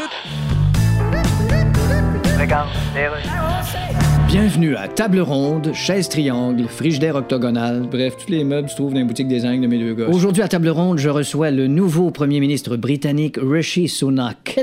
legal, 2.42 2.68
Deus. 2.92 4.01
Bienvenue 4.32 4.78
à 4.78 4.88
Table 4.88 5.20
ronde, 5.20 5.74
chaise 5.74 6.08
triangle, 6.08 6.64
frigidaire 6.70 7.18
octogonale, 7.18 7.82
bref, 7.92 8.16
tous 8.16 8.32
les 8.32 8.46
meubles 8.46 8.70
se 8.70 8.76
trouvent 8.76 8.94
dans 8.94 9.00
les 9.00 9.04
boutiques 9.04 9.28
des 9.28 9.46
Angles 9.46 9.64
de 9.64 9.68
mes 9.68 9.78
deux 9.78 9.94
gosses. 9.94 10.16
Aujourd'hui 10.16 10.42
à 10.42 10.48
Table 10.48 10.70
ronde, 10.70 11.00
je 11.00 11.10
reçois 11.10 11.52
le 11.52 11.68
nouveau 11.68 12.12
premier 12.12 12.40
ministre 12.40 12.78
britannique 12.78 13.36
Rishi 13.42 13.90
Sunak. 13.90 14.58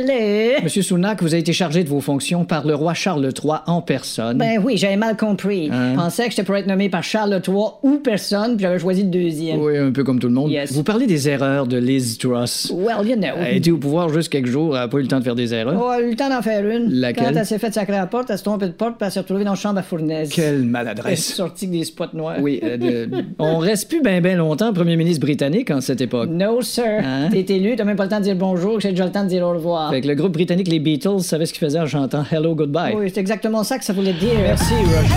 Monsieur 0.63 0.81
Sunak, 0.81 1.21
vous 1.21 1.35
avez 1.35 1.41
été 1.41 1.53
chargé 1.53 1.85
de 1.85 1.91
vos 1.91 2.01
fonctions 2.01 2.47
par 2.47 2.67
le 2.67 2.75
roi 2.75 2.95
Charles 2.95 3.23
III 3.25 3.57
en 3.67 3.83
personne. 3.83 4.39
Ben 4.39 4.59
oui, 4.65 4.79
j'avais 4.79 4.97
mal 4.97 5.19
compris. 5.19 5.69
Hein? 5.71 5.91
Je 5.93 5.97
pensais 5.97 6.25
que 6.25 6.31
j'étais 6.31 6.45
pour 6.45 6.57
être 6.57 6.67
nommé 6.67 6.89
par 6.89 7.05
Charles 7.05 7.39
III 7.47 7.55
ou 7.83 7.99
personne, 7.99 8.57
puis 8.57 8.63
j'avais 8.63 8.79
choisi 8.79 9.03
le 9.03 9.11
deuxième. 9.11 9.61
Oui, 9.61 9.77
un 9.77 9.93
peu 9.93 10.03
comme 10.03 10.19
tout 10.19 10.29
le 10.29 10.35
monde. 10.35 10.51
Yes. 10.51 10.73
Vous 10.73 10.83
parlez 10.83 11.07
des 11.07 11.29
erreurs 11.29 11.67
de 11.67 11.77
Liz 11.77 12.17
Truss. 12.17 12.73
Well, 12.75 13.07
you 13.07 13.17
know. 13.17 13.37
Elle 13.37 13.45
a 13.45 13.53
été 13.53 13.71
au 13.71 13.77
pouvoir 13.77 14.09
juste 14.09 14.31
quelques 14.31 14.47
jours, 14.47 14.75
elle 14.79 14.85
n'a 14.85 14.89
pas 14.89 14.97
eu 14.97 15.03
le 15.03 15.09
temps 15.09 15.19
de 15.19 15.25
faire 15.25 15.35
des 15.35 15.53
erreurs. 15.53 15.79
Oh, 15.79 15.91
elle 15.95 16.05
a 16.05 16.07
eu 16.07 16.11
le 16.13 16.17
temps 16.17 16.31
d'en 16.31 16.41
faire 16.41 16.67
une. 16.67 16.91
Laquelle? 16.91 17.27
Quand 17.27 17.37
elle 17.37 17.45
s'est 17.45 17.59
fait 17.59 17.75
sacrer 17.75 17.97
à 17.97 18.01
la 18.01 18.07
porte, 18.07 18.31
elle 18.31 18.39
s'est 18.39 18.45
trompée 18.45 18.65
de 18.65 18.73
porte, 18.73 18.97
puis 18.97 19.05
elle 19.05 19.13
s'est 19.13 19.21
retrouvée 19.21 19.45
dans 19.45 19.58
la 19.59 19.63
chambre 19.63 19.79
à 19.79 19.83
fournaise. 19.83 20.31
Quelle 20.31 20.55
Elle 20.55 20.61
est 20.63 20.65
maladresse. 20.67 21.35
sortie 21.35 21.67
avec 21.67 21.79
des 21.79 21.85
spots 21.85 22.05
noirs. 22.15 22.37
Oui, 22.41 22.61
euh, 22.63 22.77
de- 22.77 23.25
on 23.39 23.59
reste 23.59 23.89
plus 23.89 24.01
bien 24.01 24.21
ben 24.21 24.37
longtemps 24.37 24.73
premier 24.73 24.97
ministre 24.97 25.21
britannique 25.21 25.71
en 25.71 25.81
cette 25.81 26.01
époque. 26.01 26.31
No, 26.31 26.63
sir. 26.63 26.85
Hein? 27.03 27.29
T'es 27.31 27.45
élu, 27.57 27.75
t'as 27.77 27.85
même 27.85 27.97
pas 27.97 28.05
le 28.05 28.11
temps 28.11 28.19
de 28.19 28.25
dire 28.25 28.37
bonjour, 28.37 28.81
j'ai 28.81 28.91
déjà 28.91 29.05
le 29.05 29.13
temps 29.13 29.25
de 29.25 29.29
dire 29.29 29.45
au 29.45 29.51
revoir. 29.51 29.91
Fait 29.91 30.01
que 30.01 30.09
le 30.09 30.15
groupe 30.15 30.33
britannique 30.33 30.69
les 30.69 30.79
Beatles 30.79 31.21
savait 31.21 31.47
ce 31.47 31.53
qu'ils 31.53 31.61
faisaient 31.67 31.81
en 31.81 31.87
chantant 31.87 32.25
Hello 32.31 32.55
Goodbye. 32.55 32.95
Oui, 32.97 33.11
c'est 33.13 33.21
exactement 33.21 33.65
ça 33.65 33.79
que 33.79 33.85
ça 33.85 33.93
voulait 33.93 34.13
dire. 34.13 34.35
Merci, 34.39 34.75
Rush. 34.75 35.11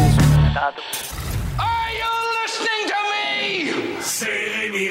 C'est 4.04 4.26
Rémi 4.26 4.90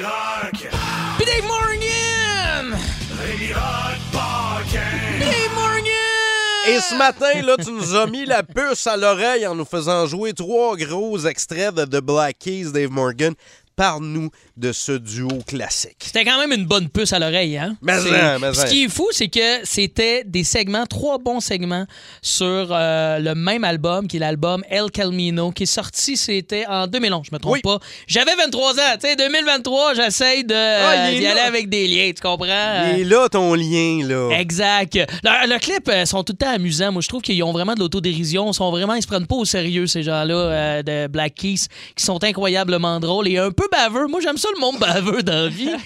Et 6.70 6.78
ce 6.78 6.94
matin, 6.94 7.42
là, 7.42 7.56
tu 7.56 7.72
nous 7.72 7.96
as 7.96 8.06
mis 8.06 8.24
la 8.24 8.44
puce 8.44 8.86
à 8.86 8.96
l'oreille 8.96 9.44
en 9.44 9.56
nous 9.56 9.64
faisant 9.64 10.06
jouer 10.06 10.32
trois 10.32 10.76
gros 10.76 11.18
extraits 11.18 11.74
de 11.74 11.84
The 11.84 12.00
Black 12.00 12.38
Keys, 12.38 12.70
Dave 12.70 12.92
Morgan. 12.92 13.34
Parle-nous 13.84 14.28
de 14.58 14.72
ce 14.72 14.92
duo 14.92 15.30
classique. 15.46 15.96
C'était 16.00 16.26
quand 16.26 16.38
même 16.38 16.52
une 16.52 16.66
bonne 16.66 16.90
puce 16.90 17.14
à 17.14 17.18
l'oreille, 17.18 17.56
hein? 17.56 17.78
Mais 17.80 17.94
en, 17.94 18.38
mais 18.38 18.52
Ce 18.52 18.60
en. 18.60 18.64
qui 18.66 18.84
est 18.84 18.88
fou, 18.90 19.08
c'est 19.10 19.28
que 19.28 19.64
c'était 19.64 20.22
des 20.22 20.44
segments, 20.44 20.84
trois 20.84 21.16
bons 21.16 21.40
segments 21.40 21.86
sur 22.20 22.44
euh, 22.46 23.18
le 23.20 23.34
même 23.34 23.64
album, 23.64 24.06
qui 24.06 24.18
est 24.18 24.20
l'album 24.20 24.62
El 24.68 24.90
Camino, 24.90 25.50
qui 25.50 25.62
est 25.62 25.66
sorti, 25.66 26.18
c'était 26.18 26.66
en 26.66 26.88
2011, 26.88 27.26
je 27.30 27.34
me 27.34 27.38
trompe 27.40 27.54
Oui. 27.54 27.60
pas. 27.62 27.78
J'avais 28.06 28.34
23 28.36 28.72
ans, 28.74 28.96
tu 29.00 29.08
sais, 29.08 29.16
2023, 29.16 29.94
j'essaye 29.94 30.44
de, 30.44 30.54
Ah, 30.54 30.90
aller 31.06 31.26
avec 31.26 31.70
des 31.70 31.88
liens, 31.88 32.12
tu 32.14 32.20
comprends? 32.20 32.44
Il 32.92 33.00
est 33.00 33.04
là 33.04 33.30
ton 33.30 33.54
lien, 33.54 34.06
là. 34.06 34.28
Exact. 34.38 34.94
Le, 35.24 35.54
le 35.54 35.58
clip 35.58 35.88
euh, 35.88 36.04
sont 36.04 36.22
tout 36.22 36.34
le 36.34 36.44
temps 36.44 36.52
amusants. 36.52 36.92
Moi, 36.92 37.00
je 37.00 37.08
trouve 37.08 37.22
qu'ils 37.22 37.42
ont 37.42 37.52
vraiment 37.52 37.72
de 37.72 37.80
l'autodérision. 37.80 38.50
Ils 38.50 38.54
sont 38.54 38.70
vraiment, 38.70 38.92
ils 38.92 39.00
se 39.02 39.06
prennent 39.06 39.26
pas 39.26 39.36
au 39.36 39.46
sérieux 39.46 39.86
ces 39.86 40.02
gens-là 40.02 40.34
euh, 40.34 40.82
de 40.82 41.06
Black 41.10 41.34
Keys, 41.36 41.60
qui 41.96 42.04
sont 42.04 42.22
incroyablement 42.22 43.00
drôles 43.00 43.26
et 43.28 43.38
un 43.38 43.50
peu 43.50 43.68
baveux. 43.70 44.06
Moi, 44.06 44.20
j'aime 44.20 44.36
ça 44.36 44.48
le 44.54 44.60
monde 44.60 44.78
baveux 44.78 45.22
dans 45.22 45.44
la 45.44 45.48
vie. 45.48 45.70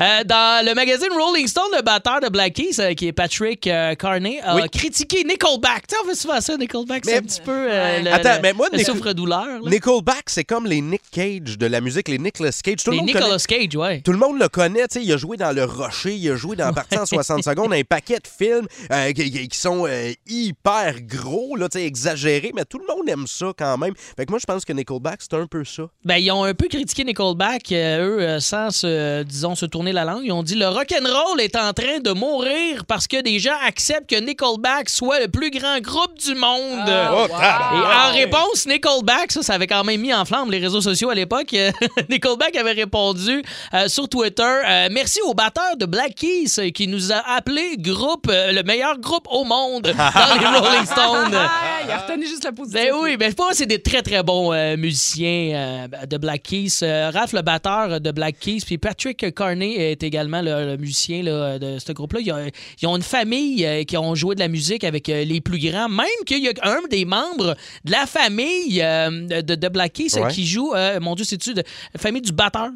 Euh, 0.00 0.24
dans 0.24 0.64
le 0.64 0.74
magazine 0.74 1.08
Rolling 1.12 1.46
Stone, 1.46 1.64
le 1.76 1.82
batteur 1.82 2.20
de 2.20 2.28
Black 2.30 2.54
Keys, 2.54 2.76
euh, 2.80 2.94
qui 2.94 3.08
est 3.08 3.12
Patrick 3.12 3.66
euh, 3.66 3.94
Carney, 3.94 4.40
a 4.42 4.56
Oui. 4.56 4.62
critiqué 4.70 5.24
Nickelback. 5.24 5.86
Tu 5.86 5.94
sais, 5.94 6.00
on 6.02 6.08
fait 6.08 6.14
souvent 6.14 6.40
ça, 6.40 6.56
Nickelback. 6.56 7.04
C'est 7.04 7.10
Mais- 7.12 7.18
un 7.18 7.22
petit 7.22 7.40
peu 7.42 7.66
euh, 7.70 8.00
le, 8.00 8.10
Attends, 8.12 8.36
le- 8.36 8.40
mais 8.40 8.52
moi, 8.54 8.68
le 8.72 8.78
Nic- 8.78 8.86
souffre-douleur. 8.86 9.44
là. 9.46 9.70
Nickelback, 9.70 10.22
c'est 10.28 10.44
comme 10.44 10.66
les 10.66 10.80
Nick 10.80 11.02
Cage 11.10 11.58
de 11.58 11.66
la 11.66 11.82
musique, 11.82 12.08
les 12.08 12.16
Nicolas 12.18 12.50
Cage. 12.64 12.76
Tout 12.82 12.90
le, 12.90 12.92
Les 12.92 12.98
monde 13.00 13.06
Nicolas 13.08 13.26
connaît, 13.26 13.66
Cage, 13.68 13.76
ouais. 13.76 14.00
tout 14.00 14.12
le 14.12 14.18
monde 14.18 14.38
le 14.38 14.48
connaît. 14.48 14.88
tu 14.88 15.00
sais, 15.00 15.04
Il 15.04 15.12
a 15.12 15.16
joué 15.18 15.36
dans 15.36 15.52
Le 15.54 15.64
Rocher, 15.64 16.14
il 16.14 16.30
a 16.30 16.36
joué 16.36 16.56
dans 16.56 16.72
Partie 16.72 16.96
en 16.98 17.04
60 17.04 17.44
secondes, 17.44 17.74
un 17.74 17.82
paquet 17.82 18.18
de 18.20 18.26
films 18.26 18.68
euh, 18.90 19.12
qui, 19.12 19.30
qui- 19.30 19.48
qui 19.48 19.58
sont 19.58 19.86
euh, 19.86 20.12
hyper 20.26 20.94
gros, 21.02 21.56
là, 21.56 21.68
tu 21.68 21.78
sais, 21.78 21.84
exagérés, 21.84 22.52
mais 22.54 22.64
tout 22.64 22.78
le 22.78 22.86
monde 22.86 23.06
aime 23.08 23.26
ça 23.26 23.52
quand 23.58 23.76
même. 23.76 23.92
Fait 24.16 24.24
que 24.24 24.30
moi, 24.30 24.38
je 24.38 24.46
pense 24.46 24.64
que 24.64 24.72
Nickelback, 24.72 25.20
c'est 25.20 25.34
un 25.34 25.46
peu 25.46 25.62
ça. 25.64 25.82
Ben, 26.06 26.16
ils 26.16 26.30
ont 26.30 26.44
un 26.44 26.54
peu 26.54 26.68
critiqué 26.68 27.04
Nickelback, 27.04 27.29
euh, 27.72 28.00
eux, 28.18 28.20
euh, 28.22 28.40
sans 28.40 28.70
se, 28.70 29.22
disons, 29.22 29.54
se 29.54 29.66
tourner 29.66 29.92
la 29.92 30.04
langue. 30.04 30.22
Ils 30.24 30.32
ont 30.32 30.42
dit 30.42 30.54
le 30.54 30.68
rock'n'roll 30.68 31.40
est 31.40 31.56
en 31.56 31.72
train 31.72 31.98
de 32.02 32.10
mourir 32.12 32.84
parce 32.86 33.06
que 33.06 33.20
des 33.22 33.38
gens 33.38 33.54
acceptent 33.66 34.08
que 34.10 34.16
Nickelback 34.20 34.88
soit 34.88 35.20
le 35.20 35.28
plus 35.28 35.50
grand 35.50 35.78
groupe 35.80 36.18
du 36.18 36.34
monde. 36.34 36.88
Ah, 36.88 37.10
Oh, 37.12 37.26
wow. 37.28 37.36
Et 37.78 37.96
en 37.96 38.12
réponse, 38.12 38.66
Nickelback, 38.66 39.32
ça, 39.32 39.42
ça 39.42 39.54
avait 39.54 39.66
quand 39.66 39.84
même 39.84 40.00
mis 40.00 40.12
en 40.14 40.24
flamme 40.24 40.50
les 40.50 40.58
réseaux 40.58 40.80
sociaux 40.80 41.10
à 41.10 41.14
l'époque. 41.14 41.52
Euh, 41.54 41.70
Nickelback 42.08 42.56
avait 42.56 42.72
répondu 42.72 43.42
euh, 43.74 43.88
sur 43.88 44.08
Twitter 44.08 44.42
euh, 44.42 44.88
Merci 44.90 45.20
au 45.26 45.34
batteur 45.34 45.76
de 45.76 45.86
Black 45.86 46.14
Keys 46.14 46.58
euh, 46.58 46.70
qui 46.70 46.86
nous 46.88 47.12
a 47.12 47.16
appelé 47.36 47.76
groupe, 47.78 48.26
euh, 48.30 48.52
le 48.52 48.62
meilleur 48.62 48.98
groupe 48.98 49.26
au 49.30 49.44
monde 49.44 49.82
dans 49.96 50.40
les 50.40 50.58
Rolling 50.58 50.86
Stones. 50.86 51.34
Ah, 51.34 51.50
il 51.84 51.90
a 51.90 51.98
retenu 51.98 52.26
juste 52.26 52.44
la 52.44 52.52
position. 52.52 52.80
Ben 52.80 52.92
oui, 53.02 53.16
ben 53.16 53.32
pour 53.34 53.46
moi, 53.46 53.54
c'est 53.54 53.66
des 53.66 53.82
très 53.82 54.02
très 54.02 54.22
bons 54.22 54.52
euh, 54.52 54.76
musiciens 54.76 55.86
euh, 55.92 56.06
de 56.06 56.16
Black 56.18 56.42
Keys. 56.42 56.80
Euh, 57.14 57.18
Raph, 57.18 57.32
le 57.32 57.42
batteur 57.42 58.00
de 58.00 58.10
Black 58.10 58.38
Keys, 58.38 58.60
puis 58.64 58.78
Patrick 58.78 59.34
Carney 59.34 59.74
est 59.74 60.02
également 60.02 60.42
le, 60.42 60.66
le 60.72 60.76
musicien 60.76 61.22
là, 61.22 61.58
de 61.58 61.78
ce 61.78 61.92
groupe-là. 61.92 62.20
Ils, 62.22 62.32
ont- 62.32 62.50
ils 62.82 62.86
ont 62.86 62.96
une 62.96 63.02
famille 63.02 63.64
euh, 63.66 63.84
qui 63.84 63.96
ont 63.96 64.14
joué 64.14 64.34
de 64.34 64.40
la 64.40 64.48
musique 64.48 64.84
avec 64.84 65.08
euh, 65.08 65.24
les 65.24 65.40
plus 65.40 65.58
grands, 65.58 65.88
même 65.88 66.06
qu'il 66.26 66.42
y 66.44 66.48
a 66.48 66.52
un 66.62 66.80
des 66.90 67.04
membres 67.04 67.56
de 67.84 67.90
la 67.92 68.06
famille 68.06 68.80
euh, 68.82 69.42
de, 69.42 69.54
de 69.54 69.68
Black 69.68 69.92
Keys 69.94 70.18
Ouais. 70.20 70.30
qui 70.32 70.46
joue, 70.46 70.72
mon 71.00 71.14
Dieu, 71.14 71.24
c'est-tu, 71.24 71.54
de 71.54 71.62
la 71.94 72.00
famille 72.00 72.22
du 72.22 72.32
batteur 72.32 72.68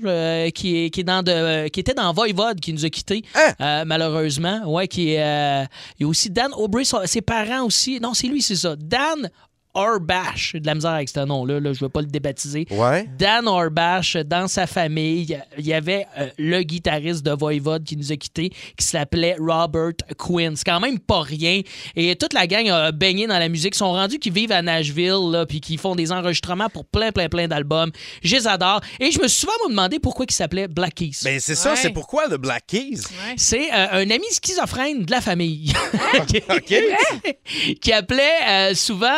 qui, 0.55 0.85
est, 0.85 0.90
qui, 0.90 1.01
est 1.01 1.05
dans 1.05 1.23
de, 1.23 1.68
qui 1.68 1.81
était 1.81 1.94
dans 1.94 2.12
Voivode, 2.12 2.61
qui 2.61 2.73
nous 2.73 2.85
a 2.85 2.90
quittés, 2.90 3.23
Hein? 3.35 3.85
malheureusement. 3.85 4.62
Ouais, 4.66 4.88
qui 4.88 5.05
il 5.05 5.12
y 5.14 5.18
a 5.18 5.66
aussi 6.07 6.31
Dan 6.31 6.51
Aubrey, 6.57 6.85
ses 7.07 7.20
parents 7.23 7.64
aussi. 7.64 8.01
Non, 8.01 8.14
c'est 8.14 8.27
lui, 8.29 8.40
c'est 8.42 8.57
ça. 8.57 8.77
Dan 8.77 9.29
Orbash. 9.74 10.50
J'ai 10.52 10.60
de 10.60 10.66
la 10.66 10.74
misère 10.74 10.92
avec 10.92 11.08
ce 11.08 11.20
nom-là, 11.20 11.60
là, 11.60 11.72
je 11.72 11.78
ne 11.80 11.84
veux 11.87 11.88
pas 11.88 12.00
le 12.00 12.06
débaptiser. 12.06 12.66
Ouais. 12.70 13.08
Dan 13.18 13.48
Orbash, 13.48 14.16
dans 14.16 14.48
sa 14.48 14.66
famille, 14.66 15.37
il 15.58 15.66
y 15.66 15.72
avait 15.72 16.06
euh, 16.18 16.28
le 16.38 16.62
guitariste 16.62 17.24
de 17.24 17.32
Voivode 17.32 17.84
qui 17.84 17.96
nous 17.96 18.12
a 18.12 18.16
quittés, 18.16 18.50
qui 18.76 18.87
s'appelait 18.87 19.37
Robert 19.38 19.92
Quinn. 20.18 20.56
C'est 20.56 20.64
quand 20.64 20.80
même 20.80 20.98
pas 20.98 21.20
rien. 21.22 21.60
Et 21.96 22.14
toute 22.16 22.32
la 22.32 22.46
gang 22.46 22.68
a 22.68 22.92
baigné 22.92 23.26
dans 23.26 23.38
la 23.38 23.48
musique. 23.48 23.74
Ils 23.74 23.78
sont 23.78 23.92
rendus 23.92 24.18
qu'ils 24.18 24.32
vivent 24.32 24.52
à 24.52 24.62
Nashville, 24.62 25.30
là, 25.30 25.46
puis 25.46 25.60
qu'ils 25.60 25.78
font 25.78 25.94
des 25.94 26.12
enregistrements 26.12 26.68
pour 26.68 26.84
plein, 26.84 27.12
plein, 27.12 27.28
plein 27.28 27.48
d'albums. 27.48 27.90
Je 28.22 28.37
les 28.37 28.46
adore. 28.46 28.80
Et 29.00 29.10
je 29.10 29.20
me 29.20 29.28
suis 29.28 29.40
souvent 29.40 29.52
demandé 29.68 29.98
pourquoi 29.98 30.26
il 30.28 30.32
s'appelait 30.32 30.68
Black 30.68 30.94
Keys. 30.94 31.18
Ben, 31.24 31.40
c'est 31.40 31.54
ça, 31.54 31.70
Ouais. 31.72 31.76
c'est 31.76 31.90
pourquoi 31.90 32.28
The 32.28 32.34
Black 32.37 32.66
Keys? 32.66 33.00
Ouais. 33.26 33.34
C'est 33.37 33.72
euh, 33.72 33.87
un 33.92 34.10
ami 34.10 34.24
schizophrène 34.30 35.04
de 35.04 35.10
la 35.10 35.20
famille. 35.20 35.72
OK. 36.50 36.74
qui 37.80 37.92
appelait 37.92 38.22
euh, 38.48 38.74
souvent, 38.74 39.08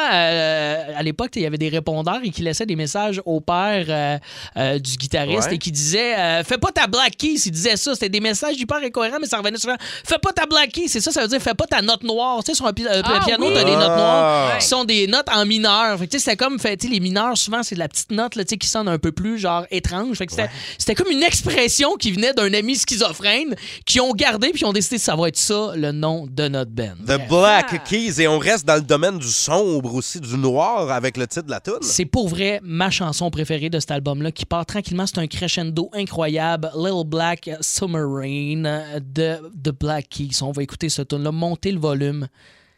euh, 0.47 0.93
à 0.99 1.03
l'époque, 1.03 1.31
il 1.37 1.43
y 1.43 1.47
avait 1.47 1.59
des 1.59 1.69
répondeurs 1.69 2.21
et 2.23 2.31
qui 2.31 2.43
laissait 2.43 2.67
des 2.67 2.77
messages 2.77 3.21
au 3.25 3.41
père 3.41 3.87
euh, 3.89 4.19
euh, 4.57 4.79
du 4.79 4.97
guitariste 4.97 5.49
Ouais. 5.49 5.55
et 5.57 5.59
qui 5.59 5.73
disait 5.73 6.17
euh, 6.19 6.45
Fais 6.45 6.59
pas 6.59 6.71
ta 6.73 6.87
Black 6.87 7.17
Keys. 7.17 7.41
Il 7.47 7.51
disait 7.53 7.77
ça. 7.77 7.95
C'était 7.95 8.09
des 8.09 8.21
messages 8.21 8.57
hyper 8.57 8.79
incohérents, 8.79 9.19
mais 9.21 9.27
ça 9.27 9.39
revenait 9.39 9.59
souvent 9.59 9.77
Fais 10.05 10.19
pas 10.19 10.33
ta 10.33 10.47
Black 10.47 10.71
Keys. 10.73 10.89
C'est 10.89 11.01
ça, 11.01 11.11
ça 11.13 11.23
veut 11.23 11.29
dire 11.29 11.41
Fais 11.41 11.55
pas 11.55 11.67
ta 11.67 11.83
note 11.83 12.03
noire. 12.05 12.43
Tu 12.45 12.53
sais, 12.53 12.57
sur 12.57 12.67
un 12.67 12.73
pi- 12.73 12.87
Ah, 12.89 13.21
piano, 13.25 13.47
oui. 13.49 13.53
t'as 13.55 13.65
des 13.65 13.73
notes 13.77 13.91
Ah. 13.91 13.97
noires 13.97 14.59
qui 14.59 14.67
sont 14.67 14.85
des 14.85 15.07
notes 15.07 15.29
en 15.33 15.45
mineur. 15.45 15.99
Fait 15.99 16.07
que, 16.07 16.13
tu 16.13 16.19
sais, 16.19 16.25
c'était 16.25 16.37
comme, 16.37 16.59
fait, 16.59 16.77
tu 16.77 16.87
sais, 16.87 16.93
les 16.93 17.01
mineurs, 17.01 17.37
souvent, 17.37 17.63
c'est 17.63 17.75
de 17.75 17.81
la 17.81 17.89
petite 17.89 18.11
note 18.13 18.35
là, 18.37 18.45
tu 18.45 18.51
sais, 18.51 18.57
qui 18.57 18.69
sonne 18.69 18.89
un 18.89 18.99
peu 18.99 19.13
plus 19.13 19.39
genre 19.39 19.65
étrange. 19.71 20.17
Fait 20.17 20.27
que 20.27 20.33
c'était, 20.33 20.51
c'était 20.79 20.95
comme 20.95 21.11
une 21.11 21.23
expression 21.23 21.95
qui 21.97 22.13
venait 22.13 22.33
d'un 22.33 22.53
ami 22.55 22.77
schizophrène 22.77 23.55
qui 23.85 24.01
ont 24.01 24.13
gardé 24.13 24.51
puis 24.51 24.59
qui 24.61 24.65
ont 24.65 24.73
décidé 24.73 24.97
que 24.97 25.03
ça 25.03 25.17
va 25.17 25.29
être 25.29 25.37
ça, 25.37 25.73
le 25.75 25.93
nom 25.93 26.27
de 26.31 26.49
notre 26.49 26.71
band. 26.71 26.95
The 27.07 27.29
Black 27.29 27.85
Keys. 27.85 28.21
Et 28.21 28.29
on 28.29 28.39
reste 28.39 28.65
dans 28.67 28.75
le 28.77 28.81
domaine 28.83 29.19
du 29.19 29.29
sombre 29.29 29.95
aussi, 29.95 30.21
du 30.21 30.36
du 30.37 30.42
noir 30.42 30.90
avec 30.90 31.16
le 31.16 31.27
titre 31.27 31.46
de 31.46 31.51
la 31.51 31.61
tune. 31.61 31.75
C'est 31.81 32.05
pour 32.05 32.29
vrai 32.29 32.61
ma 32.62 32.90
chanson 32.90 33.31
préférée 33.31 33.70
de 33.70 33.81
cet 33.81 33.90
album-là 33.90 34.31
qui 34.33 34.46
part 34.46 34.66
tranquillement. 34.66 35.07
C'est 35.07 35.18
un 35.18 35.27
crescendo 35.27 35.90
incroyable. 35.94 36.70
Little 36.77 37.05
Black 37.07 37.51
Submarine 37.61 38.66
euh, 38.66 39.01
de 39.01 39.38
The 39.62 39.75
Black 39.79 40.09
Keys. 40.09 40.42
On 40.42 40.53
va 40.53 40.62
écouter 40.62 40.88
ce 40.88 41.03
tune-là. 41.03 41.33
Montez 41.33 41.72
le 41.72 41.81
volume. 41.81 42.29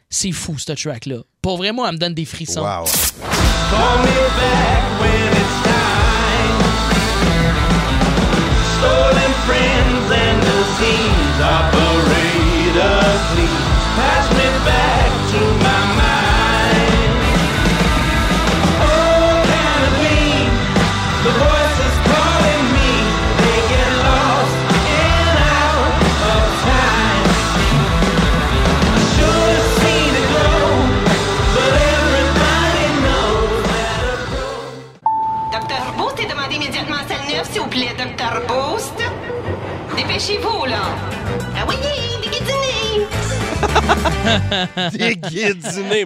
C'est 0.09 0.31
fou, 0.31 0.57
ce 0.57 0.71
track-là. 0.71 1.17
Pour 1.41 1.57
vrai, 1.57 1.71
moi, 1.71 1.87
elle 1.87 1.95
me 1.95 1.99
donne 1.99 2.13
des 2.15 2.25
frissons. 2.25 2.61
Wow. 2.61 2.85
Call 3.69 3.99
me 4.01 4.17
back 4.39 5.01
when 5.01 5.31
it's 5.37 5.55
time. 5.63 6.57
Stolen 8.79 9.33
friends 9.45 10.09
and 10.11 10.41
disease. 10.41 11.39
Operator, 11.39 12.99
please 13.33 13.65
pass 13.95 14.25
me 14.33 14.65
back 14.65 14.98
Dépêchez-vous, 40.09 40.65
là. 40.65 40.97
Ah 41.55 41.65
oui. 41.67 41.75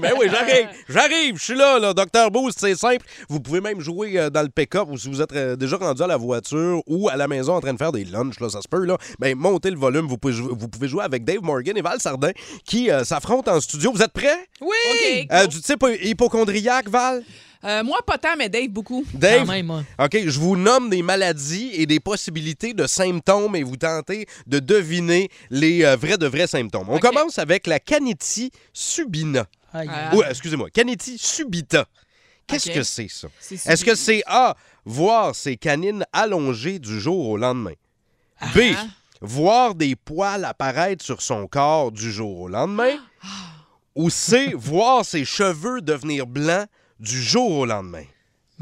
Mais 0.01 0.11
oui, 0.19 0.27
j'arrive. 0.29 0.67
J'arrive. 0.89 1.37
Je 1.37 1.41
suis 1.41 1.55
là, 1.55 1.79
là. 1.79 1.93
Docteur 1.93 2.29
Boost, 2.29 2.59
c'est 2.59 2.75
simple. 2.75 3.05
Vous 3.29 3.39
pouvez 3.39 3.61
même 3.61 3.79
jouer 3.79 4.19
euh, 4.19 4.29
dans 4.29 4.41
le 4.41 4.49
pick-up 4.49 4.89
ou 4.91 4.97
si 4.97 5.07
vous 5.07 5.21
êtes 5.21 5.31
euh, 5.31 5.55
déjà 5.55 5.77
rendu 5.77 6.01
à 6.03 6.07
la 6.07 6.17
voiture 6.17 6.81
ou 6.85 7.07
à 7.07 7.15
la 7.15 7.29
maison 7.29 7.53
en 7.53 7.61
train 7.61 7.71
de 7.71 7.77
faire 7.77 7.93
des 7.93 8.03
lunchs, 8.03 8.41
là, 8.41 8.49
ça 8.49 8.61
se 8.61 8.67
peut, 8.67 8.83
là. 8.83 8.97
Ben, 9.19 9.37
montez 9.37 9.71
le 9.71 9.77
volume. 9.77 10.05
Vous 10.07 10.17
pouvez, 10.17 10.33
vous 10.33 10.67
pouvez 10.67 10.89
jouer 10.89 11.05
avec 11.05 11.23
Dave 11.23 11.41
Morgan 11.41 11.77
et 11.77 11.81
Val 11.81 12.01
Sardin 12.01 12.31
qui 12.65 12.91
euh, 12.91 13.05
s'affrontent 13.05 13.55
en 13.55 13.61
studio. 13.61 13.93
Vous 13.93 14.01
êtes 14.01 14.11
prêts? 14.11 14.49
Oui! 14.59 15.27
Euh, 15.31 15.47
du 15.47 15.61
type 15.61 15.85
hypochondriaque, 16.01 16.89
Val? 16.89 17.23
Euh, 17.65 17.83
moi, 17.83 17.99
pas 18.05 18.17
tant, 18.17 18.35
mais 18.37 18.49
Dave, 18.49 18.67
beaucoup. 18.67 19.05
Dave, 19.13 19.45
Quand 19.45 19.51
même, 19.53 19.65
moi. 19.67 19.83
OK, 19.99 20.17
je 20.25 20.39
vous 20.39 20.55
nomme 20.57 20.89
des 20.89 21.01
maladies 21.01 21.71
et 21.73 21.85
des 21.85 21.99
possibilités 21.99 22.73
de 22.73 22.85
symptômes 22.87 23.55
et 23.55 23.63
vous 23.63 23.77
tentez 23.77 24.25
de 24.47 24.59
deviner 24.59 25.29
les 25.49 25.83
euh, 25.85 25.95
vrais 25.95 26.17
de 26.17 26.27
vrais 26.27 26.47
symptômes. 26.47 26.89
On 26.89 26.95
OK. 26.97 27.01
commence 27.01 27.39
avec 27.39 27.67
la 27.67 27.79
canitie 27.79 28.51
subina. 28.73 29.45
Aïe. 29.73 29.89
Ah. 29.91 30.13
Ou, 30.15 30.23
excusez-moi, 30.23 30.69
canitie 30.71 31.17
subita. 31.17 31.85
Qu'est-ce 32.47 32.69
OK. 32.69 32.75
que 32.75 32.83
c'est 32.83 33.07
ça? 33.07 33.29
C'est 33.39 33.65
Est-ce 33.65 33.85
que 33.85 33.95
c'est 33.95 34.21
A, 34.27 34.55
voir 34.85 35.33
ses 35.33 35.55
canines 35.55 36.05
allongées 36.11 36.79
du 36.79 36.99
jour 36.99 37.29
au 37.29 37.37
lendemain? 37.37 37.73
B, 38.53 38.59
Ah. 38.75 38.85
voir 39.21 39.73
des 39.75 39.95
poils 39.95 40.43
apparaître 40.43 41.05
sur 41.05 41.21
son 41.21 41.47
corps 41.47 41.93
du 41.93 42.11
jour 42.11 42.41
au 42.41 42.47
lendemain? 42.49 42.97
Ah. 43.23 43.27
Ou 43.95 44.09
C, 44.09 44.53
voir 44.57 45.05
ses 45.05 45.23
cheveux 45.23 45.79
devenir 45.81 46.27
blancs 46.27 46.67
du 47.03 47.21
jour 47.21 47.51
au 47.51 47.65
lendemain? 47.65 48.05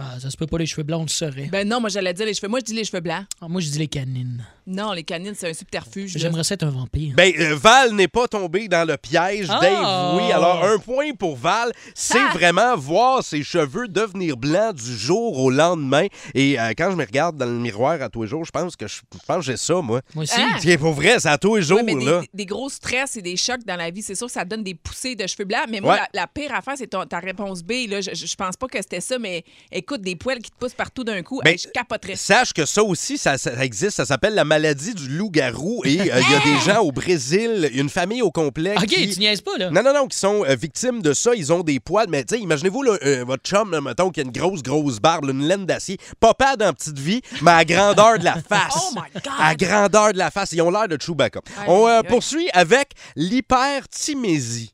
Ben, 0.02 0.20
ça 0.20 0.30
se 0.32 0.38
peut 0.38 0.48
pas, 0.48 0.58
les 0.58 0.66
cheveux 0.66 0.84
blancs, 0.84 1.02
on 1.02 1.04
le 1.04 1.10
saurait. 1.10 1.50
Ben 1.52 1.68
non, 1.68 1.80
moi, 1.80 1.90
j'allais 1.90 2.14
dire 2.14 2.26
les 2.26 2.34
cheveux. 2.34 2.48
Moi, 2.48 2.60
je 2.60 2.66
dis 2.66 2.74
les 2.74 2.84
cheveux 2.86 3.02
blancs. 3.02 3.24
Ah, 3.40 3.48
moi, 3.48 3.62
je 3.62 3.70
dis 3.70 3.78
les 3.78 3.88
canines. 3.88 4.44
Non, 4.66 4.94
les 4.94 5.04
canines, 5.04 5.34
c'est 5.36 5.50
un 5.50 5.54
subterfuge. 5.54 6.14
J'aimerais 6.18 6.44
ça 6.44 6.54
être 6.56 6.64
un 6.64 6.70
vampire. 6.70 7.14
Ben, 7.16 7.32
euh, 7.40 7.56
Val 7.56 7.94
n'est 7.94 8.08
pas 8.08 8.28
tombé 8.28 8.68
dans 8.68 8.88
le 8.88 8.96
piège. 8.98 9.48
Ah! 9.50 9.60
Dave, 9.62 10.16
oui. 10.18 10.32
Alors, 10.32 10.64
un 10.64 10.78
point 10.78 11.12
pour 11.14 11.36
Val. 11.36 11.72
C'est 11.94 12.18
Ah! 12.20 12.32
vraiment 12.34 12.76
voir 12.78 13.24
ses 13.24 13.44
cheveux 13.44 13.88
devenir 13.88 14.38
blancs 14.38 14.76
du 14.76 14.96
jour 14.98 15.38
au 15.40 15.50
lendemain. 15.52 16.08
Et 16.34 16.60
euh, 16.60 16.72
quand 16.78 16.90
je 16.92 16.96
me 16.96 17.06
regarde 17.06 17.38
dans 17.38 17.46
le 17.46 17.52
miroir 17.60 18.02
à 18.02 18.10
tous 18.10 18.24
les 18.24 18.30
jours, 18.30 18.46
je 18.46 18.52
pense 18.52 18.76
que 18.76 18.88
je 18.88 19.02
je 19.14 19.20
pense 19.28 19.38
que 19.38 19.52
j'ai 19.52 19.58
ça, 19.58 19.76
moi. 19.82 20.02
Moi 20.16 20.24
aussi. 20.24 20.34
Ah! 20.38 20.58
C'est 20.62 20.78
pour 20.78 20.94
vrai, 20.94 21.20
c'est 21.20 21.30
à 21.30 21.38
tous 21.38 21.58
les 21.58 21.62
jours, 21.64 21.78
Ouais, 21.78 21.84
mais 21.84 21.96
des, 21.96 22.06
là. 22.06 22.22
des- 22.34 22.46
gros 22.46 22.70
stress 22.70 23.18
et 23.18 23.22
des 23.22 23.36
chocs 23.38 23.64
dans 23.66 23.76
la 23.76 23.92
vie, 23.92 24.02
c'est 24.02 24.16
sûr 24.16 24.28
que 24.28 24.34
ça 24.34 24.46
donne 24.46 24.64
des 24.64 24.74
poussées 24.76 25.16
de 25.16 25.28
cheveux 25.28 25.46
blancs. 25.46 25.66
Mais 25.70 25.80
moi, 25.82 25.94
Ouais. 25.94 26.00
la, 26.14 26.22
la 26.22 26.28
pire 26.28 26.54
affaire, 26.56 26.74
c'est 26.78 26.88
ta 26.90 27.20
réponse 27.20 27.62
B. 27.64 27.88
Là. 27.90 28.00
Je, 28.02 28.12
je- 28.14 28.26
je 28.26 28.36
pense 28.36 28.56
pas 28.58 28.68
que 28.68 28.78
c'était 28.78 29.02
ça, 29.02 29.20
mais 29.20 29.44
écoute, 29.72 29.91
des 29.98 30.16
poils 30.16 30.40
qui 30.40 30.52
te 30.52 30.56
poussent 30.58 30.74
partout 30.74 31.04
d'un 31.04 31.22
coup, 31.24 31.42
Ben, 31.44 31.52
hey, 31.52 31.58
je 31.58 31.68
capoterais. 31.70 32.16
Sache 32.16 32.54
que 32.54 32.66
ça 32.66 32.84
aussi, 32.84 33.18
ça, 33.18 33.38
ça 33.38 33.64
existe. 33.64 33.98
Ça 33.98 34.06
s'appelle 34.06 34.34
la 34.34 34.46
maladie 34.46 34.94
du 34.94 35.08
loup-garou. 35.08 35.82
Et 35.86 36.00
euh, 36.00 36.22
il 36.22 36.32
y 36.32 36.36
a 36.36 36.40
des 36.40 36.60
gens 36.66 36.80
au 36.82 36.92
Brésil, 36.92 37.70
une 37.74 37.90
famille 37.90 38.22
au 38.22 38.32
complet. 38.32 38.76
OK, 38.78 38.86
qui... 38.88 39.10
tu 39.14 39.20
niaises 39.20 39.42
pas, 39.42 39.58
là. 39.58 39.70
Non, 39.70 39.84
non, 39.84 39.94
non, 39.94 40.08
qui 40.08 40.18
sont 40.18 40.44
euh, 40.46 40.56
victimes 40.56 41.02
de 41.02 41.14
ça. 41.14 41.36
Ils 41.36 41.52
ont 41.54 41.64
des 41.64 41.80
poils. 41.80 42.08
Mais, 42.10 42.24
tu 42.24 42.36
sais, 42.36 42.42
imaginez-vous, 42.42 42.84
euh, 42.84 43.24
votre 43.26 43.44
chum, 43.44 43.72
là, 43.72 43.82
mettons, 43.82 44.10
qui 44.10 44.20
a 44.20 44.24
une 44.24 44.32
grosse, 44.32 44.64
grosse 44.64 45.00
barbe, 45.00 45.26
là, 45.26 45.32
une 45.32 45.48
laine 45.48 45.66
d'acier. 45.66 45.98
Pas 46.20 46.34
pas 46.34 46.56
dans 46.56 46.74
petite 46.74 47.00
vie, 47.00 47.22
mais 47.42 47.52
à 47.52 47.66
grandeur 47.66 48.20
de 48.20 48.24
la 48.24 48.42
face. 48.50 48.74
Oh 48.76 48.96
my 48.96 49.22
God! 49.22 49.34
À 49.40 49.56
grandeur 49.56 50.14
de 50.14 50.18
la 50.18 50.32
face. 50.32 50.52
Ils 50.54 50.62
ont 50.62 50.72
l'air 50.72 50.88
de 50.88 50.98
Chewbacca. 51.00 51.42
On 51.68 51.88
euh, 51.88 52.02
poursuit 52.04 52.50
avec 52.54 52.92
l'hyperthymésie. 53.16 54.72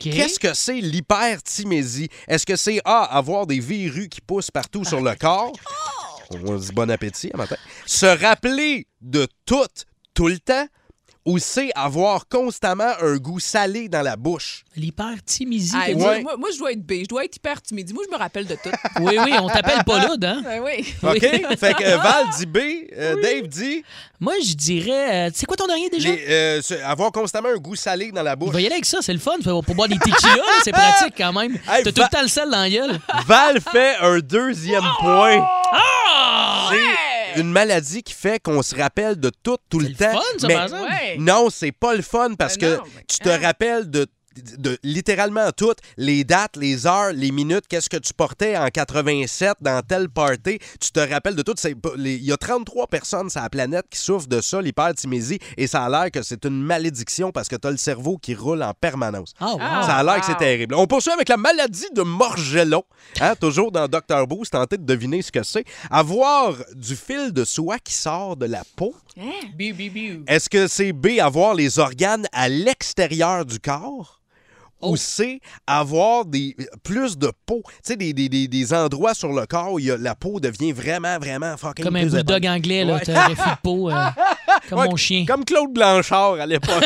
Qu'est-ce 0.00 0.40
que 0.40 0.54
c'est 0.54 0.80
l'hyperthymésie? 0.80 2.08
Est-ce 2.26 2.44
que 2.44 2.56
c'est 2.56 2.80
A, 2.84 3.04
avoir 3.04 3.46
des 3.46 3.60
verrues 3.60 4.08
qui 4.08 4.20
poussent 4.20 4.50
partout 4.50 4.84
sur 4.84 5.00
le 5.00 5.14
corps? 5.14 5.52
On 6.30 6.56
dit 6.56 6.72
bon 6.72 6.90
appétit 6.90 7.30
à 7.34 7.36
matin. 7.36 7.56
Se 7.86 8.06
rappeler 8.06 8.86
de 9.00 9.26
tout, 9.44 9.66
tout 10.14 10.28
le 10.28 10.38
temps? 10.38 10.66
Ou 11.24 11.38
c'est 11.38 11.70
avoir 11.76 12.26
constamment 12.26 12.90
un 13.00 13.16
goût 13.16 13.38
salé 13.38 13.88
dans 13.88 14.02
la 14.02 14.16
bouche? 14.16 14.64
L'hyperthymésie. 14.74 15.76
Hey, 15.76 15.92
t'as 15.94 15.98
moi, 16.00 16.18
moi- 16.20 16.36
moi, 16.36 16.48
je 16.52 16.58
dois 16.58 16.72
être 16.72 16.84
B. 16.84 16.94
Je 17.02 17.06
dois 17.06 17.24
être 17.24 17.36
hyper 17.36 17.62
timide. 17.62 17.94
Moi, 17.94 18.02
je 18.08 18.12
me 18.12 18.18
rappelle 18.18 18.44
de 18.46 18.56
tout. 18.56 18.70
Oui, 19.00 19.16
oui, 19.24 19.32
on 19.40 19.46
t'appelle 19.48 19.84
pas 19.84 19.98
là, 20.00 20.14
hein? 20.20 20.42
Ben 20.44 20.60
oui. 20.64 20.84
OK? 21.04 21.20
fait 21.58 21.74
que 21.74 21.84
euh, 21.84 21.96
Val 21.98 22.24
dit 22.36 22.46
B, 22.46 22.58
euh, 22.96 23.22
Dave 23.22 23.46
dit? 23.46 23.84
Moi, 24.18 24.34
je 24.44 24.52
dirais. 24.54 25.28
euh, 25.28 25.30
c'est 25.32 25.46
quoi 25.46 25.56
ton 25.56 25.68
dernier 25.68 25.88
déjà? 25.90 26.08
les- 26.10 26.24
euh, 26.28 26.60
avoir 26.84 27.12
constamment 27.12 27.50
un 27.50 27.56
goût 27.58 27.76
salé 27.76 28.10
dans 28.10 28.22
la 28.24 28.32
Je 28.32 28.36
bouche. 28.36 28.54
vais 28.54 28.62
y 28.62 28.66
aller 28.66 28.74
avec 28.74 28.84
ça, 28.86 28.98
c'est 29.00 29.12
le 29.12 29.20
fun. 29.20 29.36
Pour 29.44 29.64
pour 29.64 29.74
boire 29.76 29.86
des 29.88 29.98
tequilas, 29.98 30.34
là, 30.36 30.42
c'est 30.64 30.72
pratique 30.72 31.14
quand 31.16 31.32
même. 31.32 31.52
Hey, 31.68 31.84
T'as 31.84 31.92
tout 31.92 32.02
le 32.02 32.08
temps 32.08 32.22
le 32.22 32.28
sel 32.28 32.50
dans 32.50 32.60
la 32.62 32.68
gueule. 32.70 32.98
Val 33.26 33.60
fait 33.60 33.94
un 34.00 34.18
deuxième 34.18 34.84
point. 35.00 35.46
Ah! 35.72 36.70
Une 37.36 37.50
maladie 37.50 38.02
qui 38.02 38.14
fait 38.14 38.40
qu'on 38.42 38.62
se 38.62 38.74
rappelle 38.74 39.16
de 39.18 39.30
tout, 39.42 39.56
tout 39.68 39.78
le, 39.80 39.88
le 39.88 39.94
temps. 39.94 40.12
fun, 40.12 40.20
ça, 40.38 40.46
mais 40.48 40.54
par 40.54 40.62
exemple. 40.64 40.82
Ouais. 40.90 41.16
non, 41.18 41.48
c'est 41.50 41.72
pas 41.72 41.94
le 41.94 42.02
fun 42.02 42.34
parce 42.38 42.56
Ben 42.58 42.72
que 42.72 42.76
non, 42.78 42.82
mais 42.96 43.04
tu 43.08 43.18
te 43.18 43.28
hein? 43.28 43.38
rappelles 43.42 43.90
de, 43.90 44.06
de 44.58 44.78
littéralement 44.82 45.50
tout, 45.56 45.74
les 45.96 46.24
dates, 46.24 46.56
les 46.56 46.86
heures, 46.86 47.12
les 47.12 47.30
minutes, 47.30 47.64
qu'est-ce 47.68 47.90
que 47.90 47.96
tu 47.96 48.14
portais 48.14 48.56
en 48.56 48.68
87 48.68 49.58
dans 49.60 49.82
tel 49.82 50.08
party. 50.08 50.58
Tu 50.80 50.90
te 50.90 51.00
rappelles 51.00 51.36
de 51.36 51.42
tout. 51.42 51.54
Il 51.96 52.24
y 52.24 52.32
a 52.32 52.36
33 52.36 52.86
personnes 52.86 53.30
sur 53.30 53.40
la 53.40 53.50
planète 53.50 53.86
qui 53.90 53.98
souffrent 53.98 54.28
de 54.28 54.40
ça, 54.40 54.60
l'hyperthymésie, 54.60 55.38
et 55.56 55.66
ça 55.66 55.84
a 55.84 55.88
l'air 55.88 56.10
que 56.10 56.22
c'est 56.22 56.44
une 56.44 56.62
malédiction 56.62 57.32
parce 57.32 57.48
que 57.48 57.56
tu 57.56 57.68
as 57.68 57.70
le 57.70 57.76
cerveau 57.76 58.18
qui 58.18 58.34
roule 58.34 58.62
en 58.62 58.74
permanence. 58.74 59.34
Ah, 59.40 59.52
wow. 59.52 59.58
Ah. 59.60 59.82
Ça 59.86 59.96
a 59.96 60.02
l'air 60.02 60.20
que 60.20 60.26
c'est 60.26 60.32
wow. 60.32 60.38
terrible. 60.38 60.74
On 60.74 60.86
poursuit 60.86 61.12
avec 61.12 61.28
la 61.28 61.36
maladie 61.36 61.90
de 61.94 62.02
Morgellon. 62.02 62.84
Hein, 63.20 63.34
toujours 63.36 63.72
dans 63.72 63.88
Dr. 63.88 64.26
Boost, 64.26 64.52
tenter 64.52 64.78
de 64.78 64.84
deviner 64.84 65.22
ce 65.22 65.32
que 65.32 65.42
c'est. 65.42 65.64
Avoir 65.90 66.54
du 66.74 66.96
fil 66.96 67.32
de 67.32 67.44
soie 67.44 67.78
qui 67.78 67.94
sort 67.94 68.36
de 68.36 68.46
la 68.46 68.62
peau. 68.76 68.94
Biu. 69.56 70.24
Est-ce 70.26 70.48
que 70.48 70.66
c'est 70.66 70.92
B, 70.92 71.18
avoir 71.20 71.54
les 71.54 71.78
organes 71.78 72.26
à 72.32 72.48
l'extérieur 72.48 73.44
du 73.44 73.58
corps? 73.58 74.21
Ou 74.82 74.96
C, 74.96 75.40
avoir 75.66 76.24
des, 76.24 76.56
plus 76.82 77.16
de 77.18 77.30
peau. 77.46 77.62
Tu 77.66 77.72
sais, 77.82 77.96
des, 77.96 78.12
des, 78.12 78.28
des, 78.28 78.48
des 78.48 78.74
endroits 78.74 79.14
sur 79.14 79.32
le 79.32 79.46
corps 79.46 79.72
où 79.72 79.78
il 79.78 79.86
y 79.86 79.90
a- 79.90 79.96
la 79.96 80.14
peau 80.14 80.40
devient 80.40 80.72
vraiment, 80.72 81.18
vraiment 81.18 81.56
fucking 81.56 81.84
Comme 81.84 81.96
un 81.96 82.06
bulldog 82.06 82.46
anglais, 82.46 82.84
là. 82.84 82.94
Ouais. 82.94 83.00
T'as 83.04 83.24
un 83.24 83.28
refus 83.28 83.48
de 83.50 83.56
peau. 83.62 83.90
euh, 83.90 83.94
comme 84.68 84.78
Ouais, 84.80 84.88
mon 84.88 84.96
chien. 84.96 85.24
Comme 85.26 85.44
Claude 85.44 85.72
Blanchard 85.72 86.34
à 86.34 86.46
l'époque. 86.46 86.84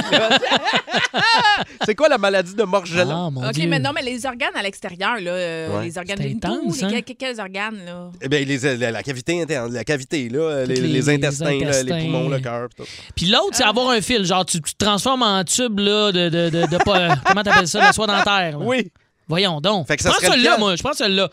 c'est 1.85 1.95
quoi 1.95 2.09
la 2.09 2.19
maladie 2.19 2.55
de 2.55 2.63
Morgellon? 2.65 3.33
Ah, 3.43 3.49
OK, 3.49 3.53
Dieu. 3.55 3.69
mais 3.69 3.79
non, 3.79 3.91
mais 3.95 4.03
les 4.03 4.27
organes 4.27 4.55
à 4.55 4.63
l'extérieur, 4.63 5.17
là, 5.21 5.31
euh, 5.31 5.79
Ouais. 5.79 5.85
les 5.87 5.99
organes 5.99 6.19
C'est 6.21 6.29
de 6.29 6.37
intense, 6.37 6.79
les- 6.79 6.85
hein? 6.97 7.01
que- 7.03 7.13
quels 7.13 7.41
organes, 7.41 7.79
là? 7.85 8.11
Eh 8.21 8.29
bien, 8.29 8.41
les, 8.45 8.59
la, 8.77 8.91
la 8.91 9.03
cavité 9.03 9.41
interne, 9.43 9.73
la 9.73 9.85
cavité, 9.85 10.29
là, 10.29 10.65
les, 10.65 10.75
les- 10.77 10.81
les 10.83 10.89
les 10.97 11.11
intestins, 11.11 11.45
là, 11.45 11.53
les 11.53 11.67
intestins. 11.67 12.01
poumons, 12.01 12.29
le 12.29 12.41
cœur. 12.41 12.69
Puis 13.15 13.27
l'autre, 13.27 13.51
c'est 13.55 13.65
avoir 13.65 13.91
un 13.91 14.01
fil. 14.01 14.25
Genre, 14.25 14.45
tu, 14.45 14.61
tu 14.61 14.75
te 14.75 14.85
transformes 14.85 15.23
en 15.23 15.45
tube, 15.45 15.79
là, 15.79 16.13
de. 16.13 16.29
de, 16.29 16.51
de, 16.51 16.67
de 16.67 16.77
pas- 16.85 17.17
comment 17.27 17.43
t'appelles 17.43 17.69
ça? 17.69 17.86
Soie 17.93 18.07
dentaire. 18.07 18.59
là. 18.59 18.65
Oui. 18.65 18.91
Voyons 19.29 19.61
donc. 19.61 19.87
Fait 19.89 19.97
que 19.97 20.03
je 20.03 20.09
ça 20.09 20.11
prends 20.11 20.21
serait 20.21 20.33
celle-là, 20.33 20.57
moi. 20.59 20.77
Je 20.77 20.83
prends 20.83 20.93
celle-là. 20.93 21.29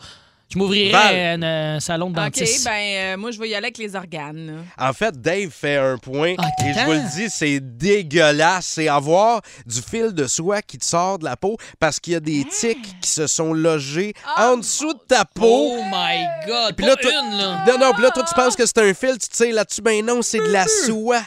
Je 0.52 0.58
m'ouvrirais 0.58 0.92
Val. 0.92 1.14
un 1.16 1.42
euh, 1.42 1.80
salon 1.80 2.10
de 2.10 2.18
OK, 2.18 2.24
dentiste. 2.26 2.64
ben, 2.66 2.70
euh, 2.72 3.16
moi, 3.16 3.30
je 3.30 3.40
vais 3.40 3.48
y 3.48 3.54
aller 3.54 3.64
avec 3.64 3.78
les 3.78 3.96
organes. 3.96 4.46
là. 4.78 4.88
En 4.88 4.92
fait, 4.92 5.18
Dave 5.20 5.48
fait 5.50 5.78
un 5.78 5.96
point 5.96 6.34
Ah, 6.38 6.48
et 6.64 6.74
je 6.74 6.84
vous 6.84 6.92
le 6.92 7.16
dis, 7.16 7.30
c'est 7.30 7.60
dégueulasse. 7.60 8.66
C'est 8.66 8.86
avoir 8.88 9.40
du 9.64 9.80
fil 9.80 10.12
de 10.12 10.26
soie 10.26 10.60
qui 10.60 10.76
te 10.78 10.84
sort 10.84 11.18
de 11.18 11.24
la 11.24 11.36
peau 11.36 11.56
parce 11.80 11.98
qu'il 11.98 12.12
y 12.12 12.16
a 12.16 12.20
des 12.20 12.44
tiques 12.44 13.00
qui 13.00 13.10
se 13.10 13.26
sont 13.26 13.52
logés 13.54 14.12
en 14.36 14.58
dessous 14.58 14.92
de 14.92 15.00
ta 15.08 15.24
peau. 15.24 15.76
Oh 15.78 15.82
my 15.90 16.46
God! 16.46 16.76
Puis 16.76 16.84
pas 16.86 16.92
là, 16.92 16.96
toi- 16.96 17.10
une, 17.10 17.38
là! 17.38 17.64
Non, 17.66 17.78
non, 17.78 17.92
puis 17.94 18.02
là, 18.02 18.10
toi, 18.10 18.22
tu 18.28 18.34
penses 18.34 18.54
que 18.54 18.66
c'est 18.66 18.78
un 18.78 18.92
fil, 18.94 19.12
tu 19.18 19.28
te 19.28 19.36
sais 19.36 19.50
là-dessus, 19.50 19.82
ben 19.82 20.04
non, 20.04 20.20
c'est 20.20 20.38
de 20.38 20.52
la 20.52 20.66
soie. 20.86 21.22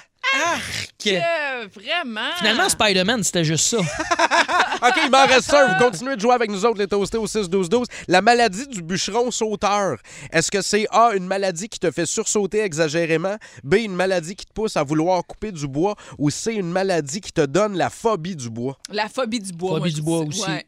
Que, 1.00 1.68
vraiment. 1.68 2.32
Finalement, 2.38 2.70
Spider-Man, 2.70 3.24
c'était 3.24 3.44
juste 3.44 3.66
ça. 3.68 3.78
OK, 4.88 5.00
il 5.04 5.12
m'en 5.12 5.26
reste 5.26 5.54
un. 5.54 5.68
Vous 5.74 5.84
continuez 5.86 6.16
de 6.16 6.22
jouer 6.22 6.34
avec 6.34 6.50
nous 6.50 6.66
autres, 6.66 6.80
les 6.80 6.88
toastés 6.88 7.18
au 7.18 7.26
6-12-12. 7.28 7.86
La 8.08 8.22
maladie 8.22 8.68
du 8.68 8.82
bûcheron 8.82 9.32
sauteur. 9.32 9.98
Est-ce 10.32 10.52
que 10.52 10.62
c'est 10.62 10.88
A, 10.92 11.12
une 11.16 11.26
maladie 11.26 11.70
qui 11.70 11.80
te 11.80 11.92
fait 11.92 12.06
sursauter 12.06 12.62
exagérément, 12.62 13.36
B, 13.64 13.76
une 13.76 13.96
maladie 13.96 14.36
qui 14.36 14.46
te 14.46 14.54
pousse 14.54 14.76
à 14.76 14.84
vouloir 14.84 15.24
couper 15.26 15.52
du 15.52 15.68
bois, 15.68 15.96
ou 16.18 16.30
C, 16.30 16.54
une 16.54 16.72
maladie 16.72 17.22
qui 17.22 17.32
te 17.32 17.46
donne 17.46 17.78
la 17.78 17.90
phobie 17.90 18.36
du 18.36 18.50
bois? 18.50 18.78
La 18.90 19.08
phobie 19.08 19.40
du 19.40 19.54
bois. 19.54 19.78
Phobie 19.78 19.80
moi, 19.82 19.90
du 19.90 19.96
je 19.96 20.02
bois 20.02 20.26
dis. 20.26 20.40
aussi. 20.42 20.50
Ouais. 20.50 20.66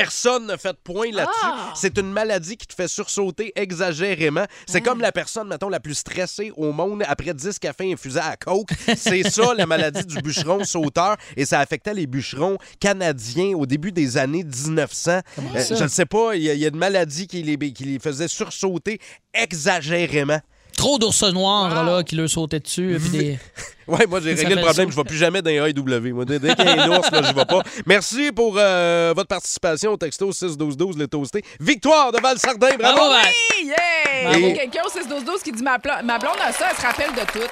Personne 0.00 0.46
ne 0.46 0.56
fait 0.56 0.76
point 0.82 1.10
là-dessus. 1.12 1.32
Ah! 1.42 1.72
C'est 1.74 1.98
une 1.98 2.10
maladie 2.10 2.56
qui 2.56 2.66
te 2.66 2.74
fait 2.74 2.88
sursauter 2.88 3.52
exagérément. 3.56 4.44
C'est 4.66 4.80
comme 4.80 5.00
la 5.00 5.12
personne, 5.12 5.48
mettons, 5.48 5.68
la 5.68 5.80
plus 5.80 5.94
stressée 5.94 6.52
au 6.56 6.72
monde 6.72 7.02
après 7.06 7.34
10 7.34 7.58
cafés 7.58 7.92
infusés 7.92 8.20
à 8.20 8.36
coke. 8.36 8.70
C'est 8.96 9.28
ça, 9.28 9.54
la 9.54 9.66
maladie 9.66 10.04
du 10.06 10.20
bûcheron 10.22 10.64
sauteur. 10.64 11.16
Et 11.36 11.44
ça 11.44 11.60
affectait 11.60 11.94
les 11.94 12.06
bûcherons 12.06 12.58
canadiens 12.80 13.54
au 13.56 13.66
début 13.66 13.92
des 13.92 14.16
années 14.16 14.44
1900. 14.44 15.10
Euh, 15.38 15.76
je 15.76 15.82
ne 15.84 15.88
sais 15.88 16.06
pas, 16.06 16.34
il 16.34 16.42
y, 16.42 16.50
a- 16.50 16.54
il 16.54 16.60
y 16.60 16.64
a 16.64 16.68
une 16.68 16.76
maladie 16.76 17.26
qui 17.26 17.42
les, 17.42 17.56
qui 17.72 17.84
les 17.84 17.98
faisait 17.98 18.28
sursauter 18.28 19.00
exagérément. 19.34 20.40
Trop 20.78 20.96
d'ours 20.98 21.22
noirs 21.24 21.84
là, 21.84 22.02
qui 22.04 22.14
leur 22.14 22.28
sautaient 22.30 22.60
dessus. 22.60 22.98
puis 23.00 23.10
des... 23.18 23.38
Ouais, 23.88 24.06
moi, 24.06 24.20
j'ai 24.22 24.34
réglé 24.34 24.54
le 24.54 24.60
problème. 24.60 24.90
Je 24.90 24.96
ne 24.98 25.02
vais 25.02 25.08
plus 25.08 25.16
jamais 25.16 25.40
dans 25.40 25.48
les 25.50 25.56
AEW. 25.56 26.12
Moi, 26.14 26.26
dès 26.26 26.38
dès 26.38 26.54
qu'il 26.54 26.64
y 26.66 26.68
a 26.68 26.82
un 26.84 26.90
ours, 26.98 27.10
là, 27.10 27.22
je 27.22 27.32
vais 27.34 27.44
pas. 27.46 27.62
Merci 27.86 28.30
pour 28.32 28.54
euh, 28.58 29.14
votre 29.16 29.28
participation 29.28 29.92
au 29.92 29.96
texto 29.96 30.30
6-12-12, 30.30 30.98
les 30.98 31.08
toastés. 31.08 31.42
Victoire 31.58 32.12
de 32.12 32.20
Val-Sardin, 32.20 32.76
bravo! 32.78 32.96
Bravo, 32.98 33.12
Val. 33.14 33.24
Hey, 33.26 33.66
yeah! 33.66 34.36
Et- 34.36 34.40
Il 34.40 34.48
y 34.48 34.50
a 34.52 34.54
quelqu'un 34.56 34.82
au 34.84 34.90
6-12-12 34.90 35.42
qui 35.42 35.52
dit 35.52 35.62
ma, 35.62 35.78
ma 36.04 36.18
blonde 36.18 36.36
a 36.46 36.52
ça, 36.52 36.66
elle 36.70 36.76
se 36.76 36.82
rappelle 36.82 37.12
de 37.14 37.32
tout. 37.32 37.48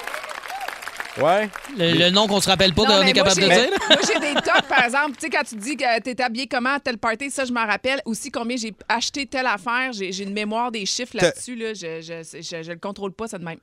Ouais. 1.20 1.48
Le, 1.78 1.92
le 1.98 2.10
nom 2.10 2.26
qu'on 2.26 2.40
se 2.40 2.48
rappelle 2.48 2.74
pas, 2.74 2.82
Non, 2.82 2.88
mais 3.02 3.10
est 3.10 3.14
moi, 3.14 3.24
capable 3.24 3.40
de 3.40 3.46
dire. 3.46 3.68
Moi, 3.88 3.98
j'ai 4.06 4.20
des 4.20 4.34
tocs, 4.34 4.68
par 4.68 4.84
exemple. 4.84 5.12
Tu 5.18 5.26
sais, 5.26 5.30
quand 5.30 5.44
tu 5.48 5.56
dis 5.56 5.76
que 5.76 6.00
t'es 6.00 6.22
habillé 6.22 6.46
comment 6.46 6.74
à 6.74 6.80
tel 6.80 6.98
party, 6.98 7.30
ça, 7.30 7.44
je 7.44 7.52
m'en 7.52 7.66
rappelle. 7.66 8.00
Aussi, 8.04 8.30
combien 8.30 8.56
j'ai 8.56 8.74
acheté 8.88 9.26
telle 9.26 9.46
affaire. 9.46 9.92
J'ai 9.92 10.12
j'ai 10.12 10.24
une 10.24 10.32
mémoire 10.34 10.70
des 10.70 10.84
chiffres 10.86 11.16
là-dessus. 11.16 11.56
Là. 11.56 11.72
Je, 11.74 12.00
je, 12.00 12.40
je, 12.40 12.62
je 12.62 12.70
le 12.72 12.78
contrôle 12.78 13.12
pas, 13.12 13.28
ça 13.28 13.38
de 13.38 13.44
même. 13.44 13.58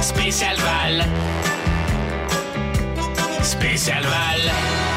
Spécial 0.00 0.56
Val. 0.56 1.04
Spécial 3.42 4.02
Val. 4.02 4.87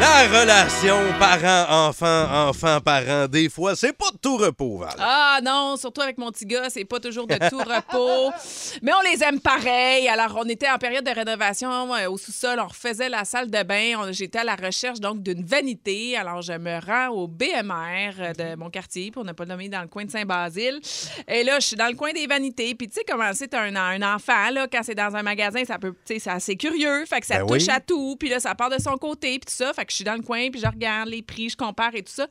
La 0.00 0.26
relation 0.40 0.96
parent-enfant, 1.18 2.48
enfant-parent, 2.48 3.28
des 3.28 3.48
fois, 3.50 3.76
c'est 3.76 3.92
pas 3.92 4.10
de 4.12 4.16
tout 4.18 4.36
repos, 4.38 4.78
Val. 4.78 4.94
Ah 4.98 5.40
non, 5.42 5.76
surtout 5.76 6.00
avec 6.00 6.16
mon 6.16 6.30
petit 6.30 6.46
gars, 6.46 6.70
c'est 6.70 6.84
pas 6.86 7.00
toujours 7.00 7.26
de 7.26 7.34
tout 7.50 7.58
repos. 7.58 8.32
Mais 8.82 8.92
on 8.94 9.00
les 9.12 9.22
aime 9.22 9.40
pareil. 9.40 10.08
Alors, 10.08 10.36
on 10.42 10.48
était 10.48 10.70
en 10.70 10.78
période 10.78 11.04
de 11.04 11.10
rénovation 11.10 11.94
euh, 11.94 12.08
au 12.08 12.16
sous-sol. 12.16 12.58
On 12.60 12.66
refaisait 12.68 13.10
la 13.10 13.24
salle 13.26 13.50
de 13.50 13.62
bain. 13.62 13.92
On- 13.98 14.10
J'étais 14.12 14.38
à 14.38 14.44
la 14.44 14.56
recherche 14.56 15.00
donc 15.00 15.22
d'une 15.22 15.44
vanité. 15.44 16.16
Alors, 16.16 16.40
je 16.40 16.52
me 16.54 16.80
rends 16.84 17.08
au 17.14 17.28
BMR 17.28 18.14
euh, 18.20 18.32
de 18.32 18.56
mon 18.56 18.70
quartier, 18.70 19.10
pour 19.10 19.24
ne 19.24 19.32
pas 19.32 19.44
le 19.44 19.50
nommer 19.50 19.68
dans 19.68 19.82
le 19.82 19.88
coin 19.88 20.04
de 20.06 20.10
Saint-Basile. 20.10 20.80
Et 21.28 21.44
là, 21.44 21.60
je 21.60 21.66
suis 21.66 21.76
dans 21.76 21.88
le 21.88 21.94
coin 21.94 22.12
des 22.12 22.26
vanités. 22.26 22.74
Puis, 22.74 22.88
tu 22.88 22.94
sais, 22.94 23.04
comment 23.06 23.30
c'est 23.34 23.52
un, 23.54 23.76
un 23.76 24.14
enfant, 24.14 24.50
là, 24.50 24.66
quand 24.70 24.80
c'est 24.82 24.94
dans 24.94 25.14
un 25.14 25.22
magasin, 25.22 25.62
ça 25.66 25.78
peut, 25.78 25.92
tu 26.06 26.14
sais, 26.14 26.18
c'est 26.20 26.30
assez 26.30 26.56
curieux. 26.56 27.04
Fait 27.06 27.20
que 27.20 27.26
ça 27.26 27.38
Ben 27.40 27.46
touche 27.46 27.64
oui. 27.64 27.70
à 27.74 27.80
tout. 27.80 28.16
Puis 28.18 28.28
là, 28.30 28.40
ça 28.40 28.54
part 28.54 28.70
de 28.70 28.78
son 28.80 28.96
côté. 28.96 29.32
Puis 29.38 29.40
tout 29.40 29.52
ça. 29.64 29.72
Fait 29.74 29.84
que 29.84 29.89
je 29.90 29.96
suis 29.96 30.04
dans 30.04 30.14
le 30.14 30.22
coin, 30.22 30.50
puis 30.50 30.60
je 30.60 30.66
regarde 30.66 31.08
les 31.08 31.22
prix, 31.22 31.48
je 31.50 31.56
compare 31.56 31.94
et 31.94 32.02
tout 32.02 32.12
ça. 32.12 32.26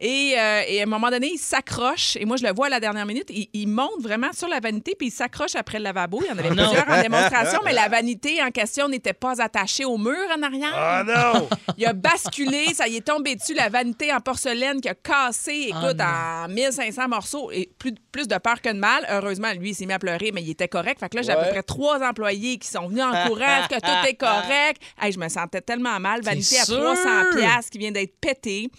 Et, 0.00 0.34
euh, 0.38 0.62
et 0.68 0.78
à 0.80 0.84
un 0.84 0.86
moment 0.86 1.10
donné, 1.10 1.28
il 1.34 1.38
s'accroche. 1.38 2.14
Et 2.20 2.24
moi, 2.24 2.36
je 2.36 2.44
le 2.46 2.52
vois 2.54 2.66
à 2.66 2.68
la 2.68 2.78
dernière 2.78 3.04
minute. 3.04 3.26
Il, 3.30 3.48
il 3.52 3.66
monte 3.66 4.00
vraiment 4.00 4.32
sur 4.32 4.46
la 4.46 4.60
vanité, 4.60 4.94
puis 4.96 5.08
il 5.08 5.10
s'accroche 5.10 5.56
après 5.56 5.78
le 5.78 5.84
lavabo. 5.84 6.20
Il 6.22 6.28
y 6.28 6.30
en 6.30 6.38
avait 6.38 6.50
Oh 6.52 6.54
non. 6.54 6.66
plusieurs 6.68 6.88
en 6.88 7.02
démonstration, 7.02 7.58
mais 7.64 7.72
la 7.72 7.88
vanité 7.88 8.40
en 8.40 8.50
question 8.52 8.88
n'était 8.88 9.12
pas 9.12 9.42
attachée 9.42 9.84
au 9.84 9.98
mur 9.98 10.14
en 10.36 10.40
arrière. 10.42 10.72
Ah 10.72 11.02
non! 11.04 11.48
Il 11.76 11.84
a 11.84 11.92
basculé, 11.94 12.66
ça 12.74 12.86
y 12.86 12.96
est 12.96 13.00
tombé 13.06 13.34
dessus, 13.34 13.54
la 13.54 13.68
vanité 13.70 14.12
en 14.12 14.20
porcelaine 14.20 14.80
qui 14.80 14.88
a 14.88 14.94
cassé, 14.94 15.70
Ah 15.74 15.78
écoute, 15.90 16.00
en 16.00 16.48
1500 16.48 17.08
morceaux. 17.08 17.50
Et 17.50 17.68
plus, 17.78 17.92
plus 18.12 18.28
de 18.28 18.36
peur 18.38 18.60
que 18.62 18.68
de 18.68 18.78
mal. 18.78 19.04
Heureusement, 19.10 19.50
lui, 19.58 19.70
il 19.70 19.74
s'est 19.74 19.86
mis 19.86 19.92
à 19.94 19.98
pleurer, 19.98 20.30
mais 20.32 20.42
il 20.42 20.50
était 20.50 20.68
correct. 20.68 21.00
Fait 21.00 21.08
que 21.08 21.16
là, 21.16 21.22
j'ai 21.22 21.32
à 21.32 21.36
peu 21.42 21.50
près 21.50 21.62
trois 21.64 22.00
employés 22.08 22.58
qui 22.58 22.68
sont 22.68 22.86
venus 22.86 23.02
en 23.02 23.26
courant, 23.26 23.66
que 23.68 23.80
tout 23.80 24.08
est 24.08 24.14
correct? 24.14 24.80
Hey, 25.00 25.10
je 25.10 25.18
me 25.18 25.28
sentais 25.28 25.60
tellement 25.60 25.98
mal. 25.98 26.22
Vanité 26.22 26.60
à 26.60 26.64
sûr? 26.64 26.87
300 26.94 27.36
pièces 27.36 27.70
qui 27.70 27.78
vient 27.78 27.92
d'être 27.92 28.16
pétée. 28.20 28.70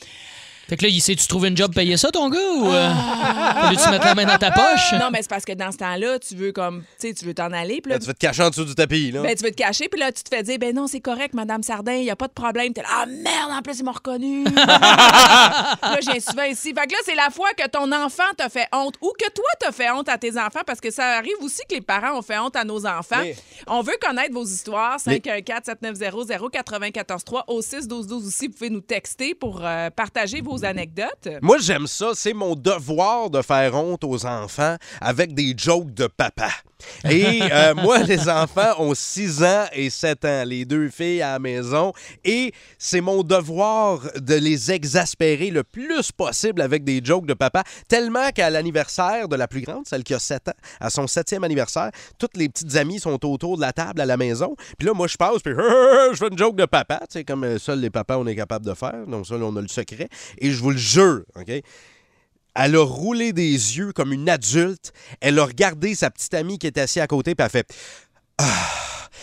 Fait 0.70 0.78
que 0.78 0.84
là, 0.84 0.90
il 0.90 1.02
sait-tu 1.02 1.26
trouver 1.28 1.50
une 1.50 1.58
job 1.58 1.74
payer 1.74 1.98
ça, 1.98 2.12
ton 2.12 2.30
gars? 2.30 2.38
Ou 2.56 2.68
euh, 2.68 2.94
fallait-tu 3.62 3.90
mettre 3.90 4.06
la 4.06 4.14
main 4.16 4.26
dans 4.26 4.38
ta 4.38 4.52
poche? 4.52 4.92
Non, 5.00 5.10
mais 5.12 5.22
c'est 5.24 5.30
parce 5.30 5.46
que 5.46 5.54
dans 5.54 5.72
ce 5.72 5.78
temps-là, 5.78 6.20
tu 6.20 6.36
veux 6.36 6.52
comme, 6.52 6.84
tu 7.00 7.08
sais, 7.08 7.14
tu 7.14 7.26
veux 7.26 7.34
t'en 7.34 7.52
aller. 7.52 7.82
Là, 7.86 7.96
Ben, 7.96 8.00
tu 8.00 8.06
vas 8.06 8.14
te 8.14 8.20
cacher 8.20 8.44
en 8.44 8.50
dessous 8.50 8.66
du 8.66 8.76
tapis, 8.76 9.12
là. 9.12 9.22
ben, 9.24 9.36
tu 9.36 9.44
veux 9.44 9.50
te 9.52 9.56
cacher, 9.56 9.90
puis 9.90 10.00
là, 10.00 10.12
tu 10.12 10.22
te 10.24 10.30
fais 10.30 10.44
dire, 10.44 10.60
ben 10.60 10.76
non, 10.76 10.86
c'est 10.88 11.00
correct, 11.00 11.34
Madame 11.34 11.64
Sardin, 11.64 11.94
il 11.94 12.04
n'y 12.04 12.12
a 12.12 12.16
pas 12.16 12.28
de 12.28 12.34
problème. 12.34 12.72
T'es 12.74 12.82
là, 12.84 12.88
ah 13.02 13.06
merde, 13.08 13.52
en 13.52 13.62
plus, 13.64 13.80
ils 13.80 13.84
m'ont 13.84 13.92
reconnu. 13.92 14.44
là, 14.56 15.78
viens 16.02 16.20
souvent 16.20 16.44
ici. 16.44 16.72
Fait 16.74 16.86
que 16.88 16.92
là, 16.94 17.00
c'est 17.04 17.16
la 17.16 17.30
fois 17.32 17.50
que 17.58 17.68
ton 17.68 17.92
enfant 17.92 18.24
t'a 18.38 18.50
fait 18.50 18.68
honte 18.72 18.94
ou 19.02 19.12
que 19.20 19.30
toi, 19.32 19.46
t'as 19.60 19.72
fait 19.72 19.90
honte 19.90 20.08
à 20.10 20.18
tes 20.20 20.38
enfants, 20.38 20.62
parce 20.68 20.80
que 20.80 20.92
ça 20.92 21.18
arrive 21.18 21.34
aussi 21.42 21.62
que 21.68 21.74
les 21.76 21.82
parents 21.82 22.16
ont 22.18 22.22
fait 22.22 22.38
honte 22.38 22.56
à 22.56 22.64
nos 22.64 22.86
enfants. 22.86 23.18
Mais- 23.22 23.36
On 23.68 23.82
veut 23.82 23.98
connaître 24.02 24.34
vos 24.34 24.46
histoires. 24.46 24.98
Mais- 25.08 25.18
514-790-0943 25.20 27.44
au 27.48 27.62
6-12-12 27.62 28.28
aussi. 28.28 28.48
Vous 28.48 28.54
pouvez 28.54 28.70
nous 28.70 28.82
texter 28.82 29.34
pour 29.36 29.62
euh, 29.64 29.90
partager 29.90 30.42
vos 30.42 30.59
anecdotes. 30.64 31.30
Moi, 31.41 31.57
j'aime 31.60 31.88
ça. 31.88 32.12
C'est 32.14 32.34
mon 32.34 32.55
devoir 32.55 33.30
de 33.30 33.41
faire 33.41 33.76
honte 33.76 34.03
aux 34.03 34.26
enfants 34.26 34.76
avec 35.01 35.34
des 35.34 35.53
jokes 35.57 35.93
de 35.93 36.07
papa. 36.07 36.49
Et 37.10 37.41
euh, 37.51 37.76
moi, 37.76 37.99
les 37.99 38.30
enfants 38.30 38.74
ont 38.80 38.93
6 38.93 39.43
ans 39.43 39.66
et 39.74 39.89
7 39.89 40.26
ans, 40.26 40.43
les 40.45 40.66
deux 40.66 40.89
filles 40.89 41.22
à 41.22 41.34
la 41.34 41.39
maison. 41.39 41.93
Et 42.24 42.53
c'est 42.78 43.01
mon 43.01 43.24
devoir 43.24 44.01
de 44.16 44.36
les 44.36 44.72
exaspérer 44.72 45.49
le 45.49 45.64
plus 45.64 46.12
possible 46.12 46.62
avec 46.62 46.84
des 46.84 47.01
jokes 47.03 47.26
de 47.26 47.34
papa. 47.34 47.64
Tellement 47.88 48.30
qu'à 48.32 48.49
l'anniversaire 48.49 49.28
de 49.28 49.36
la 49.36 49.47
plus 49.47 49.62
grande, 49.62 49.86
celle 49.88 50.03
qui 50.03 50.14
a 50.14 50.20
7 50.20 50.49
ans, 50.49 50.53
à 50.80 50.89
son 50.89 51.07
septième 51.07 51.43
anniversaire, 51.43 51.91
toutes 52.18 52.38
les 52.38 52.49
petites 52.49 52.76
amies 52.76 52.99
sont 52.99 53.26
autour 53.26 53.57
de 53.57 53.62
la 53.62 53.74
table 53.74 54.01
à 54.01 54.05
la 54.05 54.18
maison. 54.18 54.55
Puis 54.78 54.88
là, 54.88 54.93
moi, 54.93 55.07
je 55.07 55.18
passe, 55.18 55.41
puis 55.43 55.53
je 56.12 56.16
fais 56.16 56.28
une 56.28 56.38
joke 56.38 56.55
de 56.55 56.66
papa, 56.66 56.99
tu 57.01 57.20
sais, 57.20 57.24
comme 57.24 57.60
seuls 57.60 57.80
les 57.80 57.89
papas, 57.89 58.18
on 58.18 58.28
est 58.28 58.36
capable 58.36 58.66
de 58.66 58.74
faire. 58.74 59.05
Donc, 59.07 59.28
ça, 59.28 59.36
on 59.36 59.55
a 59.55 59.62
le 59.62 59.68
secret. 59.68 60.10
Et 60.38 60.49
je 60.54 60.62
vous 60.62 60.72
le 60.72 60.78
jure, 60.78 61.22
OK? 61.36 61.52
Elle 62.56 62.76
a 62.76 62.84
roulé 62.84 63.32
des 63.32 63.52
yeux 63.78 63.91
comme 63.93 64.12
une 64.12 64.28
adulte. 64.30 64.91
Elle 65.22 65.39
a 65.39 65.45
regardé 65.45 65.95
sa 65.95 66.10
petite 66.10 66.34
amie 66.34 66.58
qui 66.60 66.68
était 66.68 66.82
assise 66.82 67.02
à 67.02 67.08
côté, 67.08 67.34
puis 67.36 67.41
elle 67.43 67.45
a 67.45 67.50
fait 67.50 67.68
Ah, 68.38 68.45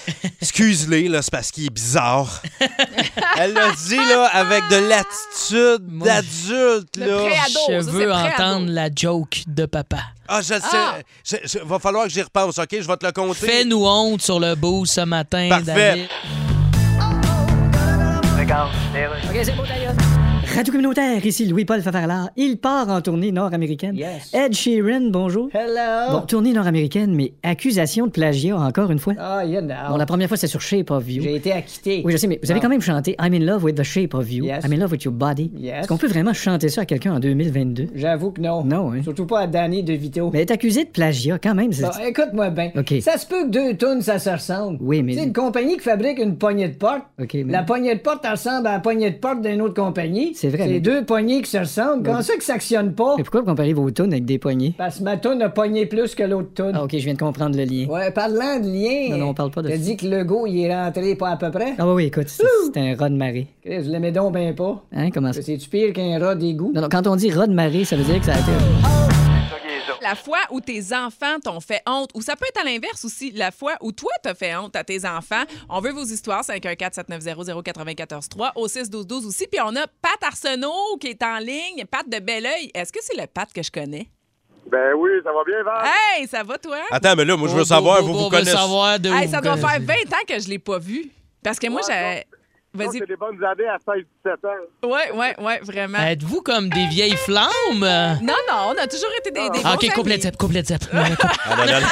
Excuse-les, 0.41 1.09
là, 1.09 1.21
c'est 1.21 1.33
parce 1.33 1.51
qu'il 1.51 1.67
est 1.67 1.71
bizarre. 1.75 2.41
Elle 3.39 3.53
l'a 3.55 3.73
dit, 3.73 3.97
là, 3.97 4.27
avec 4.33 4.63
de 4.69 4.77
l'attitude 4.77 5.99
d'adulte, 5.99 6.97
là. 6.97 7.29
Je 7.69 7.81
veux 7.91 8.13
entendre 8.13 8.71
la 8.71 8.89
joke 8.95 9.43
de 9.49 9.67
papa. 9.67 9.99
Ah, 10.29 10.41
je 10.43 10.55
le 10.55 10.61
sais. 10.61 10.67
Ah. 10.73 10.99
Je- 11.25 11.37
je- 11.45 11.59
va 11.65 11.79
falloir 11.81 12.05
que 12.05 12.11
j'y 12.11 12.23
repense, 12.23 12.59
OK? 12.59 12.69
Je 12.71 12.87
vais 12.87 12.97
te 12.97 13.05
le 13.07 13.13
compter. 13.13 13.47
Fais-nous 13.47 13.85
honte 13.85 14.23
sur 14.23 14.39
le 14.41 14.55
beau 14.55 14.85
ce 14.87 15.01
matin, 15.03 15.49
Parfait. 15.49 15.65
David. 15.65 16.09
OK, 19.29 19.41
c'est 19.45 19.57
beau, 19.57 19.63
d'ailleurs. 19.67 19.95
Radio 20.57 20.73
communautaire, 20.73 21.25
ici 21.27 21.45
Louis-Paul 21.47 21.83
Favarlard. 21.83 22.31
Il 22.37 22.57
part 22.57 22.89
en 22.89 23.03
tournée 23.03 23.31
nord-américaine. 23.31 23.95
Yes. 23.95 24.33
Ed 24.33 24.55
Sheeran, 24.55 25.11
bonjour. 25.11 25.51
Hello. 25.53 26.13
Bon, 26.13 26.21
tournée 26.27 26.55
nord-américaine, 26.55 27.15
mais 27.15 27.35
accusation 27.43 28.07
de 28.07 28.11
plagiat 28.13 28.57
encore 28.57 28.91
une 28.91 28.99
fois. 28.99 29.13
Ah, 29.19 29.45
you 29.45 29.61
know. 29.61 29.75
Bon, 29.91 29.97
la 29.99 30.07
première 30.07 30.29
fois, 30.29 30.39
c'est 30.39 30.47
sur 30.47 30.63
Shape 30.63 30.91
of 30.91 31.11
You. 31.11 31.23
J'ai 31.23 31.35
été 31.37 31.53
acquitté. 31.53 32.01
Oui, 32.07 32.13
je 32.13 32.17
sais, 32.17 32.27
mais 32.27 32.41
vous 32.43 32.51
avez 32.51 32.59
Ah. 32.61 32.63
quand 32.63 32.71
même 32.71 32.81
chanté 32.81 33.15
I'm 33.21 33.35
in 33.35 33.41
love 33.45 33.65
with 33.65 33.77
the 33.77 33.83
shape 33.83 34.15
of 34.15 34.33
you. 34.33 34.47
Yes. 34.47 34.65
I'm 34.65 34.73
in 34.73 34.79
love 34.79 34.93
with 34.93 35.05
your 35.05 35.13
body. 35.13 35.51
Yes. 35.59 35.81
Est-ce 35.81 35.89
qu'on 35.89 35.99
peut 35.99 36.07
vraiment 36.09 36.33
chanter 36.33 36.71
ça 36.71 36.81
à 36.83 36.85
quelqu'un 36.87 37.15
en 37.17 37.21
2022? 37.21 37.89
J'avoue 37.95 38.31
que 38.31 38.41
non. 38.41 38.65
Non, 38.65 38.93
hein? 38.93 39.03
Surtout 39.03 39.27
pas 39.27 39.41
à 39.41 39.47
Danny 39.47 39.83
DeVito. 39.83 40.31
Mais 40.33 40.41
est 40.41 40.51
accusée 40.51 40.85
de 40.85 40.91
plagiat 40.91 41.39
quand 41.39 41.55
même. 41.55 41.73
c'est- 41.73 41.83
Bon, 41.83 41.91
écoute-moi 42.07 42.49
bien. 42.49 42.71
OK. 42.79 42.95
Ça 43.03 43.19
se 43.19 43.27
peut 43.27 43.45
que 43.45 43.51
deux 43.51 43.77
tonnes, 43.77 44.01
ça 44.01 44.19
se 44.19 44.31
ressemble. 44.31 44.79
Oui, 44.81 45.03
mais- 45.03 45.15
C'est 45.15 45.25
une 45.25 45.35
compagnie 45.35 45.75
qui 45.77 45.83
fabrique 45.83 46.19
une 46.19 46.39
poignée 46.39 46.69
de 46.69 46.77
porte. 46.77 47.03
OK, 47.21 47.35
mais- 47.35 47.53
La 47.53 47.63
poignée 47.63 47.95
de 47.95 48.01
porte 48.01 48.21
elle 48.25 48.31
ressemble 48.31 48.67
à 48.69 48.73
la 48.73 48.81
poignée 48.81 49.11
de 49.11 49.17
porte 49.19 49.43
d'une 49.43 49.61
autre 49.61 49.75
compagnie. 49.75 50.35
C'est 50.51 50.57
vrai, 50.57 50.67
C'est 50.67 50.73
mais- 50.75 50.81
deux 50.81 51.05
poignées 51.05 51.43
qui 51.43 51.51
se 51.51 51.59
ressemblent. 51.59 52.05
Comment 52.05 52.23
ça 52.23 52.37
que 52.37 52.45
ça 52.45 52.55
actionne 52.55 52.93
pas? 52.93 53.15
Mais 53.17 53.25
pourquoi 53.25 53.41
vous 53.41 53.47
comparez 53.47 53.73
vos 53.73 53.91
tunes 53.91 54.13
avec 54.13 54.25
des 54.25 54.39
poignées? 54.39 54.75
Parce 54.79 54.99
que 54.99 55.03
ma 55.05 55.17
toune 55.17 55.43
a 55.43 55.49
pogné 55.49 55.87
plus 55.87 56.15
que 56.15 56.23
l'autre 56.23 56.51
toune. 56.55 56.73
Ah, 56.75 56.85
OK, 56.85 56.91
je 56.93 56.99
viens 57.05 57.15
de 57.15 57.19
comprendre 57.19 57.57
le 57.57 57.65
lien. 57.65 57.87
Ouais, 57.89 58.11
parlant 58.13 58.61
de 58.61 58.67
lien. 58.69 59.11
Non, 59.11 59.19
non, 59.25 59.31
on 59.31 59.35
parle 59.35 59.51
pas 59.51 59.63
de 59.63 59.69
T'as 59.69 59.75
ça. 59.75 59.81
dit 59.83 59.97
que 59.97 60.07
le 60.07 60.23
go, 60.25 60.47
il 60.47 60.61
est 60.61 60.73
rentré 60.75 61.15
pas 61.17 61.31
à 61.31 61.37
peu 61.37 61.51
près? 61.51 61.75
Ah 61.79 61.87
oui, 61.89 61.95
oui, 61.95 62.05
écoute, 62.05 62.29
c'est 62.29 62.45
c'est 62.73 62.81
un 62.81 62.95
rat 62.95 63.09
de 63.09 63.17
marée. 63.17 63.49
Chris, 63.65 63.83
je 63.85 63.91
l'aimais 63.91 64.13
donc 64.13 64.35
bien 64.35 64.53
pas. 64.53 64.85
Hein, 64.95 65.11
comment 65.13 65.33
ça? 65.33 65.43
C'est-tu 65.43 65.69
pire 65.69 65.93
qu'un 65.93 66.19
rat 66.19 66.37
d'égout? 66.37 66.71
Non, 66.75 66.83
non, 66.83 66.89
quand 66.91 67.07
on 67.09 67.17
dit 67.17 67.31
rat 67.33 67.49
de 67.49 67.55
marée, 67.55 67.85
ça 67.85 67.97
veut 67.97 68.05
dire 68.05 68.21
que 68.21 68.27
ça 68.27 68.35
a 68.35 68.39
été... 68.39 69.16
La 70.09 70.15
fois 70.15 70.39
où 70.51 70.61
tes 70.61 70.95
enfants 70.95 71.41
t'ont 71.43 71.59
fait 71.59 71.83
honte, 71.85 72.11
ou 72.15 72.23
ça 72.23 72.37
peut 72.37 72.45
être 72.49 72.61
à 72.61 72.65
l'inverse 72.65 73.05
aussi, 73.05 73.33
la 73.33 73.51
fois 73.51 73.75
où 73.81 73.91
toi 73.91 74.13
t'as 74.23 74.37
fait 74.37 74.55
honte 74.55 74.77
à 74.77 74.85
tes 74.85 75.05
enfants. 75.05 75.43
On 75.69 75.81
veut 75.81 75.91
vos 75.91 76.05
histoires, 76.05 76.43
514-790-0943, 76.45 78.53
au 78.55 78.69
6-12-12 78.69 79.27
aussi. 79.27 79.49
Puis 79.49 79.59
on 79.61 79.75
a 79.75 79.85
Pat 79.89 80.23
Arsenault 80.23 80.97
qui 81.01 81.09
est 81.09 81.21
en 81.25 81.39
ligne, 81.39 81.85
Pat 81.91 82.09
de 82.09 82.21
Belleuil. 82.21 82.71
Est-ce 82.73 82.93
que 82.93 83.01
c'est 83.03 83.21
le 83.21 83.27
Pat 83.27 83.53
que 83.53 83.65
je 83.65 83.71
connais? 83.73 84.09
Ben 84.71 84.93
oui, 84.97 85.11
ça 85.25 85.33
va 85.33 85.43
bien, 85.45 85.61
Val? 85.65 85.85
Hey, 86.17 86.27
ça 86.29 86.43
va, 86.45 86.57
toi? 86.59 86.79
Attends, 86.91 87.17
mais 87.17 87.25
là, 87.25 87.37
moi, 87.37 87.49
je 87.49 87.55
veux 87.55 87.63
Oh, 87.63 87.65
savoir, 87.65 87.99
oh, 88.01 88.05
vous 88.05 88.11
oh, 88.11 88.15
vous 88.15 88.19
on 88.21 88.25
veut 88.25 88.31
connaissez. 88.39 88.57
savoir 88.57 88.99
de 89.01 89.09
Hey, 89.11 89.27
où 89.27 89.31
ça 89.31 89.41
doit 89.41 89.57
faire 89.57 89.73
connaissez. 89.75 90.05
20 90.09 90.17
ans 90.17 90.25
que 90.29 90.39
je 90.41 90.49
l'ai 90.49 90.59
pas 90.61 90.79
vu. 90.79 91.11
Parce 91.43 91.59
que 91.59 91.69
moi, 91.69 91.81
j'ai. 91.87 92.25
Vas-y. 92.77 92.99
c'est 92.99 93.07
des 93.07 93.17
bonnes 93.17 93.43
années 93.45 93.69
à 93.69 93.77
16-17 93.79 94.47
ans. 94.47 94.89
Ouais, 94.89 95.11
ouais, 95.13 95.35
ouais, 95.41 95.61
vraiment. 95.63 95.99
Êtes-vous 95.99 96.43
comme 96.43 96.69
des 96.69 96.87
vieilles 96.87 97.17
flammes? 97.17 97.51
euh? 97.83 98.15
Non, 98.23 98.35
non, 98.49 98.69
on 98.75 98.79
a 98.83 98.87
toujours 98.87 99.11
été 99.19 99.31
des, 99.31 99.49
des 99.51 99.61
Ah, 99.65 99.71
bons 99.71 99.75
ok, 99.75 99.85
amis. 99.85 99.93
complète 99.95 100.23
zep, 100.23 100.35
zep. 100.67 100.93
Non, 100.93 101.03
coupe. 101.05 101.31
Ah, 101.45 101.57
non, 101.57 101.65
non, 101.65 101.81
non. 101.81 101.87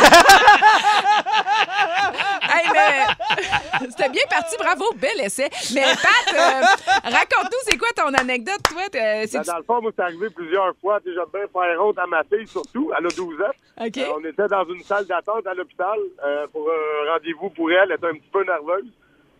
Hey, 2.47 2.68
mais 2.72 3.87
c'était 3.91 4.09
bien 4.11 4.22
parti, 4.30 4.57
bravo, 4.59 4.85
bel 4.97 5.20
essai. 5.20 5.49
Mais 5.74 5.82
Pat, 5.82 6.35
euh, 6.35 6.62
raconte-nous, 7.05 7.59
c'est 7.64 7.76
quoi 7.78 7.89
ton 7.97 8.12
anecdote, 8.14 8.61
toi? 8.68 8.82
T'es- 8.91 9.26
c'est- 9.26 9.39
Ben, 9.39 9.45
dans 9.45 9.57
le 9.59 9.64
fond, 9.64 9.82
moi, 9.82 9.91
c'est 9.97 10.03
arrivé 10.03 10.28
plusieurs 10.30 10.72
fois. 10.80 11.01
Tu 11.01 11.09
sais, 11.11 11.14
J'aime 11.16 11.24
bien 11.32 11.49
faire 11.53 11.82
honte 11.85 11.99
à 11.99 12.07
ma 12.07 12.22
fille, 12.24 12.47
surtout. 12.47 12.93
Elle 12.97 13.07
a 13.07 13.11
12 13.11 13.41
ans. 13.41 13.85
OK. 13.87 13.97
Euh, 13.99 14.07
on 14.16 14.24
était 14.24 14.47
dans 14.49 14.64
une 14.66 14.82
salle 14.85 15.07
d'attente 15.07 15.47
à 15.47 15.55
l'hôpital 15.55 15.99
euh, 16.24 16.47
pour 16.53 16.68
un 16.70 17.12
rendez-vous 17.12 17.51
pour 17.51 17.70
elle. 17.72 17.89
Elle 17.91 17.97
était 17.97 18.07
un 18.07 18.12
petit 18.12 18.30
peu 18.32 18.45
nerveuse. 18.45 18.85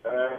Euh, 0.07 0.29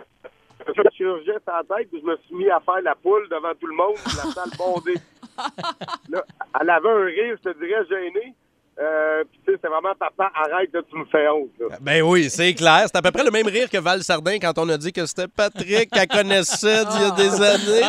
me 0.69 0.75
suis 0.75 0.97
chirurgien 0.97 1.35
sur 1.43 1.53
la 1.53 1.77
tête, 1.77 1.89
puis 1.91 2.01
je 2.01 2.07
me 2.07 2.17
suis 2.17 2.35
mis 2.35 2.51
à 2.51 2.61
faire 2.61 2.81
la 2.83 2.95
poule 2.95 3.29
devant 3.29 3.55
tout 3.61 3.67
le 3.67 3.75
monde, 3.75 3.97
la 4.05 4.31
salle 4.33 4.51
bondée. 4.59 5.01
Là, 6.09 6.25
elle 6.61 6.71
avait 6.71 6.89
un 6.89 7.05
rire, 7.05 7.37
je 7.45 7.51
te 7.51 7.59
dirais, 7.59 7.85
gêné. 7.89 8.35
Euh, 8.79 9.25
puis 9.31 9.41
tu 9.47 9.53
sais, 9.53 9.59
c'est 9.63 9.69
vraiment 9.69 9.95
papa, 9.99 10.31
arrête, 10.35 10.69
là, 10.75 10.81
tu 10.91 10.99
me 10.99 11.05
fais 11.07 11.27
honte. 11.29 11.49
là. 11.59 11.79
Ben 11.81 12.03
oui, 12.03 12.29
c'est 12.29 12.53
clair. 12.53 12.83
C'est 12.85 12.97
à 12.97 13.01
peu 13.01 13.11
près 13.11 13.25
le 13.25 13.31
même 13.31 13.47
rire 13.47 13.71
que 13.71 13.79
Val 13.79 14.03
Sardin 14.05 14.39
quand 14.39 14.59
on 14.59 14.69
a 14.69 14.77
dit 14.77 14.93
que 14.93 15.07
c'était 15.07 15.29
Patrick 15.29 15.91
qu'elle 15.91 16.07
connaissait 16.07 16.85
d'il 16.85 17.01
y 17.01 17.05
a 17.05 17.11
des 17.13 17.41
années. 17.43 17.81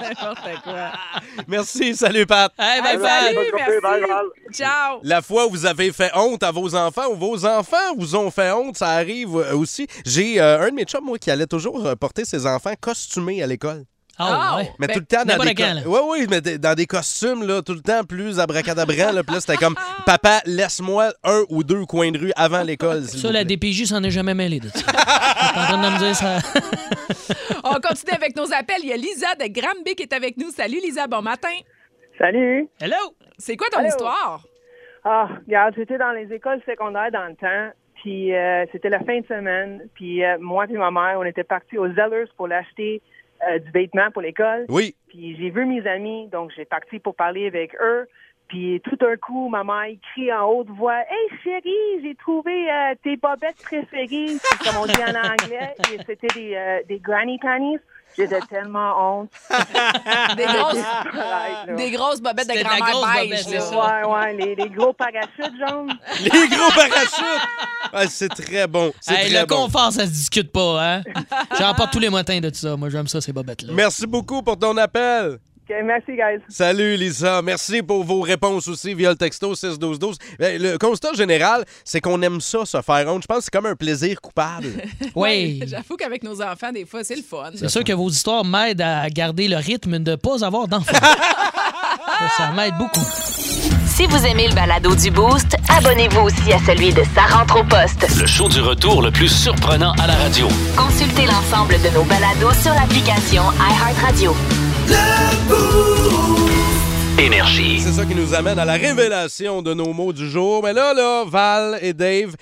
N'importe 0.00 0.62
quoi. 0.62 0.92
Merci, 1.48 1.94
salut 1.96 2.24
Pat. 2.26 2.52
Hey, 2.58 2.80
bye, 2.82 2.92
Hey, 2.92 2.98
bye. 2.98 3.34
salut, 3.34 3.36
bye, 3.36 3.50
merci. 3.54 3.80
Val. 3.82 4.24
Ciao. 4.52 5.00
La 5.02 5.22
fois 5.22 5.46
où 5.46 5.50
vous 5.50 5.66
avez 5.66 5.90
fait 5.92 6.10
honte 6.14 6.42
à 6.44 6.52
vos 6.52 6.74
enfants 6.76 7.08
ou 7.10 7.16
vos 7.16 7.44
enfants 7.44 7.94
vous 7.96 8.14
ont 8.14 8.30
fait 8.30 8.52
honte, 8.52 8.76
ça 8.76 8.90
arrive 8.90 9.34
aussi. 9.34 9.88
J'ai 10.06 10.40
euh, 10.40 10.60
un 10.60 10.68
de 10.70 10.74
mes 10.74 10.84
chums, 10.84 11.04
moi, 11.04 11.18
qui 11.18 11.30
allait 11.30 11.46
toujours 11.46 11.84
euh, 11.84 11.96
porter 11.96 12.24
ses 12.24 12.46
enfants 12.46 12.74
costumés 12.80 13.42
à 13.42 13.46
l'école. 13.48 13.84
Ah, 14.18 14.56
ouais. 14.58 14.70
Mais 14.78 14.86
Ben, 14.86 14.92
tout 14.94 15.00
le 15.00 15.06
temps 15.06 15.24
dans 15.24 15.42
des, 15.44 15.54
quand, 15.54 15.74
là. 15.74 15.82
co- 15.82 15.90
ouais, 15.90 16.00
oui, 16.20 16.26
mais 16.30 16.40
dans 16.58 16.74
des 16.74 16.86
costumes, 16.86 17.46
là, 17.46 17.62
tout 17.62 17.72
le 17.74 17.80
temps 17.80 18.04
plus 18.04 18.38
abracadabrant. 18.38 19.12
Là, 19.12 19.22
Puis 19.24 19.34
là, 19.34 19.40
c'était 19.40 19.56
comme, 19.56 19.74
papa, 20.06 20.40
laisse-moi 20.46 21.12
un 21.24 21.42
ou 21.48 21.64
deux 21.64 21.84
coins 21.86 22.10
de 22.12 22.18
rue 22.18 22.32
avant 22.36 22.62
l'école. 22.62 23.02
s'il 23.02 23.20
Ça, 23.20 23.28
vous 23.28 23.34
la 23.34 23.44
plaît. 23.44 23.56
DPJ 23.56 23.86
s'en 23.86 24.02
est 24.04 24.10
jamais 24.10 24.34
mêlée 24.34 24.60
de 24.60 24.68
ça. 24.68 24.80
T'es 24.92 25.60
en 25.60 25.64
train 25.64 25.78
de 25.90 25.94
me 25.94 25.98
dire 25.98 26.14
ça. 26.16 26.38
On 27.64 27.74
continue 27.80 28.12
avec 28.12 28.36
nos 28.36 28.52
appels. 28.52 28.80
Il 28.82 28.88
y 28.88 28.92
a 28.92 28.96
Lisa 28.96 29.34
de 29.34 29.46
Granby 29.52 29.94
qui 29.96 30.02
est 30.02 30.12
avec 30.12 30.36
nous. 30.36 30.50
Salut, 30.50 30.78
Lisa. 30.82 31.06
Bon 31.06 31.22
matin. 31.22 31.48
Salut. 32.18 32.68
Hello. 32.80 32.96
C'est 33.38 33.56
quoi 33.56 33.66
ton 33.72 33.78
Allô? 33.78 33.88
histoire? 33.88 34.44
Ah, 35.04 35.28
regarde, 35.46 35.74
j'étais 35.76 35.98
dans 35.98 36.12
les 36.12 36.32
écoles 36.32 36.60
secondaires 36.66 37.10
dans 37.12 37.26
le 37.26 37.34
temps, 37.34 37.72
puis 38.02 38.34
euh, 38.34 38.64
c'était 38.72 38.88
la 38.88 39.00
fin 39.00 39.20
de 39.20 39.26
semaine, 39.26 39.82
puis 39.94 40.24
euh, 40.24 40.38
moi 40.40 40.64
et 40.70 40.72
ma 40.78 40.90
mère, 40.90 41.16
on 41.18 41.24
était 41.24 41.44
partis 41.44 41.76
aux 41.76 41.88
Zellers 41.88 42.30
pour 42.38 42.48
l'acheter 42.48 43.02
euh, 43.48 43.58
du 43.58 43.70
vêtement 43.70 44.10
pour 44.10 44.22
l'école. 44.22 44.66
Oui. 44.68 44.94
Puis 45.08 45.36
j'ai 45.36 45.50
vu 45.50 45.64
mes 45.66 45.86
amis, 45.86 46.28
donc 46.28 46.52
j'ai 46.56 46.64
parti 46.64 46.98
pour 46.98 47.14
parler 47.14 47.46
avec 47.46 47.74
eux. 47.80 48.06
Puis 48.48 48.80
tout 48.84 48.96
d'un 48.96 49.16
coup, 49.16 49.48
ma 49.48 49.64
mère 49.64 49.96
crie 50.12 50.32
en 50.32 50.46
haute 50.46 50.68
voix 50.68 51.00
Hey 51.00 51.38
chérie, 51.42 52.02
j'ai 52.02 52.14
trouvé 52.14 52.70
euh, 52.70 52.94
tes 53.02 53.16
bobettes 53.16 53.62
préférées. 53.62 54.36
Comme 54.62 54.82
on 54.82 54.86
dit 54.86 55.02
en 55.02 55.16
anglais, 55.16 55.74
c'était 56.06 56.26
des, 56.34 56.54
euh, 56.54 56.80
des 56.88 56.98
granny 56.98 57.38
panties. 57.38 57.78
J'étais 58.16 58.40
tellement 58.48 59.20
honte. 59.20 59.30
Des 60.36 60.44
grosses, 60.44 60.76
des 61.76 61.90
grosses 61.90 62.20
bobettes 62.20 62.48
de 62.48 62.62
grand-mère 62.62 62.90
grosse 62.92 63.06
beige. 63.28 63.48
là. 63.48 64.04
Ouais, 64.04 64.12
ouais, 64.12 64.32
les, 64.34 64.54
les 64.54 64.68
gros 64.70 64.92
parachutes 64.92 65.54
jaunes. 65.68 65.92
Les 66.20 66.48
gros 66.48 66.70
parachutes! 66.74 67.48
Ah, 67.92 68.06
c'est 68.08 68.28
très 68.28 68.66
bon. 68.66 68.92
Hey, 69.08 69.30
très 69.30 69.40
le 69.40 69.46
bon. 69.46 69.56
confort, 69.64 69.92
ça 69.92 70.04
se 70.06 70.10
discute 70.10 70.52
pas, 70.52 70.96
hein? 70.96 71.02
J'en 71.58 71.74
porte 71.74 71.92
tous 71.92 71.98
les 71.98 72.10
matins 72.10 72.40
de 72.40 72.50
tout 72.50 72.56
ça. 72.56 72.76
Moi, 72.76 72.88
j'aime 72.90 73.06
ça, 73.08 73.20
ces 73.20 73.32
bobettes-là. 73.32 73.72
Merci 73.72 74.06
beaucoup 74.06 74.42
pour 74.42 74.58
ton 74.58 74.76
appel. 74.76 75.38
OK, 75.66 75.76
merci, 75.82 76.12
guys. 76.12 76.42
Salut 76.50 76.96
Lisa, 76.96 77.40
merci 77.40 77.82
pour 77.82 78.04
vos 78.04 78.20
réponses 78.20 78.68
aussi 78.68 78.92
via 78.92 79.08
le 79.10 79.16
texto 79.16 79.54
61212. 79.54 80.18
Ben, 80.38 80.60
Le 80.60 80.76
constat 80.76 81.14
général, 81.14 81.64
c'est 81.84 82.02
qu'on 82.02 82.20
aime 82.20 82.42
ça, 82.42 82.66
se 82.66 82.82
faire 82.82 83.08
honte. 83.08 83.22
Je 83.22 83.26
pense 83.26 83.38
que 83.38 83.44
c'est 83.44 83.50
comme 83.50 83.64
un 83.66 83.76
plaisir 83.76 84.20
coupable. 84.20 84.66
Oui. 85.14 85.62
J'avoue 85.66 85.96
qu'avec 85.96 86.22
nos 86.22 86.42
enfants, 86.42 86.72
des 86.72 86.84
fois, 86.84 87.02
c'est 87.04 87.16
le 87.16 87.22
fun. 87.22 87.50
C'est 87.54 87.68
sûr 87.68 87.84
que 87.84 87.92
vos 87.92 88.10
histoires 88.10 88.44
m'aident 88.44 88.82
à 88.82 89.08
garder 89.08 89.48
le 89.48 89.56
rythme 89.56 89.98
de 90.00 90.10
ne 90.12 90.16
pas 90.16 90.44
avoir 90.44 90.66
d'enfants. 90.68 90.92
ça, 90.92 92.28
ça 92.36 92.52
m'aide 92.52 92.74
beaucoup. 92.78 93.04
Si 93.86 94.06
vous 94.06 94.26
aimez 94.26 94.48
le 94.48 94.54
balado 94.54 94.94
du 94.94 95.10
Boost, 95.10 95.56
abonnez-vous 95.68 96.20
aussi 96.20 96.52
à 96.52 96.58
celui 96.66 96.92
de 96.92 97.02
Sa 97.14 97.22
rentre 97.22 97.60
au 97.60 97.64
poste. 97.64 98.06
Le 98.20 98.26
show 98.26 98.48
du 98.48 98.60
retour 98.60 99.00
le 99.02 99.10
plus 99.10 99.28
surprenant 99.28 99.92
à 100.02 100.06
la 100.08 100.14
radio. 100.14 100.48
Consultez 100.76 101.26
l'ensemble 101.26 101.74
de 101.80 101.94
nos 101.94 102.04
balados 102.04 102.52
sur 102.60 102.74
l'application 102.74 103.44
iHeartRadio. 103.52 104.34
C'est 107.84 107.92
ça 107.92 108.06
qui 108.06 108.14
nous 108.14 108.34
amène 108.34 108.58
à 108.58 108.64
la 108.64 108.72
révélation 108.72 109.60
de 109.60 109.74
nos 109.74 109.92
mots 109.92 110.12
du 110.12 110.28
jour. 110.28 110.62
Mais 110.62 110.72
là, 110.72 110.94
là, 110.94 111.24
Val 111.26 111.78
et 111.82 111.92
Dave, 111.92 112.34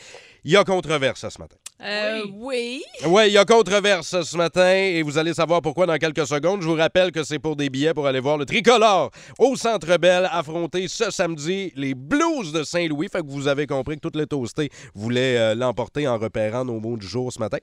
il 0.44 0.52
y 0.52 0.56
a 0.56 0.64
controverse 0.64 1.28
ce 1.28 1.38
matin. 1.38 1.56
Euh, 1.84 2.22
oui. 2.34 2.82
Oui, 3.06 3.22
il 3.26 3.32
y 3.32 3.38
a 3.38 3.44
controverse 3.44 4.22
ce 4.22 4.36
matin 4.36 4.72
et 4.72 5.02
vous 5.02 5.18
allez 5.18 5.34
savoir 5.34 5.60
pourquoi 5.62 5.86
dans 5.86 5.96
quelques 5.98 6.26
secondes. 6.26 6.62
Je 6.62 6.66
vous 6.68 6.76
rappelle 6.76 7.10
que 7.10 7.24
c'est 7.24 7.40
pour 7.40 7.56
des 7.56 7.70
billets 7.70 7.92
pour 7.92 8.06
aller 8.06 8.20
voir 8.20 8.38
le 8.38 8.46
tricolore 8.46 9.10
au 9.38 9.56
Centre 9.56 9.96
Bell 9.96 10.28
affronter 10.30 10.86
ce 10.86 11.10
samedi 11.10 11.72
les 11.74 11.94
Blues 11.94 12.52
de 12.52 12.62
Saint-Louis. 12.62 13.08
Fait 13.10 13.18
que 13.20 13.26
vous 13.26 13.48
avez 13.48 13.66
compris 13.66 13.96
que 13.96 14.00
toutes 14.00 14.14
les 14.16 14.26
toastés 14.26 14.70
voulaient 14.94 15.36
euh, 15.38 15.54
l'emporter 15.56 16.06
en 16.06 16.18
repérant 16.18 16.64
nos 16.64 16.78
mots 16.78 16.96
du 16.96 17.06
jour 17.06 17.32
ce 17.32 17.40
matin. 17.40 17.58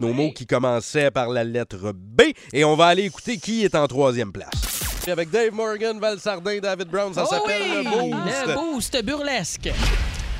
Nos 0.00 0.12
mots 0.12 0.32
qui 0.32 0.46
commençaient 0.46 1.12
par 1.12 1.28
la 1.28 1.44
lettre 1.44 1.92
B. 1.94 2.22
Et 2.52 2.64
on 2.64 2.74
va 2.74 2.86
aller 2.86 3.04
écouter 3.04 3.38
qui 3.38 3.64
est 3.64 3.76
en 3.76 3.86
troisième 3.86 4.32
place. 4.32 4.50
Avec 5.06 5.30
Dave 5.30 5.52
Morgan, 5.52 5.98
Val 5.98 6.18
Sardin, 6.18 6.58
David 6.58 6.88
Brown, 6.88 7.14
ça 7.14 7.24
Oh 7.24 7.30
s'appelle 7.30 7.62
oui, 7.62 7.84
le 7.84 7.90
Boost. 7.90 8.46
Le 8.46 8.54
boost 8.54 9.04
burlesque. 9.04 9.70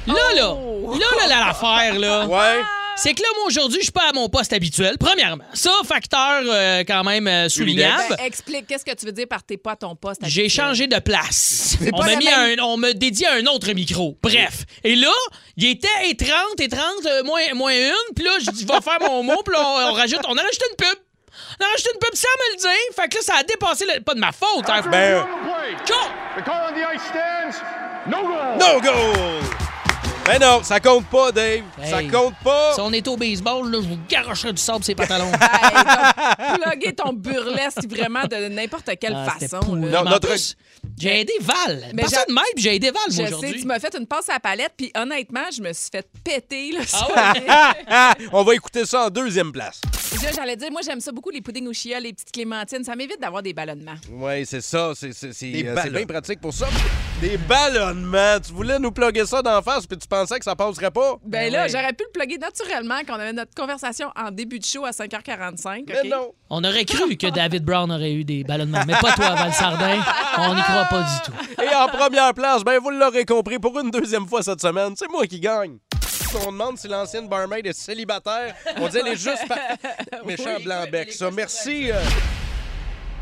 Là, 0.06 0.14
là, 0.14 0.34
là, 0.34 0.54
là, 0.98 1.28
là, 1.28 1.46
l'affaire, 1.46 1.98
là. 1.98 2.26
Ouais. 2.26 2.62
C'est 2.96 3.14
que 3.14 3.22
là, 3.22 3.28
moi, 3.36 3.44
aujourd'hui, 3.46 3.78
je 3.78 3.84
suis 3.84 3.92
pas 3.92 4.08
à 4.10 4.12
mon 4.12 4.28
poste 4.28 4.52
habituel, 4.52 4.96
premièrement. 4.98 5.44
Ça, 5.54 5.70
facteur 5.86 6.42
euh, 6.44 6.84
quand 6.86 7.02
même 7.02 7.26
euh, 7.26 7.48
soulignable. 7.48 8.02
Ben, 8.10 8.24
explique, 8.26 8.66
qu'est-ce 8.66 8.84
que 8.84 8.94
tu 8.94 9.06
veux 9.06 9.12
dire 9.12 9.26
par 9.26 9.42
t'es 9.42 9.56
pas 9.56 9.72
à 9.72 9.76
ton 9.76 9.96
poste? 9.96 10.20
J'ai 10.26 10.42
habituel? 10.42 10.66
changé 10.66 10.86
de 10.86 10.98
place. 10.98 11.76
On 11.94 11.98
m'a 12.04 12.16
mis 12.16 12.26
même- 12.26 12.58
un, 12.58 12.62
on 12.62 12.76
me 12.76 12.92
dédié 12.92 13.26
à 13.26 13.32
un 13.34 13.46
autre 13.46 13.72
micro. 13.72 14.18
Bref. 14.22 14.64
Et 14.84 14.96
là, 14.96 15.12
il 15.56 15.64
était 15.66 15.88
et 16.10 16.16
30 16.16 16.30
et 16.60 16.68
30 16.68 16.82
euh, 17.06 17.22
moins, 17.24 17.40
moins 17.54 17.72
une. 17.72 18.14
Puis 18.14 18.24
là, 18.24 18.32
je 18.44 18.50
dis, 18.50 18.66
je 18.68 18.72
vais 18.72 18.80
faire 18.82 18.98
mon 19.00 19.22
mot. 19.22 19.40
Puis 19.44 19.54
là, 19.54 19.62
on, 19.64 19.90
on 19.90 19.92
rajoute, 19.92 20.20
on 20.28 20.36
a 20.36 20.42
rajouté 20.42 20.64
une 20.70 20.76
pub. 20.76 20.98
On 21.60 21.64
a 21.64 21.68
rajouté 21.70 21.90
une 21.94 22.00
pub 22.00 22.14
sans 22.14 22.28
me 22.28 22.52
le 22.54 22.60
dire. 22.60 22.94
Fait 22.96 23.08
que 23.08 23.14
là, 23.16 23.20
ça 23.22 23.34
a 23.38 23.42
dépassé, 23.44 23.86
le- 23.86 24.00
pas 24.02 24.14
de 24.14 24.20
ma 24.20 24.32
faute. 24.32 24.68
hein. 24.68 24.82
Ben, 24.90 25.24
Go! 25.88 25.94
no 28.58 28.80
goal! 28.80 29.49
Ben 30.26 30.38
non, 30.38 30.62
ça 30.62 30.78
compte 30.78 31.06
pas, 31.06 31.32
Dave. 31.32 31.62
Ça 31.84 32.02
compte 32.04 32.34
pas. 32.44 32.74
Si 32.74 32.80
on 32.80 32.92
était 32.92 33.08
au 33.08 33.16
baseball, 33.16 33.68
là, 33.68 33.78
je 33.82 33.88
vous 33.88 33.98
garocherais 34.08 34.52
du 34.52 34.62
sable 34.62 34.84
sur 34.84 34.92
les 34.92 34.94
pantalons. 35.06 35.32
Hey, 35.32 36.54
plugué 36.60 36.94
ton 36.94 37.12
burlesque 37.12 37.84
vraiment 37.88 38.22
de 38.24 38.48
n'importe 38.48 38.90
quelle 39.00 39.14
Ah, 39.16 39.30
façon. 39.38 39.60
plus, 40.20 40.56
J'ai 40.98 41.20
aidé 41.22 41.32
Val. 41.40 41.84
Mais 41.94 42.02
Personne 42.02 42.20
j'a- 42.28 42.34
m'aide, 42.34 42.44
puis 42.54 42.62
j'ai 42.62 42.74
aidé 42.76 42.90
Val, 42.92 43.02
moi, 43.08 43.10
Je 43.10 43.14
sais, 43.14 43.22
aujourd'hui. 43.34 43.60
tu 43.60 43.66
m'as 43.66 43.80
fait 43.80 43.94
une 43.98 44.06
passe 44.06 44.28
à 44.28 44.34
la 44.34 44.40
palette, 44.40 44.72
puis 44.76 44.92
honnêtement, 44.96 45.44
je 45.54 45.62
me 45.62 45.72
suis 45.72 45.88
fait 45.90 46.06
péter. 46.22 46.72
Là, 46.72 46.86
sur- 46.86 47.10
On 48.32 48.44
va 48.44 48.54
écouter 48.54 48.84
ça 48.86 49.06
en 49.06 49.10
deuxième 49.10 49.50
place. 49.50 49.80
J'allais 50.34 50.56
dire, 50.56 50.70
moi, 50.70 50.80
j'aime 50.84 51.00
ça 51.00 51.12
beaucoup, 51.12 51.30
les 51.30 51.40
puddings 51.40 51.66
au 51.68 51.72
chia, 51.72 52.00
les 52.00 52.12
petites 52.12 52.32
clémentines. 52.32 52.82
Ça 52.84 52.96
m'évite 52.96 53.20
d'avoir 53.20 53.42
des 53.42 53.52
ballonnements. 53.52 53.94
Oui, 54.10 54.44
c'est 54.44 54.60
ça. 54.60 54.92
C'est 54.94 55.12
c'est- 55.12 55.32
c'est, 55.32 55.50
Des 55.50 55.64
euh, 55.66 55.74
c'est 55.76 55.82
ballons. 55.90 55.96
bien 55.98 56.06
pratique 56.06 56.40
pour 56.40 56.52
ça. 56.52 56.66
Des 57.20 57.36
ballonnements. 57.36 58.40
Tu 58.44 58.52
voulais 58.52 58.78
nous 58.78 58.90
plugger 58.92 59.26
ça 59.26 59.42
d'en 59.42 59.60
face, 59.62 59.86
puis 59.86 59.96
tu 59.98 60.08
pensais 60.08 60.38
que 60.38 60.44
ça 60.44 60.56
passerait 60.56 60.90
pas? 60.90 61.16
Ben 61.24 61.52
là, 61.52 61.68
j'aurais 61.68 61.92
pu 61.92 62.04
le 62.04 62.12
plugger 62.12 62.38
naturellement 62.38 63.00
quand 63.06 63.16
on 63.16 63.20
avait 63.20 63.32
notre 63.32 63.54
conversation 63.54 64.08
en 64.16 64.30
début 64.30 64.58
de 64.58 64.64
show 64.64 64.84
à 64.84 64.90
5h45. 64.90 65.84
Mais 65.86 66.00
OK? 66.00 66.06
non. 66.10 66.32
On 66.50 66.64
aurait 66.64 66.84
cru 66.84 67.16
que 67.16 67.26
David 67.28 67.64
Brown 67.64 67.90
aurait 67.92 68.12
eu 68.12 68.24
des 68.24 68.42
ballonnements, 68.42 68.84
mais 68.86 68.94
pas 69.00 69.12
toi, 69.12 69.34
Val 69.34 69.52
Sardin. 69.52 70.00
On 70.38 70.54
n'y 70.54 70.62
croit 70.62 70.84
pas 70.86 71.02
du 71.02 71.20
tout. 71.30 71.62
Et 71.62 71.74
en 71.74 71.86
première 71.88 72.34
place, 72.34 72.64
ben 72.64 72.78
vous 72.80 72.90
l'aurez 72.90 73.24
compris, 73.24 73.58
pour 73.58 73.78
une 73.78 73.90
deuxième 73.90 74.26
fois 74.26 74.42
cette 74.42 74.60
semaine, 74.60 74.94
c'est 74.96 75.08
moi 75.10 75.26
qui 75.26 75.38
gagne. 75.40 75.78
On 76.46 76.52
demande 76.52 76.78
si 76.78 76.86
l'ancienne 76.88 77.28
barmaid 77.28 77.66
est 77.66 77.72
célibataire. 77.78 78.54
On 78.78 78.88
dit 78.88 78.98
elle 78.98 79.08
est 79.08 79.16
juste 79.16 79.46
pa- 79.48 79.76
méchant 80.26 80.58
Blanc-Bec, 80.62 81.12
ça. 81.12 81.30
Merci. 81.30 81.90
euh, 81.90 82.00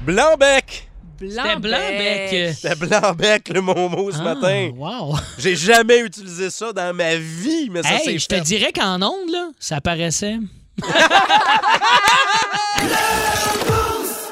Blanc-Bec. 0.03 0.85
C'était 1.21 1.57
Blanc-Bec. 1.57 2.55
C'était 2.55 2.75
Blanc-Bec, 2.77 3.49
le 3.49 3.61
mon 3.61 3.89
mot 3.89 4.11
ce 4.13 4.19
Ah, 4.21 4.35
matin. 4.35 4.71
Wow. 4.77 5.17
J'ai 5.39 5.57
jamais 5.57 5.99
utilisé 6.01 6.49
ça 6.51 6.73
dans 6.73 6.95
ma 6.95 7.17
vie, 7.17 7.69
mais 7.71 7.83
ça 7.83 7.95
Hey, 7.95 8.01
c'est 8.05 8.19
je 8.19 8.27
te 8.27 8.37
dirais 8.37 8.73
qu'en 8.73 9.01
ondes, 9.03 9.31
là, 9.31 9.49
ça 9.59 9.81
paraissait. 9.81 10.37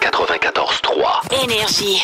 94.3. 0.01 1.45
Énergie. 1.45 2.01